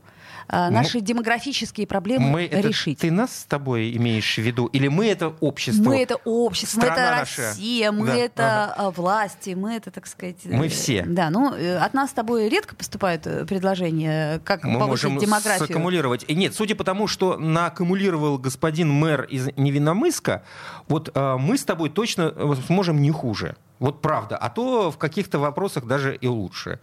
э, 0.48 0.70
наши 0.70 1.02
демографические 1.02 1.88
проблемы 1.88 2.30
Мы 2.30 2.46
это 2.46 2.68
решить. 2.68 3.00
ты 3.00 3.12
нас 3.12 3.42
с 3.42 3.46
тобой 3.46 3.96
имеешь 3.98 4.36
в 4.36 4.42
виду? 4.42 4.68
Или 4.68 4.88
мы 4.88 5.08
это 5.08 5.30
общество? 5.40 5.84
Мы 5.84 6.02
это 6.02 6.16
общество, 6.26 6.80
мы 6.80 6.86
Страна 6.88 7.02
это 7.04 7.20
наша. 7.20 7.42
Россия, 7.50 7.92
мы 7.92 8.08
Да, 8.08 8.16
это 8.16 8.76
э, 8.78 8.90
власти, 8.92 9.54
мы 9.56 9.76
это, 9.76 9.92
так 9.92 10.08
сказать... 10.08 10.38
э, 10.46 10.56
Мы 10.56 10.68
все. 10.70 11.04
Да, 11.06 11.30
ну, 11.30 11.54
э, 11.54 11.78
от 11.78 11.94
нас 11.94 12.10
с 12.12 12.14
тобой 12.14 12.50
редко 12.50 12.76
поступают 12.76 13.26
э, 13.28 13.46
предложения, 13.46 14.40
как 14.44 14.64
мы 14.64 14.80
повысить 14.80 15.06
можем 15.06 15.18
демографию. 15.20 15.68
саккумулировать. 15.68 16.26
И 16.28 16.36
Нет, 16.36 16.56
судя 16.56 16.76
по 16.76 16.84
тому, 16.84 17.08
что 17.08 17.38
нааккумулировал 17.38 18.38
господин 18.38 18.90
мэр 18.92 19.24
из 19.24 19.48
Невинномыска, 19.58 20.44
вот 20.88 21.10
э, 21.14 21.38
мы 21.38 21.58
с 21.58 21.64
тобой 21.64 21.90
точно 21.90 22.34
э, 22.36 22.54
сможем 22.68 23.02
не 23.02 23.12
хуже. 23.12 23.56
Вот 23.80 24.02
правда. 24.02 24.38
А 24.38 24.50
то 24.50 24.90
в 24.92 24.98
каких-то 24.98 25.40
вопросах 25.40 25.86
даже 25.86 26.16
и 26.16 26.28
лучше. 26.28 26.80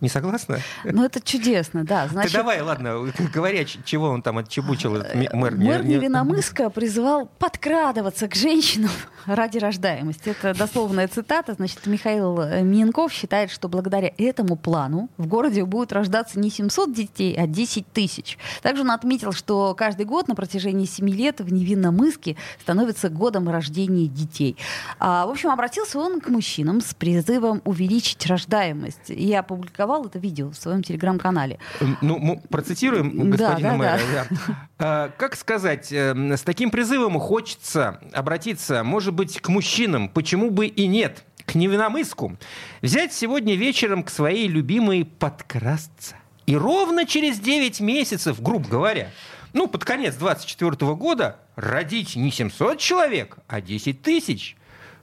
Не 0.00 0.08
согласна? 0.08 0.60
Ну, 0.84 1.04
это 1.04 1.20
чудесно, 1.20 1.84
да. 1.84 2.06
Значит, 2.06 2.30
Ты 2.32 2.38
давай, 2.38 2.60
ладно, 2.60 3.12
говори, 3.34 3.66
ч- 3.66 3.80
чего 3.84 4.08
он 4.10 4.22
там 4.22 4.38
отчебучил, 4.38 4.94
ми- 5.14 5.28
мэр. 5.32 5.56
Мэр 5.56 5.84
не- 5.84 5.96
Невиномыска 5.96 6.70
призывал 6.70 7.26
подкрадываться 7.38 8.28
к 8.28 8.36
женщинам 8.36 8.90
ради 9.26 9.58
рождаемости. 9.58 10.28
Это 10.28 10.54
дословная 10.56 11.08
цитата. 11.08 11.54
Значит, 11.54 11.84
Михаил 11.86 12.40
э, 12.40 12.62
Минков 12.62 13.12
считает, 13.12 13.50
что 13.50 13.68
благодаря 13.68 14.12
этому 14.18 14.54
плану 14.54 15.08
в 15.16 15.26
городе 15.26 15.64
будут 15.64 15.92
рождаться 15.92 16.38
не 16.38 16.50
700 16.50 16.94
детей, 16.94 17.34
а 17.36 17.48
10 17.48 17.92
тысяч. 17.92 18.38
Также 18.62 18.82
он 18.82 18.92
отметил, 18.92 19.32
что 19.32 19.74
каждый 19.74 20.06
год 20.06 20.28
на 20.28 20.36
протяжении 20.36 20.86
7 20.86 21.08
лет 21.10 21.40
в 21.40 21.52
Невинномыске 21.52 22.36
становится 22.60 23.08
годом 23.08 23.48
рождения 23.48 24.06
детей. 24.06 24.56
А, 25.00 25.26
в 25.26 25.30
общем, 25.30 25.50
обратился 25.50 25.98
он 25.98 26.20
к 26.20 26.28
мужчинам 26.28 26.80
с 26.80 26.94
призывом 26.94 27.62
увеличить 27.64 28.24
рождаемость 28.26 29.08
и 29.10 29.34
опубликовал 29.34 29.87
опубликовал 29.88 30.06
это 30.06 30.18
видео 30.18 30.50
в 30.50 30.56
своем 30.56 30.82
телеграм-канале. 30.82 31.58
Ну, 32.02 32.18
мы 32.18 32.40
процитируем 32.48 33.30
господина 33.30 33.70
да, 33.70 33.76
мэра. 33.76 34.00
Да. 34.12 34.26
Да. 34.78 35.10
Как 35.16 35.34
сказать, 35.34 35.92
эм, 35.92 36.32
с 36.32 36.42
таким 36.42 36.70
призывом 36.70 37.18
хочется 37.18 38.00
обратиться, 38.12 38.84
может 38.84 39.12
быть, 39.12 39.40
к 39.40 39.48
мужчинам, 39.48 40.08
почему 40.08 40.50
бы 40.50 40.66
и 40.66 40.86
нет, 40.86 41.24
к 41.46 41.56
невиномыску, 41.56 42.36
взять 42.80 43.12
сегодня 43.12 43.56
вечером 43.56 44.04
к 44.04 44.10
своей 44.10 44.46
любимой 44.46 45.04
подкрасться. 45.04 46.14
И 46.46 46.56
ровно 46.56 47.06
через 47.06 47.40
9 47.40 47.80
месяцев, 47.80 48.40
грубо 48.40 48.68
говоря, 48.68 49.10
ну, 49.52 49.66
под 49.66 49.84
конец 49.84 50.14
24 50.14 50.94
года 50.94 51.38
родить 51.56 52.14
не 52.14 52.30
700 52.30 52.78
человек, 52.78 53.38
а 53.48 53.60
10 53.60 54.00
тысяч. 54.02 54.56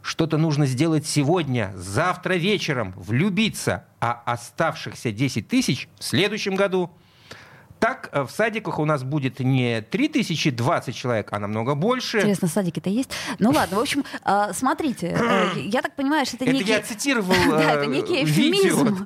Что-то 0.06 0.38
нужно 0.38 0.68
сделать 0.68 1.08
сегодня, 1.08 1.74
завтра 1.76 2.36
вечером, 2.36 2.94
влюбиться, 2.96 3.86
а 4.00 4.22
оставшихся 4.28 5.12
10 5.12 5.48
тысяч 5.48 5.90
в 5.98 6.04
следующем 6.04 6.56
году– 6.56 6.92
так 7.80 8.10
э, 8.12 8.24
в 8.24 8.32
садиках 8.32 8.80
у 8.80 8.86
нас 8.86 9.04
будет 9.04 9.40
не 9.40 9.82
3020 9.82 10.96
человек, 10.96 11.28
а 11.32 11.40
намного 11.40 11.76
больше. 11.76 12.18
Интересно, 12.18 12.48
садики-то 12.48 12.90
есть? 12.90 13.12
Ну 13.40 13.52
ладно, 13.52 13.78
в 13.78 13.82
общем, 13.82 14.04
э, 14.24 14.52
смотрите, 14.54 15.18
э, 15.20 15.60
я 15.60 15.82
так 15.82 15.96
понимаю, 15.96 16.26
что 16.26 16.38
это 16.38 16.46
некий... 16.46 16.72
Это 16.72 16.72
я 16.72 16.82
цитировал 16.82 17.36
Да, 17.50 17.74
это 17.74 17.86
некий 17.86 18.24
эфемизм. 18.24 19.06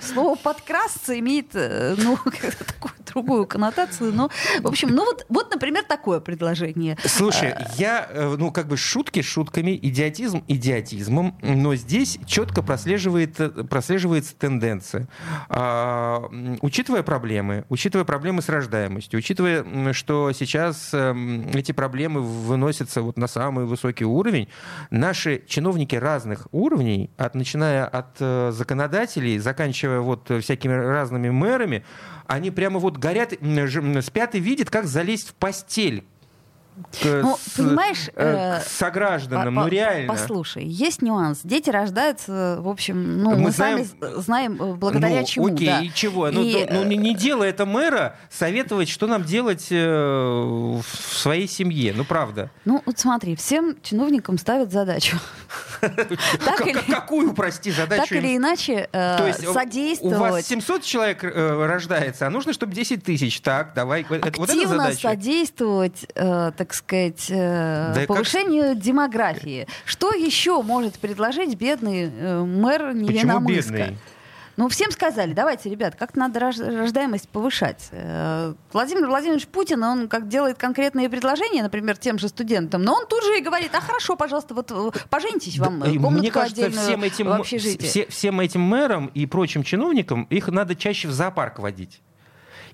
Слово 0.02 0.36
«подкрасться» 0.36 1.18
имеет, 1.18 1.54
ну, 1.54 2.18
такую 2.58 2.92
другую 3.06 3.46
коннотацию, 3.46 4.12
но, 4.12 4.30
в 4.60 4.66
общем, 4.66 4.90
ну 4.90 5.04
вот, 5.04 5.24
вот, 5.28 5.50
например, 5.50 5.82
такое 5.84 6.20
предложение. 6.20 6.98
Слушай, 7.04 7.54
я, 7.76 8.08
ну, 8.38 8.52
как 8.52 8.68
бы 8.68 8.76
шутки 8.76 9.22
шутками, 9.22 9.78
идиотизм 9.80 10.44
идиотизмом, 10.46 11.36
но 11.42 11.74
здесь 11.74 12.18
четко 12.26 12.62
прослеживает, 12.62 13.68
прослеживается 13.68 14.34
тенденция. 14.36 15.08
А, 15.48 16.28
учитывая 16.60 17.02
проблемы, 17.02 17.64
учитывая 17.68 17.87
проблемы 17.90 18.42
с 18.42 18.48
рождаемостью, 18.48 19.18
учитывая, 19.18 19.92
что 19.92 20.32
сейчас 20.32 20.90
эм, 20.92 21.48
эти 21.54 21.72
проблемы 21.72 22.20
выносятся 22.20 23.02
вот 23.02 23.16
на 23.16 23.26
самый 23.26 23.64
высокий 23.64 24.04
уровень, 24.04 24.48
наши 24.90 25.42
чиновники 25.46 25.96
разных 25.96 26.48
уровней, 26.52 27.10
от, 27.16 27.34
начиная 27.34 27.86
от 27.86 28.16
э, 28.20 28.50
законодателей, 28.52 29.38
заканчивая 29.38 30.00
вот 30.00 30.30
всякими 30.40 30.72
разными 30.72 31.30
мэрами, 31.30 31.84
они 32.26 32.50
прямо 32.50 32.78
вот 32.78 32.98
горят, 32.98 33.32
спят 34.02 34.34
и 34.34 34.40
видят, 34.40 34.70
как 34.70 34.86
залезть 34.86 35.30
в 35.30 35.34
постель 35.34 36.04
к, 37.02 37.22
ну, 37.22 37.36
с, 37.36 37.56
понимаешь, 37.56 38.10
э, 38.14 38.60
к 38.60 38.62
согражданам, 38.64 39.54
по, 39.54 39.62
ну 39.62 39.68
реально. 39.68 40.08
Послушай, 40.08 40.64
есть 40.64 41.02
нюанс. 41.02 41.40
Дети 41.44 41.70
рождаются, 41.70 42.58
в 42.60 42.68
общем, 42.68 43.22
ну 43.22 43.30
мы, 43.30 43.36
мы 43.38 43.50
знаем, 43.50 43.84
сами 43.84 44.20
знаем 44.20 44.62
э, 44.62 44.74
благодаря 44.74 45.20
ну, 45.20 45.26
чему. 45.26 45.46
Окей, 45.46 45.66
да. 45.66 45.80
и 45.80 45.90
чего? 45.92 46.30
Ну, 46.30 46.42
и, 46.42 46.66
ну, 46.70 46.80
ну 46.80 46.84
не, 46.84 46.96
не 46.96 47.14
дело 47.14 47.44
это 47.44 47.66
мэра 47.66 48.16
советовать, 48.30 48.88
что 48.88 49.06
нам 49.06 49.24
делать 49.24 49.68
э, 49.70 49.76
в 49.86 50.84
своей 51.16 51.48
семье. 51.48 51.92
Ну 51.96 52.04
правда. 52.04 52.50
Ну 52.64 52.82
вот 52.84 52.98
смотри, 52.98 53.36
всем 53.36 53.76
чиновникам 53.82 54.38
ставят 54.38 54.72
задачу. 54.72 55.18
Какую, 56.88 57.34
прости, 57.34 57.70
задачу? 57.70 58.02
Так 58.02 58.12
или 58.12 58.36
иначе 58.36 58.88
э, 58.92 59.32
содействовать. 59.52 60.16
У 60.16 60.18
вас 60.18 60.46
700 60.46 60.82
человек 60.82 61.22
рождается, 61.22 62.26
а 62.26 62.30
нужно, 62.30 62.52
чтобы 62.52 62.74
10 62.74 63.02
тысяч. 63.04 63.40
Так, 63.40 63.72
давай. 63.74 64.02
Активно 64.02 64.92
содействовать, 64.92 66.06
так 66.14 66.74
сказать, 66.74 67.26
э, 67.28 68.06
повышению 68.06 68.74
демографии. 68.74 69.66
Что 69.84 70.12
еще 70.12 70.62
может 70.62 70.98
предложить 70.98 71.54
бедный 71.56 72.10
э, 72.12 72.42
мэр 72.44 72.94
Невиномыска? 72.94 73.94
Ну, 74.58 74.68
всем 74.68 74.90
сказали, 74.90 75.34
давайте, 75.34 75.70
ребят, 75.70 75.94
как 75.94 76.16
надо 76.16 76.40
рождаемость 76.40 77.28
повышать. 77.28 77.90
Э, 77.92 78.54
Владимир 78.72 79.06
Владимирович 79.06 79.46
Путин, 79.46 79.84
он 79.84 80.08
как 80.08 80.26
делает 80.26 80.58
конкретные 80.58 81.08
предложения, 81.08 81.62
например, 81.62 81.96
тем 81.96 82.18
же 82.18 82.26
студентам, 82.26 82.82
но 82.82 82.94
он 82.94 83.06
тут 83.06 83.22
же 83.22 83.38
и 83.38 83.40
говорит, 83.40 83.70
а 83.72 83.80
хорошо, 83.80 84.16
пожалуйста, 84.16 84.54
вот 84.54 84.72
поженитесь 85.10 85.60
вам, 85.60 85.80
комнатку 85.80 86.10
Мне 86.10 86.32
кажется, 86.32 86.70
всем 86.70 87.04
этим, 87.04 87.44
все, 87.44 88.06
всем 88.06 88.40
этим 88.40 88.60
мэрам 88.62 89.12
и 89.14 89.26
прочим 89.26 89.62
чиновникам 89.62 90.24
их 90.24 90.48
надо 90.48 90.74
чаще 90.74 91.06
в 91.06 91.12
зоопарк 91.12 91.60
водить 91.60 92.02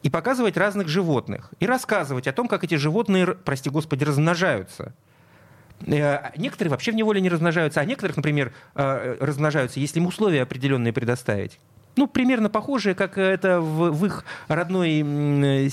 и 0.01 0.09
показывать 0.09 0.57
разных 0.57 0.89
животных, 0.89 1.53
и 1.61 1.67
рассказывать 1.67 2.27
о 2.27 2.33
том, 2.33 2.49
как 2.49 2.65
эти 2.65 2.77
животные, 2.77 3.27
прости 3.27 3.69
господи, 3.69 4.05
размножаются. 4.05 4.95
Э, 5.87 6.31
некоторые 6.39 6.71
вообще 6.71 6.93
в 6.93 6.95
неволе 6.95 7.21
не 7.21 7.29
размножаются, 7.29 7.81
а 7.81 7.85
некоторых, 7.85 8.17
например, 8.17 8.55
э, 8.75 9.19
размножаются, 9.21 9.81
если 9.81 10.01
им 10.01 10.07
условия 10.07 10.41
определенные 10.41 10.95
предоставить. 10.95 11.59
Ну, 11.97 12.07
примерно 12.07 12.51
похожие, 12.51 12.95
как 12.95 13.19
это 13.19 13.61
в, 13.61 13.91
в 13.91 14.07
их 14.07 14.25
родной, 14.49 15.01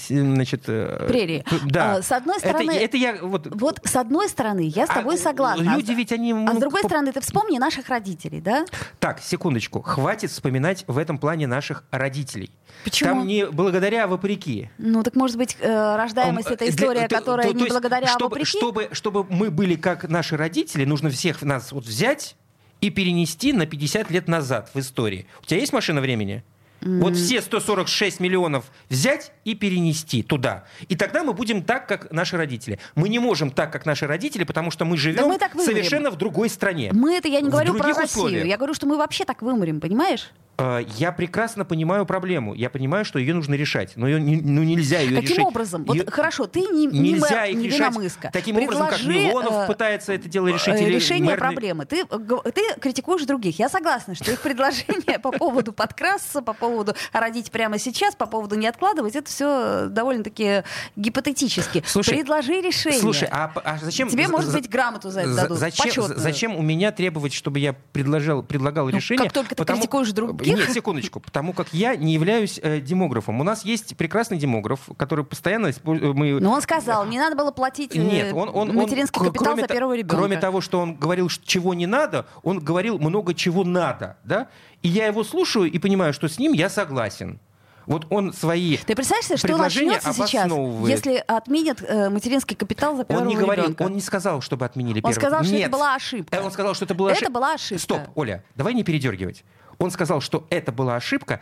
значит... 0.08 0.64
Э, 0.68 1.08
Прерии. 1.08 1.44
Да. 1.66 1.96
А, 1.96 2.02
с 2.02 2.12
одной 2.12 2.40
стороны... 2.40 2.72
Это, 2.72 2.84
это 2.86 2.98
я 2.98 3.16
вот... 3.22 3.48
Вот 3.52 3.80
с 3.84 3.96
одной 3.96 4.30
стороны, 4.30 4.62
я 4.62 4.88
с 4.88 4.90
а 4.90 4.96
тобой 4.96 5.18
согласна. 5.18 5.76
Люди 5.76 5.92
ведь 5.92 6.12
они... 6.12 6.34
А 6.34 6.54
с 6.54 6.58
другой 6.58 6.84
стороны, 6.84 7.12
ты 7.12 7.22
вспомни 7.22 7.58
наших 7.58 7.90
родителей, 7.90 8.42
да? 8.42 8.66
Так, 9.00 9.20
секундочку. 9.22 9.82
Хватит 9.82 10.32
вспоминать 10.32 10.84
в 10.88 10.98
этом 10.98 11.18
плане 11.18 11.48
наших 11.48 11.84
родителей. 11.92 12.52
Почему? 12.84 13.10
Там 13.10 13.28
не 13.28 13.46
благодаря, 13.48 14.06
а 14.06 14.08
вопреки. 14.08 14.70
Ну, 14.78 15.04
так 15.04 15.16
может 15.16 15.38
быть, 15.38 15.58
э, 15.60 15.96
рождаемость— 15.96 16.48
это 16.52 16.70
история, 16.70 17.08
Для, 17.08 17.20
которая 17.20 17.48
то, 17.48 17.54
то, 17.54 17.60
не 17.60 17.66
благодаря, 17.70 18.08
чтобы, 18.08 18.26
а 18.26 18.30
вопреки? 18.30 18.58
Чтобы, 18.58 18.90
чтобы 18.92 19.26
мы 19.30 19.52
были 19.52 19.76
как 19.76 20.08
наши 20.08 20.38
родители, 20.38 20.86
нужно 20.86 21.10
всех 21.10 21.42
нас 21.42 21.72
вот 21.72 21.86
взять 21.86 22.36
и 22.82 22.90
перенести 22.90 23.54
на 23.54 23.66
50 23.66 24.12
лет 24.12 24.28
назад 24.28 24.70
в 24.74 24.80
истории. 24.80 25.28
У 25.42 25.46
тебя 25.46 25.60
есть 25.60 25.72
машина 25.72 26.02
времени? 26.02 26.44
Mm. 26.82 27.00
Вот 27.00 27.16
все 27.16 27.42
146 27.42 28.20
миллионов 28.20 28.66
взять 28.90 29.32
и 29.46 29.54
перенести 29.54 30.24
туда. 30.24 30.66
И 30.90 30.96
тогда 30.96 31.24
мы 31.24 31.34
будем 31.34 31.62
так, 31.62 31.88
как 31.88 32.12
наши 32.12 32.38
родители. 32.38 32.80
Мы 32.96 33.08
не 33.10 33.20
можем 33.20 33.52
так, 33.52 33.72
как 33.72 33.86
наши 33.86 34.08
родители, 34.08 34.44
потому 34.44 34.72
что 34.72 34.84
мы 34.84 34.98
живем 34.98 35.38
да 35.38 35.50
мы 35.54 35.64
совершенно 35.64 36.10
в 36.10 36.16
другой 36.16 36.50
стране. 36.50 36.90
Мы 36.92 37.16
это, 37.16 37.28
я 37.28 37.42
не 37.42 37.50
говорю 37.50 37.76
про 37.76 37.90
Россию. 37.90 38.06
Условиях. 38.06 38.46
Я 38.48 38.58
говорю, 38.58 38.74
что 38.74 38.88
мы 38.88 38.98
вообще 38.98 39.26
так 39.26 39.44
вымрем, 39.44 39.80
понимаешь? 39.80 40.32
Э, 40.58 40.84
я 40.98 41.12
прекрасно 41.12 41.66
понимаю 41.66 42.06
проблему. 42.06 42.54
Я 42.54 42.70
понимаю, 42.70 43.06
что 43.06 43.20
ее 43.20 43.34
нужно 43.34 43.56
решать. 43.56 43.94
Но 43.96 44.08
ее, 44.08 44.20
ну, 44.20 44.64
нельзя 44.64 45.00
ее 45.00 45.10
Каким 45.10 45.22
решить. 45.22 45.36
Каким 45.36 45.48
образом? 45.48 45.86
Вот 45.86 45.96
ее... 45.96 46.06
хорошо, 46.06 46.48
ты 46.48 46.62
не, 46.62 46.88
нельзя 46.88 47.48
не, 47.48 47.54
их 47.54 47.58
не 47.60 47.68
решать 47.70 47.96
Мыска. 47.96 48.30
таким 48.32 48.56
Предложи, 48.56 48.84
образом, 48.84 49.06
как 49.06 49.16
Милонов 49.16 49.54
э, 49.54 49.68
пытается 49.68 50.14
это 50.14 50.30
дело 50.30 50.48
решить. 50.48 50.76
Э, 50.76 50.90
решение 50.90 51.32
мэр... 51.32 51.40
проблемы. 51.40 51.86
Ты, 51.86 52.06
ты 52.06 52.62
критикуешь 52.80 53.24
других. 53.26 53.60
Я 53.60 53.70
согласна, 53.70 54.16
что 54.16 54.32
их 54.32 54.40
предложение 54.42 55.20
по 55.20 55.32
поводу 55.32 55.74
подкрасться, 55.74 56.42
по 56.42 56.54
поводу 56.54 56.96
родить 57.14 57.52
прямо 57.52 57.78
сейчас, 57.78 58.16
по 58.16 58.26
поводу 58.26 58.56
не 58.56 58.68
откладывать, 58.68 59.16
это 59.16 59.30
все 59.30 59.88
довольно-таки 59.88 60.64
гипотетически. 60.96 61.84
Слушай, 61.86 62.18
Предложи 62.18 62.62
решение. 62.62 63.00
Слушай, 63.00 63.30
а, 63.32 63.52
а 63.64 63.78
зачем... 63.82 64.10
Тебе, 64.10 64.28
может 64.28 64.54
быть, 64.54 64.70
грамоту 64.70 65.10
за 65.10 65.22
это 65.22 65.36
дадут, 65.36 65.58
зачем, 65.58 66.04
зачем 66.16 66.56
у 66.56 66.62
меня 66.62 66.92
требовать, 66.92 67.34
чтобы 67.34 67.60
я 67.60 67.74
предложил, 67.94 68.44
предлагал 68.44 68.86
ну, 68.86 68.96
решение? 68.96 69.24
Как 69.24 69.34
только 69.34 69.50
ты 69.50 69.56
потому... 69.56 69.80
критикуешь 69.80 70.12
других... 70.44 70.68
Нет, 70.68 70.74
секундочку 70.76 71.20
потому 71.20 71.54
как 71.54 71.74
я 71.74 71.96
не 71.96 72.14
являюсь 72.14 72.60
э, 72.62 72.80
демографом. 72.80 73.40
У 73.40 73.44
нас 73.44 73.64
есть 73.66 73.96
прекрасный 73.98 74.38
демограф, 74.38 74.82
который 74.98 75.26
постоянно... 75.26 75.68
Э, 75.68 75.74
мы... 75.84 76.40
Но 76.40 76.52
он 76.52 76.62
сказал, 76.62 77.06
не 77.06 77.20
надо 77.20 77.36
было 77.36 77.52
платить 77.52 77.96
э, 77.96 78.00
Нет, 78.00 78.34
он, 78.34 78.50
он, 78.54 78.76
материнский 78.76 79.22
он, 79.22 79.28
капитал 79.28 79.56
за 79.58 79.68
первого 79.68 79.94
ребенка. 79.94 80.16
Кроме 80.16 80.38
того, 80.38 80.62
что 80.62 80.80
он 80.80 80.96
говорил, 80.96 81.30
чего 81.30 81.74
не 81.74 81.88
надо, 81.88 82.26
он 82.44 82.60
говорил 82.60 83.00
много 83.00 83.34
чего 83.34 83.64
надо. 83.64 84.18
Да? 84.24 84.48
И 84.82 84.88
я 84.88 85.08
его 85.08 85.24
слушаю 85.24 85.72
и 85.72 85.80
понимаю, 85.80 86.14
что 86.14 86.28
с 86.28 86.40
ним 86.40 86.54
я 86.54 86.70
согласен. 86.70 87.40
Вот 87.86 88.06
он 88.10 88.34
свои 88.34 88.78
Ты 88.78 88.96
представляешь 88.96 89.40
что 89.40 89.58
начнется 89.58 90.14
сейчас, 90.14 90.52
если 90.88 91.24
отменят 91.28 91.82
э, 91.82 92.10
материнский 92.10 92.56
капитал 92.56 92.96
за 92.96 93.04
первого 93.04 93.24
он 93.24 93.30
не 93.30 93.36
говорил, 93.36 93.66
ребенка? 93.66 93.84
Он 93.84 93.94
не 93.94 94.02
сказал, 94.02 94.42
чтобы 94.42 94.66
отменили 94.66 95.02
первого. 95.02 95.10
Он 95.10 95.14
сказал, 95.14 95.44
что 95.44 95.54
Нет. 95.54 95.62
это 95.64 95.72
была 95.72 95.96
ошибка. 95.96 96.38
Э, 96.38 96.42
он 96.42 96.52
сказал, 96.52 96.74
что 96.74 96.86
это 96.86 96.94
была 96.94 97.12
ошибка. 97.12 97.26
Это 97.26 97.34
была 97.34 97.54
ошибка. 97.54 97.84
Стоп, 97.84 98.02
Оля, 98.16 98.44
давай 98.56 98.74
не 98.74 98.84
передергивать. 98.84 99.44
Он 99.82 99.90
сказал, 99.90 100.22
что 100.22 100.46
это 100.52 100.72
была 100.72 100.96
ошибка, 100.96 101.42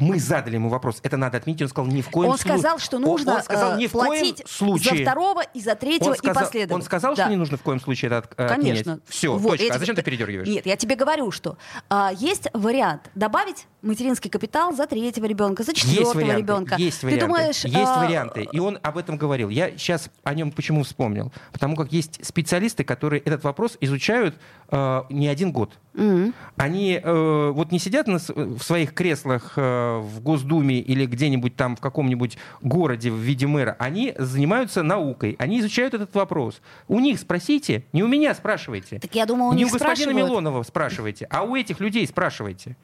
мы 0.00 0.18
задали 0.18 0.54
ему 0.54 0.68
вопрос, 0.68 0.98
это 1.02 1.16
надо 1.16 1.38
отменить, 1.38 1.62
он 1.62 1.68
сказал, 1.68 1.90
ни 1.90 2.02
в 2.02 2.10
коем 2.10 2.30
случае. 2.30 2.52
Он 2.52 2.58
сказал, 2.58 2.78
что 2.78 2.98
нужно 2.98 3.32
он, 3.32 3.36
он 3.38 3.42
сказал, 3.42 3.76
ни 3.76 3.86
в 3.86 3.92
платить 3.92 4.36
коем 4.36 4.48
случае. 4.48 4.96
за 4.98 5.02
второго 5.02 5.42
и 5.42 5.60
за 5.60 5.74
третьего 5.74 6.10
он 6.10 6.16
сказал, 6.16 6.32
и 6.32 6.44
последовательно. 6.44 6.74
Он 6.74 6.82
сказал, 6.82 7.14
да. 7.14 7.22
что 7.22 7.30
не 7.30 7.36
нужно 7.36 7.56
в 7.56 7.62
коем 7.62 7.80
случае 7.80 8.10
это 8.10 8.28
э, 8.36 8.48
Конечно. 8.48 8.80
отменять? 8.80 9.00
Все, 9.08 9.36
вот, 9.36 9.58
точка. 9.58 9.74
А 9.74 9.78
зачем 9.78 9.96
ты 9.96 10.02
передергиваешь? 10.02 10.48
Нет, 10.48 10.66
я 10.66 10.76
тебе 10.76 10.96
говорю, 10.96 11.30
что 11.30 11.56
а, 11.88 12.12
есть 12.12 12.48
вариант 12.52 13.10
добавить 13.14 13.66
материнский 13.82 14.30
капитал 14.30 14.72
за 14.72 14.86
третьего 14.86 15.26
ребенка, 15.26 15.62
за 15.62 15.72
четвертого 15.74 16.20
есть 16.20 16.38
ребенка. 16.38 16.74
Есть 16.76 17.02
варианты. 17.02 17.20
Ты 17.20 17.26
думаешь, 17.26 17.64
есть 17.64 17.76
а... 17.76 18.04
варианты. 18.04 18.48
И 18.50 18.58
он 18.58 18.78
об 18.82 18.98
этом 18.98 19.16
говорил. 19.16 19.48
Я 19.48 19.70
сейчас 19.72 20.10
о 20.22 20.34
нем 20.34 20.52
почему 20.52 20.82
вспомнил? 20.82 21.32
Потому 21.52 21.76
как 21.76 21.92
есть 21.92 22.24
специалисты, 22.24 22.84
которые 22.84 23.20
этот 23.22 23.44
вопрос 23.44 23.76
изучают 23.80 24.36
э, 24.70 25.02
не 25.10 25.28
один 25.28 25.52
год. 25.52 25.78
Mm-hmm. 25.94 26.34
Они 26.56 27.00
э, 27.02 27.50
вот 27.50 27.72
не 27.72 27.78
сидят 27.78 28.06
на, 28.06 28.18
в 28.18 28.62
своих 28.62 28.94
креслах 28.94 29.54
э, 29.56 29.89
в 29.98 30.20
Госдуме 30.20 30.78
или 30.78 31.06
где-нибудь 31.06 31.56
там 31.56 31.76
в 31.76 31.80
каком-нибудь 31.80 32.38
городе 32.60 33.10
в 33.10 33.16
виде 33.16 33.46
мэра. 33.46 33.76
Они 33.78 34.14
занимаются 34.18 34.82
наукой, 34.82 35.36
они 35.38 35.60
изучают 35.60 35.94
этот 35.94 36.14
вопрос. 36.14 36.60
У 36.88 37.00
них 37.00 37.18
спросите, 37.18 37.84
не 37.92 38.02
у 38.02 38.08
меня 38.08 38.34
спрашивайте. 38.34 38.98
Так 38.98 39.14
я 39.14 39.26
думаю, 39.26 39.50
у 39.50 39.52
не 39.52 39.64
них 39.64 39.68
у 39.68 39.72
господина 39.72 39.96
спрашивают. 39.96 40.30
Милонова 40.30 40.62
спрашивайте, 40.62 41.26
а 41.30 41.42
у 41.42 41.56
этих 41.56 41.80
людей 41.80 42.06
спрашивайте. 42.06 42.76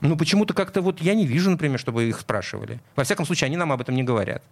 Ну, 0.00 0.16
почему-то 0.16 0.52
как-то 0.52 0.82
вот 0.82 1.00
я 1.00 1.14
не 1.14 1.26
вижу, 1.26 1.50
например, 1.50 1.78
чтобы 1.78 2.04
их 2.08 2.20
спрашивали. 2.20 2.80
Во 2.96 3.04
всяком 3.04 3.24
случае, 3.24 3.46
они 3.46 3.56
нам 3.56 3.70
об 3.70 3.80
этом 3.80 3.94
не 3.94 4.02
говорят. 4.02 4.42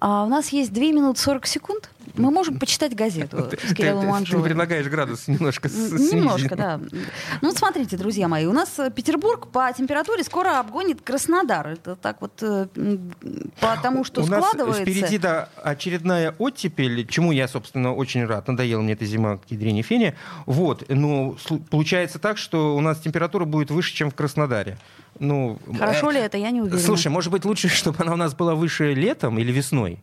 А 0.00 0.24
у 0.24 0.28
нас 0.28 0.50
есть 0.50 0.72
2 0.72 0.82
минуты 0.84 1.20
40 1.20 1.46
секунд. 1.46 1.90
Мы 2.16 2.30
можем 2.30 2.58
почитать 2.58 2.94
газету 2.94 3.48
с 3.62 3.74
Кириллом 3.74 4.02
Ты 4.02 4.06
Манжулой. 4.08 4.44
предлагаешь 4.44 4.86
градус 4.86 5.28
немножко 5.28 5.68
снизить. 5.68 6.12
Немножко, 6.12 6.56
да. 6.56 6.80
Ну, 7.42 7.52
смотрите, 7.52 7.96
друзья 7.96 8.28
мои, 8.28 8.46
у 8.46 8.52
нас 8.52 8.78
э, 8.78 8.90
Петербург 8.90 9.48
по 9.48 9.72
температуре 9.76 10.24
скоро 10.24 10.58
обгонит 10.60 11.02
Краснодар. 11.02 11.68
Это 11.68 11.96
так 11.96 12.20
вот 12.20 12.42
э, 12.42 12.66
м, 12.76 13.12
потому, 13.60 14.04
что 14.04 14.22
У 14.22 14.26
нас 14.26 14.44
складывается. 14.44 14.82
впереди 14.82 15.18
да, 15.18 15.48
очередная 15.62 16.34
оттепель, 16.38 17.06
чему 17.06 17.32
я, 17.32 17.48
собственно, 17.48 17.94
очень 17.94 18.24
рад. 18.24 18.48
Надоела 18.48 18.80
мне 18.80 18.94
эта 18.94 19.04
зима 19.04 19.38
к 19.38 19.50
ядрене 19.50 19.82
фене. 19.82 20.16
Вот. 20.46 20.84
Но 20.88 21.36
получается 21.70 22.18
так, 22.18 22.38
что 22.38 22.76
у 22.76 22.80
нас 22.80 22.98
температура 22.98 23.44
будет 23.44 23.70
выше, 23.70 23.94
чем 23.94 24.10
в 24.10 24.14
Краснодаре. 24.14 24.78
Ну, 25.18 25.58
Хорошо 25.78 26.10
э, 26.10 26.14
ли 26.14 26.20
это, 26.20 26.36
я 26.38 26.50
не 26.50 26.60
уверена. 26.60 26.80
Слушай, 26.80 27.08
может 27.08 27.32
быть, 27.32 27.44
лучше, 27.44 27.68
чтобы 27.68 27.96
она 28.02 28.12
у 28.12 28.16
нас 28.16 28.34
была 28.34 28.54
выше 28.54 28.94
летом 28.94 29.38
или 29.38 29.52
весной? 29.52 29.98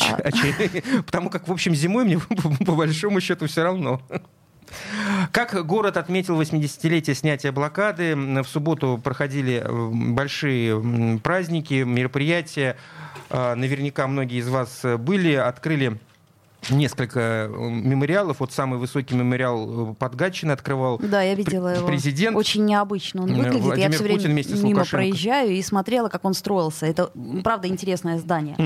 А. 0.00 0.30
Потому 1.06 1.30
как, 1.30 1.48
в 1.48 1.52
общем, 1.52 1.74
зимой 1.74 2.04
мне 2.04 2.18
по 2.66 2.74
большому 2.74 3.20
счету 3.20 3.46
все 3.46 3.62
равно. 3.62 4.00
Как 5.30 5.66
город 5.66 5.96
отметил 5.96 6.40
80-летие 6.40 7.14
снятия 7.14 7.52
блокады, 7.52 8.14
в 8.16 8.46
субботу 8.46 9.00
проходили 9.02 9.64
большие 9.68 11.20
праздники, 11.22 11.82
мероприятия. 11.82 12.76
А, 13.30 13.54
Наверняка 13.54 14.06
многие 14.06 14.38
из 14.38 14.48
вас 14.48 14.80
э, 14.84 14.96
были, 14.96 15.34
открыли 15.34 15.98
несколько 16.70 17.20
э, 17.20 17.48
мемориалов. 17.48 18.40
Вот 18.40 18.52
самый 18.52 18.78
высокий 18.78 19.14
мемориал 19.14 19.92
э, 19.92 19.94
под 19.94 20.14
Гатчиной 20.14 20.54
открывал 20.54 20.98
Да, 20.98 21.22
я 21.22 21.34
видела 21.34 21.68
пр- 21.68 21.76
его. 21.78 21.86
президент. 21.88 22.36
Очень 22.36 22.64
необычно 22.64 23.22
он 23.22 23.30
Э, 23.30 23.34
выглядит. 23.36 23.60
Владимир 23.62 23.88
я 23.90 23.94
все 23.94 24.02
время 24.04 24.18
Путин 24.18 24.30
вместе 24.32 24.54
с 24.56 24.60
мимо 24.62 24.68
Лукашенко. 24.78 24.96
проезжаю 24.96 25.50
и 25.50 25.62
смотрела, 25.62 26.08
как 26.08 26.24
он 26.24 26.34
строился. 26.34 26.86
Это, 26.86 27.10
правда, 27.42 27.68
интересное 27.68 28.18
здание. 28.18 28.56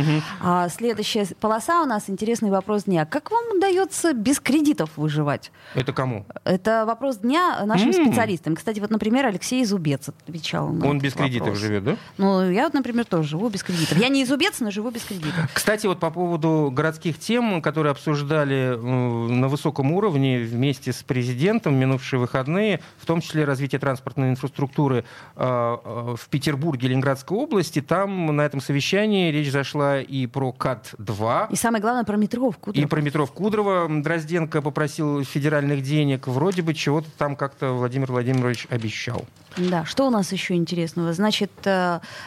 А 0.40 0.68
следующая 0.68 1.26
полоса 1.40 1.82
у 1.82 1.86
нас 1.86 2.04
интересный 2.08 2.50
вопрос 2.50 2.84
дня. 2.84 3.04
Как 3.06 3.30
вам 3.30 3.44
удается 3.56 4.12
без 4.12 4.40
кредитов 4.40 4.90
выживать? 4.96 5.50
Это 5.74 5.92
кому? 5.92 6.26
Это 6.44 6.84
вопрос 6.86 7.18
дня 7.18 7.62
нашим 7.64 7.88
М. 7.88 7.92
специалистам. 7.94 8.56
Кстати, 8.56 8.80
вот, 8.80 8.90
например, 8.90 9.26
Алексей 9.26 9.64
Зубец 9.64 10.08
отвечал 10.08 10.68
на 10.68 10.86
Он 10.86 10.98
без 10.98 11.14
кредитов 11.14 11.48
вопрос. 11.48 11.58
живет, 11.60 11.84
да? 11.84 11.96
Ну, 12.16 12.50
я 12.50 12.64
вот, 12.64 12.74
например, 12.74 13.04
тоже 13.04 13.28
живу 13.30 13.48
без 13.48 13.62
кредитов. 13.62 13.98
Я 13.98 14.08
не 14.08 14.22
из 14.22 14.30
Убец, 14.30 14.60
но 14.60 14.70
живу 14.70 14.90
без 14.90 15.02
кредитов. 15.02 15.48
Кстати, 15.52 15.86
вот 15.86 15.98
по 16.00 16.10
поводу 16.10 16.70
городских 16.72 17.18
тем, 17.18 17.60
которые 17.62 17.87
обсуждали 17.90 18.74
э, 18.74 18.76
на 18.76 19.48
высоком 19.48 19.92
уровне 19.92 20.40
вместе 20.40 20.92
с 20.92 21.02
президентом 21.02 21.74
минувшие 21.74 22.20
выходные, 22.20 22.80
в 22.98 23.06
том 23.06 23.20
числе 23.20 23.44
развитие 23.44 23.78
транспортной 23.78 24.30
инфраструктуры 24.30 25.04
э, 25.36 25.76
э, 25.84 26.14
в 26.16 26.28
Петербурге, 26.28 26.88
Ленинградской 26.88 27.36
области, 27.36 27.80
там 27.80 28.34
на 28.34 28.42
этом 28.42 28.60
совещании 28.60 29.30
речь 29.30 29.50
зашла 29.50 30.00
и 30.00 30.26
про 30.26 30.52
КАТ-2, 30.52 31.48
И 31.50 31.56
самое 31.56 31.80
главное 31.82 32.04
про 32.04 32.16
метро 32.16 32.50
в 32.50 32.54
и 32.54 32.58
Кудрово. 32.58 32.86
про 32.86 33.00
метро 33.00 33.26
в 33.26 33.32
Кудрово. 33.32 33.88
Дрозденко 34.02 34.62
попросил 34.62 35.24
федеральных 35.24 35.82
денег. 35.82 36.26
Вроде 36.28 36.62
бы 36.62 36.74
чего-то 36.74 37.10
там 37.16 37.36
как-то 37.36 37.72
Владимир 37.72 38.10
Владимирович 38.12 38.66
обещал. 38.70 39.24
Да, 39.56 39.84
что 39.84 40.06
у 40.06 40.10
нас 40.10 40.30
еще 40.32 40.54
интересного? 40.54 41.12
Значит, 41.12 41.50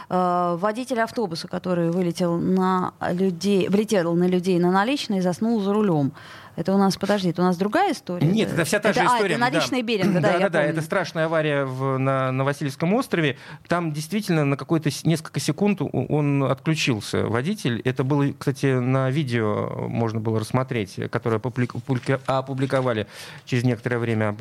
водитель 0.10 1.00
автобуса, 1.00 1.48
который 1.48 1.92
вылетел 1.92 2.38
на 2.38 2.94
людей, 3.12 3.70
влетел 3.70 4.14
на 4.16 4.28
людей 4.28 4.60
на 4.60 4.72
наличные 4.72 5.20
и 5.20 5.22
заснул 5.52 5.62
за 5.62 5.74
рулем. 5.74 6.14
Это 6.58 6.74
у 6.74 6.78
нас, 6.78 6.98
подожди, 6.98 7.30
это 7.30 7.42
у 7.42 7.46
нас 7.46 7.56
другая 7.58 7.94
история? 7.94 8.28
Нет, 8.28 8.52
это 8.52 8.66
вся 8.66 8.80
та 8.80 8.92
же 8.92 9.00
а, 9.00 9.06
история. 9.06 9.36
это 9.36 9.40
наличные 9.42 9.84
Беринга, 9.84 10.20
да, 10.20 10.28
да, 10.28 10.34
я 10.34 10.40
да, 10.40 10.50
да, 10.50 10.60
помню. 10.60 10.74
это 10.74 10.82
страшная 10.82 11.26
авария 11.26 11.64
в- 11.64 11.98
на, 11.98 12.32
на 12.34 12.44
Васильевском 12.44 12.94
острове. 12.94 13.38
Там 13.70 13.94
действительно 13.94 14.44
на 14.44 14.58
какой-то 14.58 14.90
несколько 15.06 15.40
секунд 15.40 15.82
он 15.82 16.44
отключился, 16.44 17.26
водитель. 17.26 17.82
Это 17.86 18.04
было, 18.04 18.34
кстати, 18.38 18.66
на 18.80 19.10
видео 19.10 19.88
можно 19.88 20.20
было 20.20 20.42
рассмотреть, 20.42 21.00
которое 21.10 21.38
опубликовали 21.38 23.08
через 23.46 23.64
некоторое 23.64 23.98
время 23.98 24.36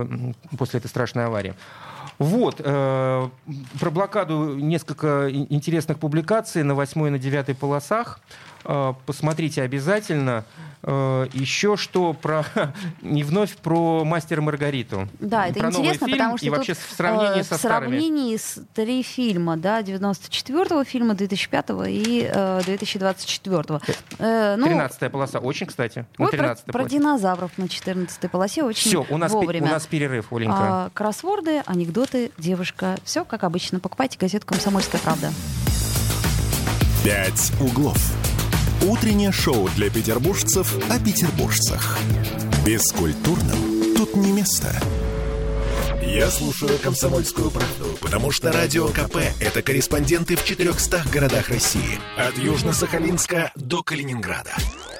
после 0.58 0.78
этой 0.78 0.88
страшной 0.88 1.26
аварии. 1.26 1.54
Вот. 2.18 2.56
э, 2.58 3.28
про 3.78 3.90
блокаду 3.90 4.54
несколько 4.56 5.30
интересных 5.30 5.98
публикаций 5.98 6.64
на 6.64 6.74
восьмой 6.74 7.08
и 7.08 7.12
на 7.12 7.18
девятой 7.18 7.54
полосах. 7.54 8.20
Э, 8.64 8.94
посмотрите 9.06 9.62
обязательно. 9.62 10.44
Э, 10.82 11.26
еще 11.32 11.76
что 11.76 12.14
про... 12.14 12.44
И 13.02 13.22
вновь 13.22 13.56
про 13.56 14.04
«Мастера 14.04 14.40
и 14.40 14.44
Маргариту». 14.44 15.08
Да, 15.18 15.46
это 15.46 15.60
про 15.60 15.70
новый 15.70 15.80
интересно, 15.80 16.06
фильм 16.06 16.18
потому 16.18 16.38
что 16.38 16.46
и 16.46 16.50
вообще 16.50 16.74
тут, 16.74 16.82
в 16.82 16.96
сравнении 16.96 17.40
э, 17.40 17.44
со 17.44 17.54
в 17.56 17.58
старыми. 17.58 17.90
сравнении 17.90 18.36
с 18.36 18.62
три 18.74 19.02
фильма, 19.02 19.56
да, 19.56 19.82
94-го 19.82 20.84
фильма, 20.84 21.14
2005-го 21.14 21.84
и 21.84 22.22
э, 22.22 22.60
2024-го. 22.60 23.80
Э, 24.18 24.56
ну, 24.56 24.66
13 24.66 25.12
полоса. 25.12 25.38
Очень, 25.38 25.66
кстати. 25.66 26.06
На 26.16 26.24
ой, 26.24 26.30
про, 26.30 26.38
13 26.38 26.64
про 26.66 26.84
динозавров 26.84 27.50
на 27.58 27.64
14-й 27.64 28.28
полосе 28.28 28.62
очень 28.62 28.88
Все, 28.88 29.06
у 29.10 29.16
нас, 29.18 29.32
вовремя. 29.32 29.66
у 29.66 29.70
нас 29.70 29.86
перерыв, 29.86 30.32
Оленька. 30.32 30.56
А, 30.58 30.90
кроссворды, 30.94 31.62
анекдоты, 31.66 32.30
девушка. 32.38 32.96
Все 33.04 33.24
как 33.24 33.44
обычно. 33.44 33.80
Покупайте 33.80 34.18
газету 34.18 34.46
«Комсомольская 34.46 35.00
правда». 35.02 35.30
«Пять 37.04 37.52
углов». 37.60 37.98
Утреннее 38.82 39.30
шоу 39.30 39.68
для 39.76 39.90
петербуржцев 39.90 40.74
о 40.88 40.98
петербуржцах. 40.98 41.98
Бескультурным 42.64 43.94
тут 43.94 44.16
не 44.16 44.32
место. 44.32 44.74
Я 46.02 46.30
слушаю 46.30 46.78
«Комсомольскую 46.78 47.50
правду», 47.50 47.98
потому 48.00 48.30
что 48.30 48.50
«Радио 48.50 48.88
КП»— 48.88 49.16
это 49.40 49.60
корреспонденты 49.60 50.34
в 50.34 50.44
400 50.44 51.04
городах 51.12 51.50
России. 51.50 52.00
От 52.16 52.38
Южно-Сахалинска 52.38 53.50
до 53.54 53.82
Калининграда. 53.82 54.54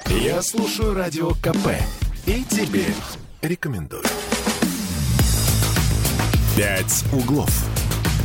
Я 0.08 0.42
слушаю 0.42 0.92
«Радио 0.92 1.30
КП» 1.30 1.68
и 2.26 2.44
тебе 2.44 2.84
рекомендую. 3.40 4.04
«Пять 6.54 7.02
углов». 7.14 7.50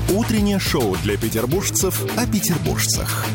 Утреннее 0.10 0.60
шоу 0.60 0.98
для 0.98 1.16
петербуржцев 1.16 2.04
о 2.18 2.28
петербуржцах. 2.28 3.26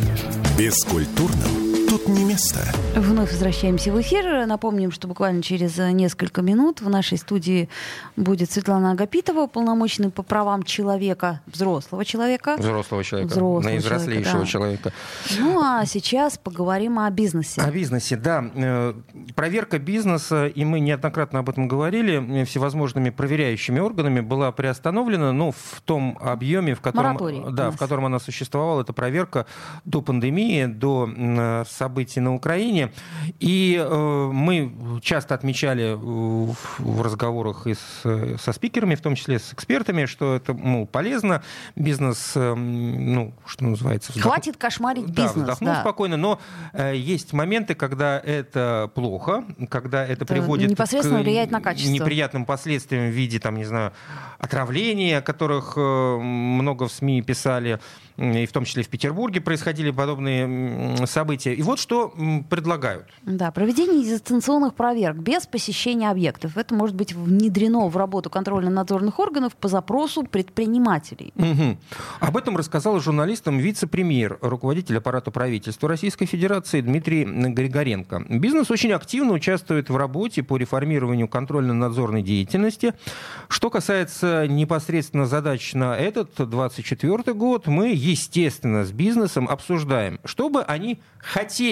Бескультурным 0.59 1.70
тут 2.07 2.17
не 2.17 2.25
место. 2.25 2.61
Вновь 2.95 3.31
возвращаемся 3.33 3.93
в 3.93 4.01
эфир. 4.01 4.47
Напомним, 4.47 4.93
что 4.93 5.09
буквально 5.09 5.43
через 5.43 5.79
э, 5.79 5.91
несколько 5.93 6.43
минут 6.43 6.81
в 6.81 6.89
нашей 6.89 7.19
студии 7.19 7.69
будет 8.17 8.51
Светлана 8.51 8.93
Агапитова, 8.93 9.47
полномочный 9.47 10.11
по 10.11 10.23
правам 10.23 10.63
человека, 10.63 11.41
взрослого 11.47 12.05
человека. 12.05 12.57
Взрослого 12.59 13.05
человека. 13.05 13.31
Взрослого 13.33 13.61
наивзрослейшего 13.63 14.47
человека, 14.47 14.91
человека. 14.91 14.93
Ну 15.39 15.61
а 15.63 15.85
сейчас 15.87 16.39
поговорим 16.39 16.99
о 16.99 17.11
бизнесе. 17.11 17.61
О 17.61 17.71
бизнесе, 17.71 18.17
да. 18.17 18.45
Э, 18.55 18.95
Проверка 19.35 19.79
бизнеса, 19.79 20.47
и 20.47 20.65
мы 20.65 20.81
неоднократно 20.81 21.41
об 21.41 21.51
этом 21.51 21.69
говорили, 21.69 22.43
э, 22.43 22.45
всевозможными 22.45 23.11
проверяющими 23.11 23.81
органами 23.81 24.21
была 24.21 24.53
приостановлена, 24.53 25.33
но 25.33 25.53
в 25.53 25.81
том 25.85 26.19
объеме, 26.21 26.75
в 26.75 26.81
котором, 26.81 27.07
Мораторий 27.07 27.43
да, 27.51 27.71
в 27.71 27.77
котором 27.77 28.07
она 28.07 28.19
существовала, 28.19 28.83
эта 28.83 28.93
проверка 28.93 29.47
до 29.85 30.03
пандемии, 30.03 30.67
до 30.67 31.05
м, 31.05 31.65
событий 31.91 32.21
на 32.21 32.35
Украине. 32.35 32.93
И 33.41 33.77
э, 33.77 34.31
мы 34.33 34.73
часто 35.03 35.35
отмечали 35.35 35.95
э, 35.95 35.97
в 35.97 37.03
разговорах 37.03 37.67
и 37.67 37.75
с, 37.75 38.39
со 38.41 38.53
спикерами, 38.53 38.95
в 38.95 39.01
том 39.01 39.17
числе 39.17 39.41
с 39.41 39.53
экспертами, 39.53 40.07
что 40.07 40.37
это 40.37 40.55
мол, 40.55 40.87
полезно. 40.87 41.43
Бизнес, 41.75 42.33
э, 42.37 42.55
ну, 42.55 43.35
что 43.45 43.65
называется... 43.65 44.13
вздох- 44.13 44.23
Хватит 44.23 44.57
кошмарить 44.57 45.07
да, 45.07 45.25
бизнес. 45.25 45.43
вздохнул 45.43 45.75
да. 45.75 45.81
спокойно, 45.81 46.17
но 46.17 46.39
есть 46.95 47.33
моменты, 47.33 47.75
когда 47.75 48.21
это 48.21 48.91
плохо, 48.95 49.45
когда 49.69 50.05
это, 50.05 50.13
Это 50.25 50.27
приводит 50.27 50.71
непосредственно 50.71 51.21
к 51.21 51.23
влияет 51.25 51.51
на 51.51 51.61
качество. 51.61 51.91
неприятным 51.91 52.45
последствиям 52.45 53.07
в 53.11 53.13
виде, 53.13 53.41
там, 53.41 53.57
не 53.57 53.65
знаю, 53.65 53.93
отравления, 54.39 55.19
о 55.19 55.23
которых 55.23 55.77
много 55.77 56.87
в 56.87 56.93
СМИ 56.93 57.23
писали, 57.23 57.81
и 58.17 58.47
в 58.47 58.53
том 58.53 58.65
числе 58.65 58.83
в 58.83 58.89
Петербурге 58.89 59.41
происходили 59.41 59.91
подобные 59.91 61.07
события. 61.07 61.55
И 61.55 61.63
вот 61.63 61.80
что 61.81 62.13
предлагают. 62.49 63.07
Да, 63.23 63.51
проведение 63.51 64.05
дистанционных 64.05 64.75
проверок 64.75 65.19
без 65.19 65.47
посещения 65.47 66.11
объектов. 66.11 66.57
Это 66.57 66.75
может 66.75 66.95
быть 66.95 67.13
внедрено 67.13 67.89
в 67.89 67.97
работу 67.97 68.31
контрольно-надзорных 68.31 69.19
органов 69.19 69.57
по 69.57 69.69
запросу 69.69 70.25
предпринимателей. 70.25 71.33
Мгм. 71.35 71.79
Об 72.21 72.37
этом 72.37 72.57
рассказал 72.57 73.01
журналистам 73.01 73.59
вице-премьер, 73.59 74.39
руководитель 74.43 74.99
аппарата 74.99 75.31
правительства 75.31 75.89
Российской 75.89 76.27
Федерации 76.27 76.81
Дмитрий 76.81 77.25
Григоренко. 77.25 78.27
Бизнес 78.29 78.71
очень 78.71 78.93
активно 78.93 79.33
участвует 79.33 79.89
в 79.89 79.97
работе 79.97 80.43
по 80.43 80.57
реформированию 80.57 81.29
контрольно-надзорной 81.29 82.23
деятельности. 82.23 82.95
Что 83.49 83.71
касается 83.71 84.47
непосредственно 84.47 85.27
задач 85.27 85.73
на 85.75 85.97
этот 85.97 86.31
24 86.37 87.33
год, 87.35 87.67
мы, 87.67 87.93
естественно, 87.95 88.85
с 88.85 88.93
бизнесом 88.93 89.49
обсуждаем, 89.49 90.21
что 90.25 90.49
бы 90.51 90.63
они 90.63 91.01
хотели 91.19 91.70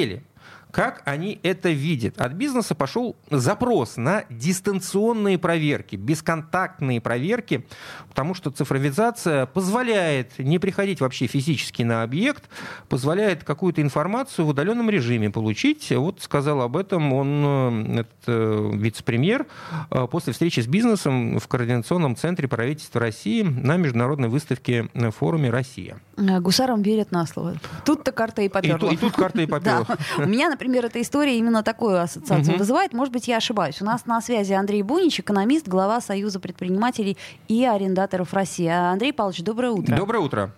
как 0.71 1.03
они 1.05 1.41
это 1.43 1.71
видят. 1.71 2.21
От 2.21 2.33
бизнеса 2.33 2.75
пошел 2.75 3.17
запрос 3.31 3.97
на 3.97 4.25
дистанционные 4.31 5.39
проверки, 5.39 5.97
бесконтактные 5.97 7.01
проверки, 7.01 7.67
потому 8.09 8.35
что 8.35 8.51
цифровизация 8.51 9.47
позволяет 9.47 10.39
не 10.39 10.59
приходить 10.59 11.01
вообще 11.01 11.27
физически 11.27 11.83
на 11.83 12.03
объект, 12.03 12.45
позволяет 12.89 13.45
какую-то 13.45 13.81
информацию 13.81 14.45
в 14.45 14.51
удаленном 14.51 14.91
режиме 14.91 15.31
получить. 15.31 15.91
Вот 15.91 16.21
сказал 16.21 16.61
об 16.63 16.77
этом 16.77 17.13
он, 17.13 17.43
э, 17.45 18.01
этот 18.01 18.13
э, 18.27 18.71
вице-премьер, 18.75 19.47
э, 19.91 20.07
после 20.11 20.33
встречи 20.33 20.61
с 20.61 20.67
бизнесом 20.67 21.39
в 21.39 21.49
Координационном 21.49 22.17
центре 22.17 22.47
правительства 22.47 23.01
России 23.01 23.43
на 23.43 23.77
международной 23.77 24.29
выставке 24.29 24.89
форуме 25.19 25.51
«Россия». 25.51 25.99
Гусарам 26.19 26.83
верят 26.83 27.13
на 27.13 27.27
слово. 27.27 27.55
Тут-то 27.85 28.13
карта 28.13 28.43
и 28.43 28.49
поперла. 28.49 28.91
И, 28.91 28.95
и 28.95 28.97
тут 28.97 29.13
карта 29.13 29.41
и 29.41 29.47
поперла. 29.49 29.87
У 30.17 30.27
меня, 30.27 30.51
например, 30.51 30.85
эта 30.87 31.01
история 31.01 31.39
именно 31.39 31.63
такую 31.63 32.01
ассоциацию 32.01 32.55
угу. 32.55 32.59
вызывает. 32.59 32.93
Может 32.93 33.13
быть, 33.13 33.29
я 33.29 33.37
ошибаюсь. 33.37 33.81
У 33.81 33.85
нас 33.85 34.07
на 34.07 34.21
связи 34.21 34.53
Андрей 34.53 34.83
Бунич, 34.83 35.21
экономист, 35.21 35.69
глава 35.69 36.01
Союза 36.01 36.41
предпринимателей 36.41 37.17
и 37.47 37.65
арендаторов 37.65 38.33
России. 38.35 38.69
Андрей 38.69 39.13
Павлович, 39.13 39.43
доброе 39.43 39.71
утро. 39.71 39.97
Доброе 39.97 40.19
утро. 40.19 40.53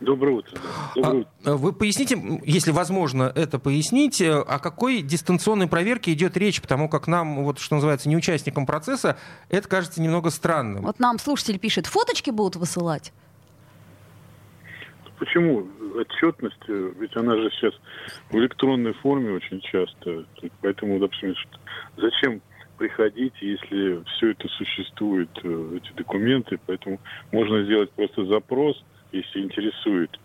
Доброе 0.00 0.36
утро. 0.36 0.58
Доброе 0.94 1.20
утро. 1.20 1.28
А, 1.44 1.56
вы 1.56 1.72
поясните, 1.72 2.40
если 2.44 2.70
возможно 2.70 3.32
это 3.34 3.58
пояснить, 3.58 4.20
э, 4.20 4.32
о 4.32 4.60
какой 4.60 5.02
дистанционной 5.02 5.66
проверке 5.66 6.12
идет 6.12 6.36
речь, 6.36 6.62
потому 6.62 6.88
как 6.88 7.08
нам, 7.08 7.42
вот 7.42 7.58
что 7.58 7.74
называется, 7.74 8.08
не 8.08 8.16
участникам 8.16 8.64
процесса, 8.64 9.16
это 9.48 9.68
кажется 9.68 10.00
немного 10.00 10.30
странным. 10.30 10.84
Вот 10.84 11.00
нам 11.00 11.18
слушатель 11.18 11.58
пишет, 11.58 11.86
фоточки 11.86 12.30
будут 12.30 12.56
высылать? 12.56 13.12
Почему? 15.18 15.66
Отчетность, 15.96 16.62
э, 16.68 16.92
ведь 16.98 17.16
она 17.16 17.36
же 17.36 17.50
сейчас 17.50 17.74
в 18.30 18.36
электронной 18.36 18.92
форме 18.94 19.32
очень 19.32 19.60
часто. 19.60 20.24
Поэтому, 20.62 20.98
допустим, 20.98 21.34
зачем 21.96 22.40
приходить, 22.78 23.34
если 23.40 24.02
все 24.04 24.30
это 24.30 24.48
существует, 24.48 25.28
э, 25.42 25.78
эти 25.78 25.92
документы. 25.96 26.58
Поэтому 26.66 27.00
можно 27.32 27.64
сделать 27.64 27.90
просто 27.90 28.24
запрос, 28.26 28.82
если 29.12 29.40
интересует 29.40 30.18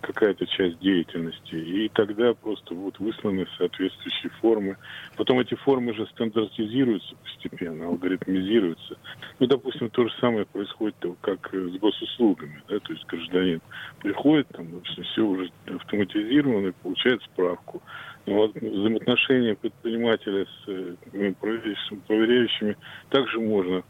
какая-то 0.00 0.46
часть 0.46 0.78
деятельности. 0.80 1.54
И 1.54 1.88
тогда 1.90 2.34
просто 2.34 2.74
будут 2.74 2.98
высланы 2.98 3.46
соответствующие 3.56 4.30
формы. 4.40 4.76
Потом 5.16 5.40
эти 5.40 5.54
формы 5.54 5.94
же 5.94 6.06
стандартизируются 6.08 7.14
постепенно, 7.16 7.86
алгоритмизируются. 7.86 8.96
Ну, 9.38 9.46
допустим, 9.46 9.90
то 9.90 10.06
же 10.06 10.14
самое 10.20 10.46
происходит 10.46 10.96
как 11.20 11.52
с 11.52 11.78
госуслугами. 11.78 12.62
Да? 12.68 12.78
То 12.80 12.92
есть 12.92 13.06
гражданин 13.06 13.60
приходит, 14.00 14.48
там, 14.48 14.70
допустим, 14.70 15.04
все 15.04 15.22
уже 15.22 15.50
автоматизировано, 15.66 16.68
и 16.68 16.72
получает 16.82 17.22
справку. 17.22 17.82
Но 18.26 18.34
вот 18.34 18.54
взаимоотношения 18.54 19.54
предпринимателя 19.54 20.44
с 20.44 20.68
э, 20.68 21.32
проверяющими 21.38 22.76
также 23.08 23.40
можно 23.40 23.82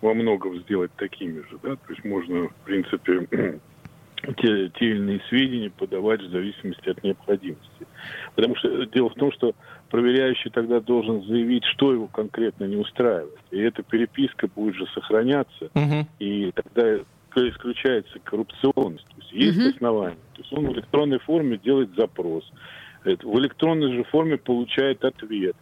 во 0.00 0.14
многом 0.14 0.58
сделать 0.60 0.90
такими 0.96 1.40
же. 1.40 1.58
Да? 1.62 1.76
То 1.76 1.92
есть 1.92 2.04
можно, 2.04 2.48
в 2.48 2.54
принципе, 2.64 3.60
те, 4.36 4.68
те 4.70 4.86
или 4.86 4.96
иные 4.98 5.20
сведения 5.28 5.70
подавать 5.70 6.20
в 6.20 6.30
зависимости 6.30 6.88
от 6.88 7.02
необходимости. 7.02 7.86
Потому 8.34 8.56
что 8.56 8.86
дело 8.86 9.10
в 9.10 9.14
том, 9.14 9.32
что 9.32 9.54
проверяющий 9.90 10.50
тогда 10.50 10.80
должен 10.80 11.22
заявить, 11.24 11.64
что 11.64 11.92
его 11.92 12.06
конкретно 12.08 12.64
не 12.64 12.76
устраивает. 12.76 13.38
И 13.50 13.58
эта 13.58 13.82
переписка 13.82 14.48
будет 14.48 14.74
же 14.74 14.86
сохраняться, 14.94 15.70
угу. 15.74 16.06
и 16.18 16.52
тогда 16.52 16.98
исключается 17.36 18.18
коррупционность. 18.20 19.06
То 19.06 19.14
есть 19.18 19.32
есть 19.32 19.58
угу. 19.58 19.68
основания. 19.70 20.18
То 20.34 20.42
есть 20.42 20.52
он 20.52 20.66
в 20.66 20.72
электронной 20.72 21.18
форме 21.20 21.58
делает 21.62 21.90
запрос. 21.96 22.50
В 23.04 23.38
электронной 23.38 23.92
же 23.94 24.04
форме 24.04 24.36
получает 24.36 25.04
ответ. 25.04 25.56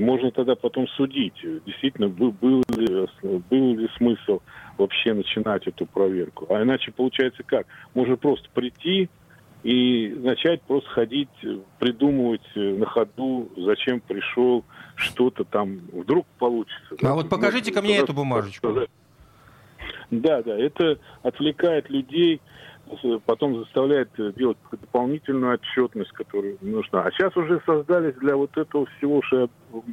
Можно 0.00 0.30
тогда 0.30 0.56
потом 0.56 0.88
судить, 0.88 1.34
действительно, 1.66 2.08
был, 2.08 2.32
был, 2.32 2.62
ли, 2.76 3.06
был 3.22 3.76
ли 3.76 3.88
смысл 3.96 4.40
вообще 4.78 5.12
начинать 5.12 5.66
эту 5.66 5.86
проверку. 5.86 6.46
А 6.48 6.62
иначе 6.62 6.90
получается 6.90 7.42
как? 7.42 7.66
Можно 7.94 8.16
просто 8.16 8.48
прийти 8.54 9.10
и 9.62 10.08
начать 10.16 10.62
просто 10.62 10.88
ходить, 10.88 11.28
придумывать 11.78 12.40
на 12.54 12.86
ходу, 12.86 13.50
зачем 13.58 14.00
пришел, 14.00 14.64
что-то 14.94 15.44
там 15.44 15.80
вдруг 15.92 16.26
получится. 16.38 16.96
А 17.02 17.14
вот 17.14 17.28
покажите 17.28 17.70
ко 17.70 17.82
мне 17.82 17.98
эту 17.98 18.14
бумажечку. 18.14 18.86
Да, 20.10 20.42
да, 20.42 20.58
это 20.58 20.98
отвлекает 21.22 21.88
людей 21.88 22.40
потом 23.24 23.58
заставляет 23.58 24.10
делать 24.36 24.58
дополнительную 24.70 25.54
отчетность, 25.54 26.12
которая 26.12 26.56
нужна. 26.60 27.02
А 27.02 27.10
сейчас 27.12 27.36
уже 27.36 27.60
создались 27.66 28.14
для 28.16 28.36
вот 28.36 28.56
этого 28.56 28.86
всего, 28.96 29.22
что 29.22 29.40
я 29.40 29.48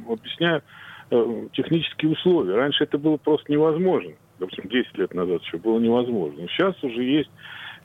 объясняю, 0.08 0.62
э, 1.10 1.46
технические 1.52 2.12
условия. 2.12 2.54
Раньше 2.56 2.84
это 2.84 2.98
было 2.98 3.16
просто 3.16 3.50
невозможно. 3.50 4.12
Допустим, 4.38 4.68
10 4.68 4.98
лет 4.98 5.14
назад 5.14 5.42
еще 5.42 5.58
было 5.58 5.78
невозможно. 5.78 6.46
Сейчас 6.48 6.74
уже 6.82 7.02
есть 7.02 7.30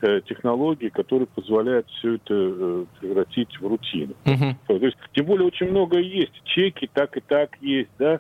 э, 0.02 0.22
технологии, 0.26 0.90
которые 0.90 1.28
позволяют 1.28 1.88
все 1.90 2.16
это 2.16 2.34
э, 2.34 2.86
превратить 3.00 3.60
в 3.60 3.68
рутину. 3.68 4.14
Uh-huh. 4.26 4.56
То 4.68 4.78
есть, 4.78 4.98
тем 5.14 5.26
более 5.26 5.48
очень 5.48 5.70
много 5.70 6.00
есть. 6.00 6.34
Чеки 6.44 6.90
так 6.94 7.18
и 7.18 7.22
так 7.22 7.58
есть, 7.62 7.92
да. 7.98 8.20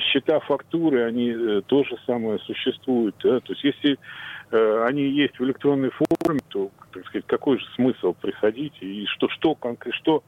Счета, 0.00 0.40
фактуры, 0.40 1.04
они 1.04 1.62
тоже 1.68 1.96
самое 2.06 2.40
существуют. 2.40 3.14
Да? 3.22 3.38
То 3.38 3.52
есть 3.52 3.62
если 3.62 3.96
Э, 3.96 4.35
они 4.50 5.02
есть 5.02 5.38
в 5.38 5.44
электронной 5.44 5.90
форме, 5.90 6.40
то, 6.48 6.70
так 6.92 7.06
сказать, 7.06 7.26
какой 7.26 7.58
же 7.58 7.64
смысл 7.74 8.14
приходить 8.14 8.74
и 8.80 9.04
что, 9.06 9.28
что, 9.28 9.56
что 9.90 10.22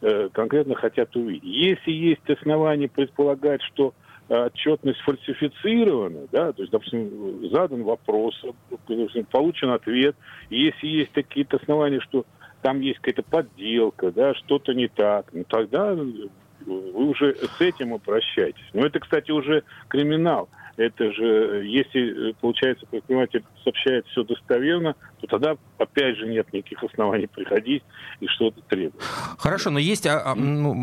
э, 0.00 0.28
конкретно 0.32 0.74
хотят 0.74 1.14
увидеть. 1.16 1.44
Если 1.44 1.90
есть 1.90 2.28
основания 2.28 2.88
предполагать, 2.88 3.62
что 3.62 3.94
э, 4.28 4.46
отчетность 4.46 5.00
фальсифицирована, 5.00 6.26
да, 6.30 6.52
то 6.52 6.62
есть, 6.62 6.72
допустим, 6.72 7.48
задан 7.50 7.82
вопрос, 7.84 8.34
допустим, 8.70 9.24
получен 9.24 9.70
ответ, 9.70 10.16
если 10.50 10.86
есть 10.86 11.12
какие-то 11.12 11.56
основания, 11.56 12.00
что 12.00 12.26
там 12.60 12.80
есть 12.80 12.98
какая-то 12.98 13.22
подделка, 13.22 14.12
да, 14.12 14.34
что-то 14.34 14.74
не 14.74 14.88
так, 14.88 15.26
ну 15.32 15.44
тогда 15.44 15.94
вы 15.94 17.08
уже 17.08 17.34
с 17.34 17.60
этим 17.60 17.94
обращаетесь. 17.94 18.68
Но 18.72 18.86
это, 18.86 19.00
кстати, 19.00 19.30
уже 19.30 19.64
криминал 19.88 20.48
это 20.76 21.12
же, 21.12 21.64
если, 21.66 22.30
э, 22.30 22.34
получается, 22.40 22.86
предприниматель 22.86 23.44
сообщает 23.62 24.06
все 24.06 24.24
достоверно, 24.24 24.94
то 25.20 25.26
тогда, 25.26 25.56
опять 25.78 26.16
же, 26.16 26.26
нет 26.26 26.50
никаких 26.52 26.82
оснований 26.82 27.26
приходить 27.26 27.82
и 28.20 28.26
что-то 28.26 28.60
требовать. 28.62 29.04
Хорошо, 29.38 29.70
но 29.70 29.78
есть 29.78 30.06
а, 30.06 30.32
а, 30.32 30.34
ну, 30.34 30.74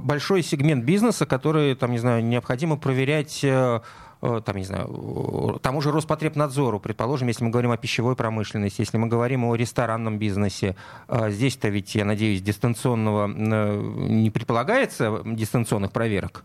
большой 0.00 0.42
сегмент 0.42 0.84
бизнеса, 0.84 1.26
который, 1.26 1.74
там, 1.74 1.92
не 1.92 1.98
знаю, 1.98 2.24
необходимо 2.24 2.78
проверять 2.78 3.44
э, 3.44 3.80
э, 4.22 4.40
там, 4.44 4.56
не 4.56 4.64
знаю, 4.64 5.60
тому 5.62 5.82
же 5.82 5.90
Роспотребнадзору, 5.90 6.80
предположим, 6.80 7.28
если 7.28 7.44
мы 7.44 7.50
говорим 7.50 7.72
о 7.72 7.76
пищевой 7.76 8.16
промышленности, 8.16 8.80
если 8.80 8.96
мы 8.96 9.06
говорим 9.06 9.44
о 9.44 9.54
ресторанном 9.54 10.18
бизнесе, 10.18 10.76
здесь-то 11.08 11.68
ведь, 11.68 11.94
я 11.94 12.04
надеюсь, 12.04 12.40
дистанционного 12.40 13.26
не 13.28 14.30
предполагается, 14.30 15.20
дистанционных 15.24 15.92
проверок? 15.92 16.44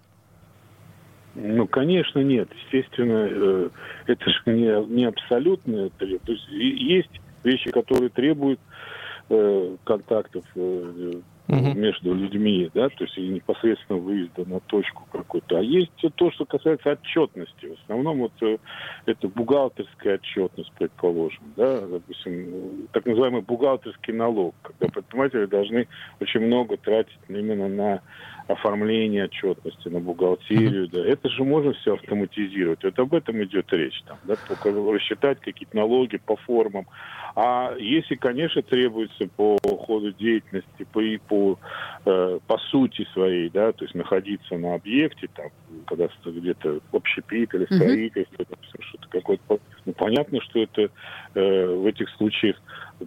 Ну, 1.36 1.68
конечно, 1.68 2.20
нет. 2.20 2.50
Естественно, 2.66 3.28
э, 3.30 3.70
это 4.08 4.30
же 4.30 4.42
не, 4.48 4.86
не 4.94 5.06
абсолютное 5.06 5.90
требование. 5.90 6.20
То 6.26 6.32
есть 6.34 6.48
есть 6.50 7.22
вещи, 7.44 7.72
которые 7.72 8.10
требуют 8.10 8.60
э, 9.30 9.78
контактов 9.84 10.44
угу. 11.52 11.74
между 11.74 12.14
людьми, 12.14 12.70
да, 12.74 12.90
то 12.90 13.04
есть 13.04 13.18
и 13.18 13.28
непосредственно 13.28 14.00
выезда 14.00 14.48
на 14.48 14.60
точку 14.62 15.04
какую-то. 15.12 15.60
А 15.60 15.62
есть 15.62 15.92
то, 16.16 16.32
что 16.32 16.46
касается 16.46 16.92
отчетности. 16.92 17.68
В 17.68 17.84
основном 17.84 18.20
вот 18.20 18.60
это 19.06 19.28
бухгалтерская 19.28 20.16
отчетность, 20.16 20.72
предположим, 20.78 21.44
да, 21.56 21.82
допустим, 21.82 22.88
так 22.94 23.06
называемый 23.06 23.42
бухгалтерский 23.42 24.14
налог, 24.14 24.56
когда 24.62 24.88
предприниматели 24.88 25.46
должны 25.46 25.88
очень 26.20 26.42
много 26.42 26.78
тратить 26.78 27.20
именно 27.28 27.68
на 27.68 28.02
оформление 28.52 29.26
отчетности, 29.26 29.88
на 29.88 30.00
бухгалтерию, 30.00 30.88
да, 30.88 31.06
это 31.06 31.30
же 31.30 31.44
можно 31.44 31.74
все 31.74 31.94
автоматизировать. 31.94 32.84
Вот 32.84 33.00
об 33.00 33.14
этом 33.14 33.44
идет 33.44 33.72
речь, 33.74 34.02
там, 34.08 34.18
да, 34.24 34.36
только 34.48 34.72
рассчитать 34.72 35.40
какие-то 35.40 35.76
налоги 35.76 36.18
по 36.18 36.36
формам. 36.36 36.88
А 37.36 37.74
если, 37.78 38.16
конечно, 38.16 38.62
требуется 38.62 39.28
по 39.36 39.58
ходу 39.64 40.12
деятельности, 40.12 40.86
по, 40.92 41.00
и 41.00 41.18
по, 41.18 41.58
э, 42.06 42.40
по 42.46 42.58
сути 42.58 43.08
своей, 43.14 43.50
да, 43.50 43.72
то 43.72 43.86
есть 43.86 43.96
находиться 43.96 44.58
на 44.58 44.76
объекте, 44.76 45.30
там, 45.34 45.48
когда 45.88 46.10
где-то 46.26 46.80
общепит 46.92 47.54
или 47.54 47.66
строительство, 47.66 48.44
mm-hmm. 48.44 48.82
что-то 48.82 49.08
какое-то, 49.10 49.60
ну, 49.86 49.94
понятно, 49.94 50.42
что 50.42 50.62
это 50.62 50.90
э, 51.36 51.66
в 51.76 51.86
этих 51.86 52.10
случаях 52.18 52.58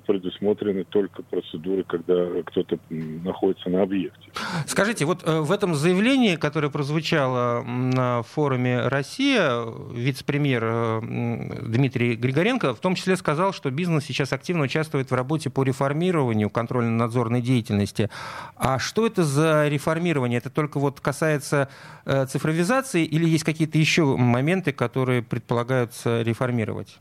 предусмотрены 0.07 0.85
только 0.85 1.23
процедуры, 1.23 1.85
когда 1.85 2.43
кто-то 2.45 2.79
находится 2.91 3.71
на 3.71 3.83
объекте. 3.83 4.31
Скажите, 4.67 5.05
вот 5.05 5.23
э, 5.25 5.41
в 5.41 5.53
этом 5.53 5.75
заявлении, 5.75 6.37
которое 6.37 6.71
прозвучало 6.71 7.63
на 7.63 8.23
форуме 8.23 8.89
«Россия», 8.89 9.65
вице-премьер 9.93 10.63
э, 10.65 11.01
Дмитрий 11.63 12.17
Григоренко 12.17 12.75
в 12.75 12.81
том 12.81 12.95
числе 12.95 13.17
сказал, 13.17 13.53
что 13.53 13.71
бизнес 13.71 14.05
сейчас 14.05 14.33
активно 14.33 14.65
участвует 14.65 15.11
в 15.11 15.15
работе 15.15 15.51
по 15.51 15.63
реформированию 15.63 16.51
контрольно-надзорной 16.51 17.41
деятельности. 17.41 18.11
А 18.57 18.79
что 18.79 19.07
это 19.07 19.25
за 19.25 19.69
реформирование? 19.69 20.39
Это 20.39 20.51
только 20.51 20.79
вот 20.79 21.01
касается 21.01 21.69
э, 22.05 22.27
цифровизации 22.27 23.05
или 23.05 23.27
есть 23.29 23.45
какие-то 23.45 23.79
еще 23.79 24.17
моменты, 24.17 24.73
которые 24.73 25.23
предполагаются 25.23 26.23
реформировать? 26.23 26.99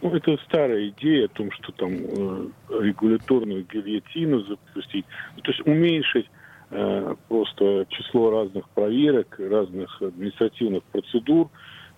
Ну, 0.00 0.14
это 0.14 0.36
старая 0.44 0.88
идея 0.88 1.26
о 1.26 1.28
том, 1.28 1.50
что 1.50 1.72
там 1.72 1.92
э, 1.92 2.48
регуляторную 2.80 3.64
гильотину 3.64 4.40
запустить, 4.42 5.04
ну, 5.36 5.42
то 5.42 5.50
есть 5.50 5.66
уменьшить 5.66 6.30
э, 6.70 7.14
просто 7.28 7.86
число 7.90 8.30
разных 8.30 8.68
проверок, 8.70 9.38
разных 9.38 10.00
административных 10.00 10.84
процедур. 10.84 11.50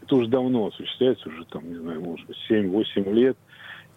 Это 0.03 0.16
уже 0.16 0.28
давно 0.28 0.68
осуществляется, 0.68 1.28
уже 1.28 1.44
там, 1.46 1.68
не 1.68 1.76
знаю, 1.76 2.01
может 2.01 2.26
быть, 2.26 2.38
7-8 2.48 3.12
лет 3.12 3.36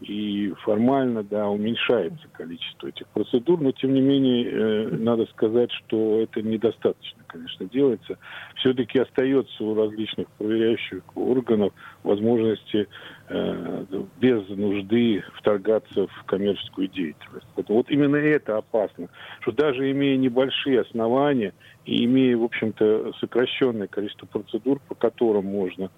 и 0.03 0.53
формально, 0.63 1.23
да, 1.23 1.47
уменьшается 1.47 2.27
количество 2.33 2.87
этих 2.87 3.07
процедур, 3.07 3.61
но 3.61 3.71
тем 3.71 3.93
не 3.93 4.01
менее 4.01 4.49
э, 4.51 4.87
надо 4.89 5.25
сказать, 5.27 5.71
что 5.71 6.19
это 6.19 6.41
недостаточно, 6.41 7.23
конечно, 7.27 7.65
делается. 7.67 8.17
Все-таки 8.55 8.99
остается 8.99 9.63
у 9.63 9.73
различных 9.73 10.27
проверяющих 10.31 11.03
органов 11.15 11.73
возможности 12.03 12.87
э, 13.29 13.85
без 14.19 14.47
нужды 14.49 15.23
вторгаться 15.35 16.07
в 16.07 16.23
коммерческую 16.25 16.89
деятельность. 16.89 17.47
Вот 17.55 17.89
именно 17.89 18.17
это 18.17 18.57
опасно, 18.57 19.07
что 19.39 19.53
даже 19.53 19.89
имея 19.89 20.17
небольшие 20.17 20.81
основания 20.81 21.53
и 21.85 22.03
имея, 22.03 22.35
в 22.35 22.43
общем-то, 22.43 23.13
сокращенное 23.19 23.87
количество 23.87 24.25
процедур, 24.25 24.79
по 24.87 24.95
которым 24.95 25.45
можно 25.45 25.89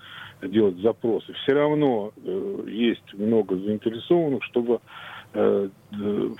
делать 0.47 0.77
запросы, 0.77 1.33
все 1.33 1.53
равно 1.53 2.11
э, 2.23 2.63
есть 2.67 3.13
много 3.13 3.55
заинтересованных, 3.57 4.43
чтобы 4.43 4.79
э, 5.33 5.69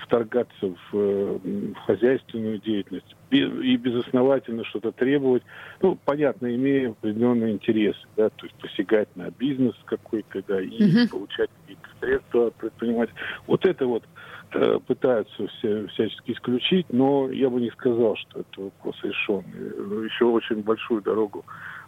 вторгаться 0.00 0.66
в, 0.66 0.94
э, 0.94 1.38
в 1.74 1.78
хозяйственную 1.86 2.58
деятельность 2.58 3.16
и 3.30 3.76
безосновательно 3.76 4.64
что-то 4.64 4.92
требовать. 4.92 5.42
Ну, 5.82 5.98
понятно, 6.04 6.54
имея 6.54 6.90
определенные 6.90 7.54
интересы, 7.54 7.98
да, 8.16 8.30
то 8.30 8.46
есть 8.46 8.56
посягать 8.56 9.08
на 9.16 9.30
бизнес 9.30 9.74
какой-то, 9.84 10.42
да, 10.46 10.60
и 10.60 11.04
угу. 11.04 11.18
получать 11.18 11.50
какие-то 11.60 11.88
средства 12.00 12.46
от 12.48 12.54
предпринимателей. 12.54 13.16
Вот 13.46 13.66
это 13.66 13.86
вот 13.86 14.04
э, 14.52 14.78
пытаются 14.86 15.48
все, 15.48 15.88
всячески 15.88 16.32
исключить, 16.32 16.86
но 16.90 17.30
я 17.30 17.50
бы 17.50 17.60
не 17.60 17.70
сказал, 17.70 18.16
что 18.16 18.40
это 18.40 18.60
вопрос 18.60 18.96
решенный. 19.02 20.04
Еще 20.06 20.24
очень 20.24 20.62
большую 20.62 21.02
дорогу 21.02 21.44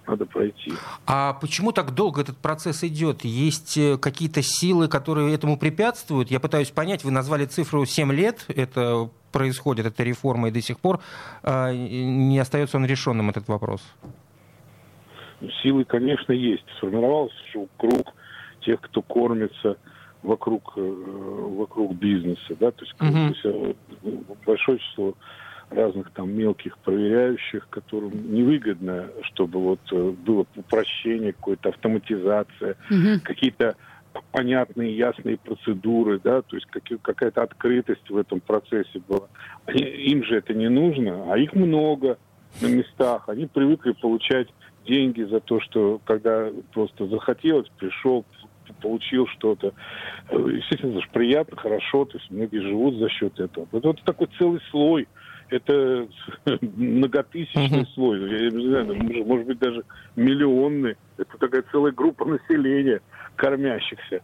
надо 0.09 0.27
пройти. 0.27 0.73
А 1.07 1.35
почему 1.35 1.73
так 1.73 1.95
долго 1.95 2.21
этот 2.21 2.37
процесс 2.39 2.83
идет? 2.85 3.25
Есть 3.25 3.77
э, 3.77 3.99
какие-то 3.99 4.43
силы, 4.43 4.89
которые 4.89 5.35
этому 5.35 5.59
препятствуют? 5.59 6.31
Я 6.31 6.41
пытаюсь 6.41 6.71
понять, 6.71 7.05
вы 7.05 7.11
назвали 7.11 7.45
цифру 7.45 7.85
7 7.85 8.13
лет, 8.13 8.45
это 8.49 9.11
происходит, 9.33 9.87
эта 9.87 10.03
реформа, 10.03 10.49
и 10.49 10.51
до 10.51 10.61
сих 10.61 10.79
пор 10.81 11.01
а, 11.43 11.73
не 11.73 12.39
остается 12.39 12.79
он 12.79 12.87
решенным, 12.87 13.29
этот 13.29 13.47
вопрос. 13.49 13.83
Силы, 15.63 15.85
конечно, 15.85 16.33
есть. 16.33 16.65
Сформировался 16.79 17.37
круг 17.77 18.15
тех, 18.63 18.81
кто 18.81 19.03
кормится 19.03 19.77
вокруг, 20.23 20.73
э, 20.77 20.81
вокруг 20.81 21.95
бизнеса, 21.95 22.57
да, 22.59 22.71
то 22.73 22.85
есть, 22.85 22.95
угу. 23.01 23.75
э, 24.03 24.23
большое 24.47 24.79
число 24.79 25.15
разных 25.71 26.11
там 26.13 26.31
мелких 26.33 26.79
проверяющих, 26.79 27.69
которым 27.69 28.33
невыгодно, 28.33 29.09
чтобы 29.23 29.61
вот 29.61 29.81
э, 29.93 30.15
было 30.25 30.47
упрощение, 30.57 31.33
какая-то 31.33 31.71
автоматизация, 31.71 32.77
угу. 32.91 33.21
какие-то 33.23 33.77
понятные, 34.33 34.97
ясные 34.97 35.37
процедуры, 35.37 36.21
да, 36.23 36.43
то 36.43 36.57
есть 36.57 36.67
какая-то 37.03 37.43
открытость 37.43 38.09
в 38.09 38.17
этом 38.17 38.41
процессе 38.41 39.01
была. 39.07 39.29
Они, 39.67 39.83
им 39.83 40.25
же 40.25 40.37
это 40.37 40.55
не 40.55 40.69
нужно, 40.69 41.33
а 41.33 41.39
их 41.39 41.53
много 41.55 42.19
на 42.61 42.67
местах. 42.67 43.29
Они 43.29 43.47
привыкли 43.47 43.93
получать 43.93 44.49
деньги 44.87 45.23
за 45.23 45.41
то, 45.41 45.61
что 45.61 46.01
когда 46.05 46.51
просто 46.73 47.07
захотелось, 47.07 47.69
пришел, 47.79 48.25
получил 48.81 49.27
что-то. 49.29 49.73
Э, 50.31 50.37
естественно, 50.37 50.93
это 50.93 51.03
же 51.03 51.09
приятно, 51.13 51.57
хорошо, 51.57 52.05
то 52.05 52.19
есть 52.19 52.31
многие 52.31 52.61
живут 52.61 52.97
за 52.97 53.09
счет 53.09 53.39
этого. 53.39 53.67
Это 53.73 53.89
вот 53.89 54.03
такой 54.05 54.29
целый 54.39 54.61
слой 54.71 55.09
это 55.51 56.09
многотысячный 56.61 57.83
uh-huh. 57.83 57.95
слой, 57.95 58.21
я 58.21 58.51
не 58.51 58.69
знаю, 58.69 58.87
может, 58.95 59.27
может 59.27 59.47
быть 59.47 59.59
даже 59.59 59.85
миллионный. 60.17 60.97
Это 61.17 61.39
такая 61.39 61.65
целая 61.71 61.93
группа 61.93 62.25
населения, 62.25 63.01
кормящихся 63.37 64.23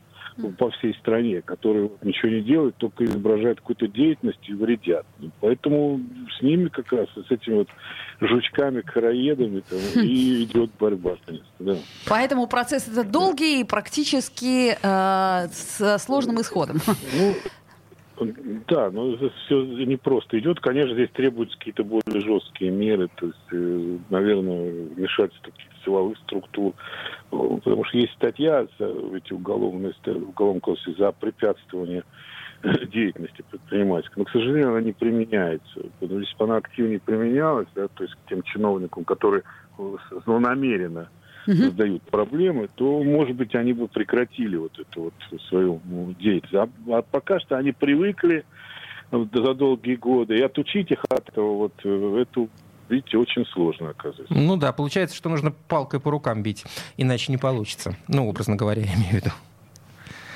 по 0.58 0.70
всей 0.70 0.94
стране, 0.94 1.42
которые 1.42 1.90
ничего 2.02 2.30
не 2.30 2.42
делают, 2.42 2.76
только 2.76 3.04
изображают 3.04 3.60
какую-то 3.60 3.86
деятельность 3.86 4.40
и 4.48 4.52
вредят. 4.52 5.06
Поэтому 5.40 6.00
с 6.36 6.42
ними 6.42 6.68
как 6.68 6.92
раз, 6.92 7.08
с 7.14 7.30
этими 7.30 7.54
вот 7.54 7.68
жучками, 8.20 8.80
караедами 8.80 9.60
там, 9.60 9.78
и 10.02 10.44
идет 10.44 10.70
борьба, 10.78 11.16
конечно. 11.24 11.46
Да. 11.60 11.76
Поэтому 12.08 12.46
процесс 12.48 12.88
это 12.88 13.04
долгий 13.04 13.60
и 13.60 13.64
практически 13.64 14.76
э, 14.80 15.48
с 15.52 15.98
сложным 16.00 16.40
исходом. 16.40 16.78
Ну, 17.16 17.34
да, 18.68 18.90
но 18.90 19.14
это 19.14 19.30
все 19.44 19.62
не 19.62 19.96
просто 19.96 20.38
идет. 20.38 20.60
Конечно, 20.60 20.94
здесь 20.94 21.10
требуются 21.10 21.58
какие-то 21.58 21.82
более 21.82 22.20
жесткие 22.20 22.70
меры, 22.70 23.08
то 23.16 23.26
есть, 23.26 23.38
э, 23.52 23.98
наверное, 24.10 24.86
вмешательство 24.94 25.50
каких-то 25.50 25.74
силовых 25.84 26.18
структур. 26.18 26.74
Потому 27.30 27.84
что 27.84 27.98
есть 27.98 28.12
статья 28.14 28.66
в 28.78 29.14
эти 29.14 29.32
уголовные, 29.32 29.92
в 30.04 30.28
уголовном 30.28 30.60
кодексе 30.60 30.94
за 30.96 31.10
препятствование 31.12 32.04
деятельности 32.92 33.42
предпринимательской. 33.50 34.20
Но, 34.20 34.24
к 34.24 34.30
сожалению, 34.30 34.70
она 34.70 34.80
не 34.80 34.92
применяется. 34.92 35.80
Если 36.00 36.36
бы 36.36 36.44
она 36.44 36.56
активнее 36.56 37.00
применялась, 37.00 37.68
да, 37.74 37.88
то 37.88 38.04
есть 38.04 38.14
к 38.14 38.28
тем 38.28 38.42
чиновникам, 38.42 39.04
которые 39.04 39.42
злонамеренно 40.24 41.08
угу. 41.46 41.56
создают 41.56 42.02
проблемы, 42.02 42.68
то, 42.74 43.02
может 43.02 43.36
быть, 43.36 43.54
они 43.54 43.72
бы 43.72 43.88
прекратили 43.88 44.56
вот 44.56 44.78
эту 44.78 45.02
вот 45.02 45.14
свою 45.48 45.80
деятельность. 46.18 46.54
А, 46.54 46.68
а 46.98 47.02
пока 47.02 47.40
что 47.40 47.56
они 47.56 47.72
привыкли 47.72 48.44
за 49.10 49.54
долгие 49.54 49.96
годы, 49.96 50.36
и 50.36 50.42
отучить 50.42 50.90
их 50.90 51.04
от 51.08 51.28
этого 51.28 51.54
вот 51.54 51.72
э, 51.84 52.22
эту 52.22 52.48
видите, 52.88 53.16
очень 53.16 53.46
сложно 53.46 53.90
оказывается. 53.90 54.34
Ну 54.34 54.56
да, 54.56 54.72
получается, 54.72 55.16
что 55.16 55.28
нужно 55.28 55.52
палкой 55.68 56.00
по 56.00 56.10
рукам 56.10 56.42
бить, 56.42 56.64
иначе 56.96 57.32
не 57.32 57.38
получится. 57.38 57.96
Ну, 58.08 58.28
образно 58.28 58.56
говоря, 58.56 58.82
я 58.82 58.94
имею 58.94 59.10
в 59.10 59.12
виду. 59.14 59.30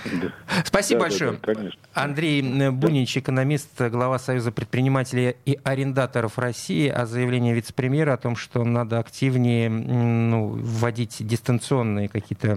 Да. 0.05 0.33
Спасибо 0.65 1.01
да, 1.01 1.07
большое. 1.07 1.39
Да, 1.43 1.55
да, 1.55 1.71
Андрей 1.95 2.71
Бунич, 2.71 3.17
экономист, 3.17 3.81
глава 3.81 4.19
Союза 4.19 4.53
предпринимателей 4.53 5.37
и 5.45 5.59
арендаторов 5.65 6.39
России, 6.39 6.89
о 6.89 7.07
заявлении 7.07 7.53
вице-премьера 7.53 8.15
о 8.15 8.17
том, 8.17 8.37
что 8.37 8.65
надо 8.65 8.99
активнее 8.99 9.69
ну, 9.69 10.49
вводить 10.49 11.17
дистанционные 11.21 12.09
какие-то 12.09 12.57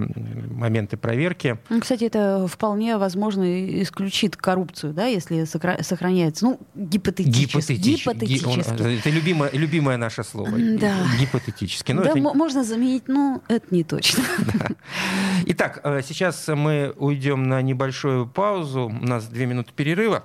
моменты 0.51 0.97
проверки. 0.97 1.57
Ну, 1.69 1.81
кстати, 1.81 2.05
это 2.05 2.47
вполне 2.47 2.97
возможно 2.97 3.81
исключит 3.81 4.35
коррупцию, 4.35 4.93
да, 4.93 5.05
если 5.05 5.45
сохраняется, 5.45 6.45
ну, 6.45 6.59
гипотетически. 6.75 7.73
Гипотетически. 7.73 8.03
гипотетически. 8.03 8.99
Это 8.99 9.09
любимое, 9.09 9.49
любимое 9.51 9.97
наше 9.97 10.23
слово. 10.23 10.51
Да. 10.57 10.95
Гипотетически. 11.19 11.91
Но 11.91 12.03
да, 12.03 12.11
это... 12.11 12.19
можно 12.19 12.63
заменить, 12.63 13.07
но 13.07 13.41
это 13.47 13.65
не 13.71 13.83
точно. 13.83 14.23
Да. 14.53 14.67
Итак, 15.47 15.81
э, 15.83 16.01
сейчас 16.07 16.47
мы 16.47 16.93
уйдем 16.97 17.30
на 17.37 17.61
небольшую 17.61 18.27
паузу. 18.27 18.87
У 18.87 19.05
нас 19.05 19.27
две 19.27 19.45
минуты 19.45 19.71
перерыва 19.75 20.23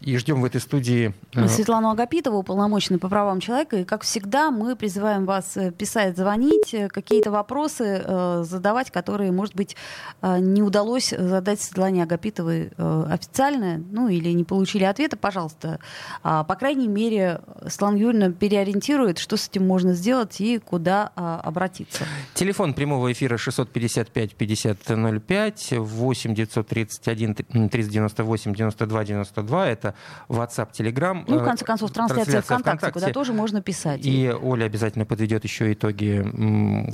и 0.00 0.16
ждем 0.18 0.42
в 0.42 0.44
этой 0.44 0.60
студии... 0.60 1.14
Э, 1.34 1.48
Светлану 1.48 1.90
Агапитову, 1.90 2.38
уполномоченную 2.38 3.00
по 3.00 3.08
правам 3.08 3.40
человека. 3.40 3.78
И, 3.78 3.84
как 3.84 4.02
всегда, 4.02 4.50
мы 4.50 4.76
призываем 4.76 5.24
вас 5.24 5.56
э, 5.56 5.72
писать, 5.72 6.16
звонить, 6.16 6.74
э, 6.74 6.88
какие-то 6.88 7.30
вопросы 7.30 8.04
задавать, 8.42 8.90
которые, 8.90 9.32
может 9.32 9.54
быть, 9.54 9.76
не 10.22 10.62
удалось 10.62 11.10
задать 11.10 11.60
Светлане 11.60 12.02
Агапитовой 12.02 12.70
официально, 12.76 13.82
ну, 13.90 14.08
или 14.08 14.30
не 14.30 14.44
получили 14.44 14.84
ответа, 14.84 15.16
пожалуйста. 15.16 15.80
А, 16.22 16.44
по 16.44 16.54
крайней 16.54 16.88
мере, 16.88 17.40
Светлана 17.66 17.96
Юрьевна 17.96 18.32
переориентирует, 18.32 19.18
что 19.18 19.36
с 19.36 19.48
этим 19.48 19.66
можно 19.66 19.94
сделать 19.94 20.40
и 20.40 20.58
куда 20.58 21.12
а, 21.16 21.40
обратиться. 21.40 22.04
Телефон 22.34 22.74
прямого 22.74 23.12
эфира 23.12 23.36
655-5005, 23.36 25.78
8 25.78 26.34
931 26.34 27.34
398 27.34 28.54
92 28.54 29.04
92. 29.04 29.68
Это 29.68 29.85
это 29.86 29.94
WhatsApp, 30.28 30.68
Telegram. 30.72 31.24
Ну, 31.26 31.38
в 31.38 31.44
конце 31.44 31.64
концов, 31.64 31.90
трансляция, 31.90 32.24
трансляция 32.24 32.42
ВКонтакте, 32.42 32.78
ВКонтакте, 32.78 33.00
куда 33.00 33.12
тоже 33.12 33.32
можно 33.32 33.62
писать. 33.62 34.04
И 34.04 34.30
Оля 34.30 34.64
обязательно 34.64 35.04
подведет 35.04 35.44
еще 35.44 35.72
итоги 35.72 36.24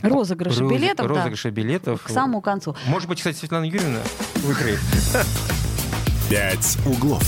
розыгрыша 0.03 0.65
билетов. 0.65 1.07
Розыгрыша 1.07 1.49
да, 1.49 1.55
билетов. 1.55 2.03
К 2.03 2.09
самому 2.09 2.41
концу. 2.41 2.77
Может 2.87 3.09
быть, 3.09 3.19
кстати, 3.19 3.37
Светлана 3.37 3.65
Юрьевна 3.65 4.01
выиграет. 4.37 4.81
«Пять 6.29 6.79
углов». 6.87 7.25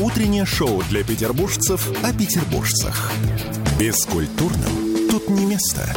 Утреннее 0.00 0.44
шоу 0.44 0.82
для 0.84 1.02
петербуржцев 1.02 1.90
о 2.04 2.12
петербуржцах. 2.12 3.10
Бескультурным 3.78 5.08
тут 5.10 5.28
не 5.28 5.46
место. 5.46 5.88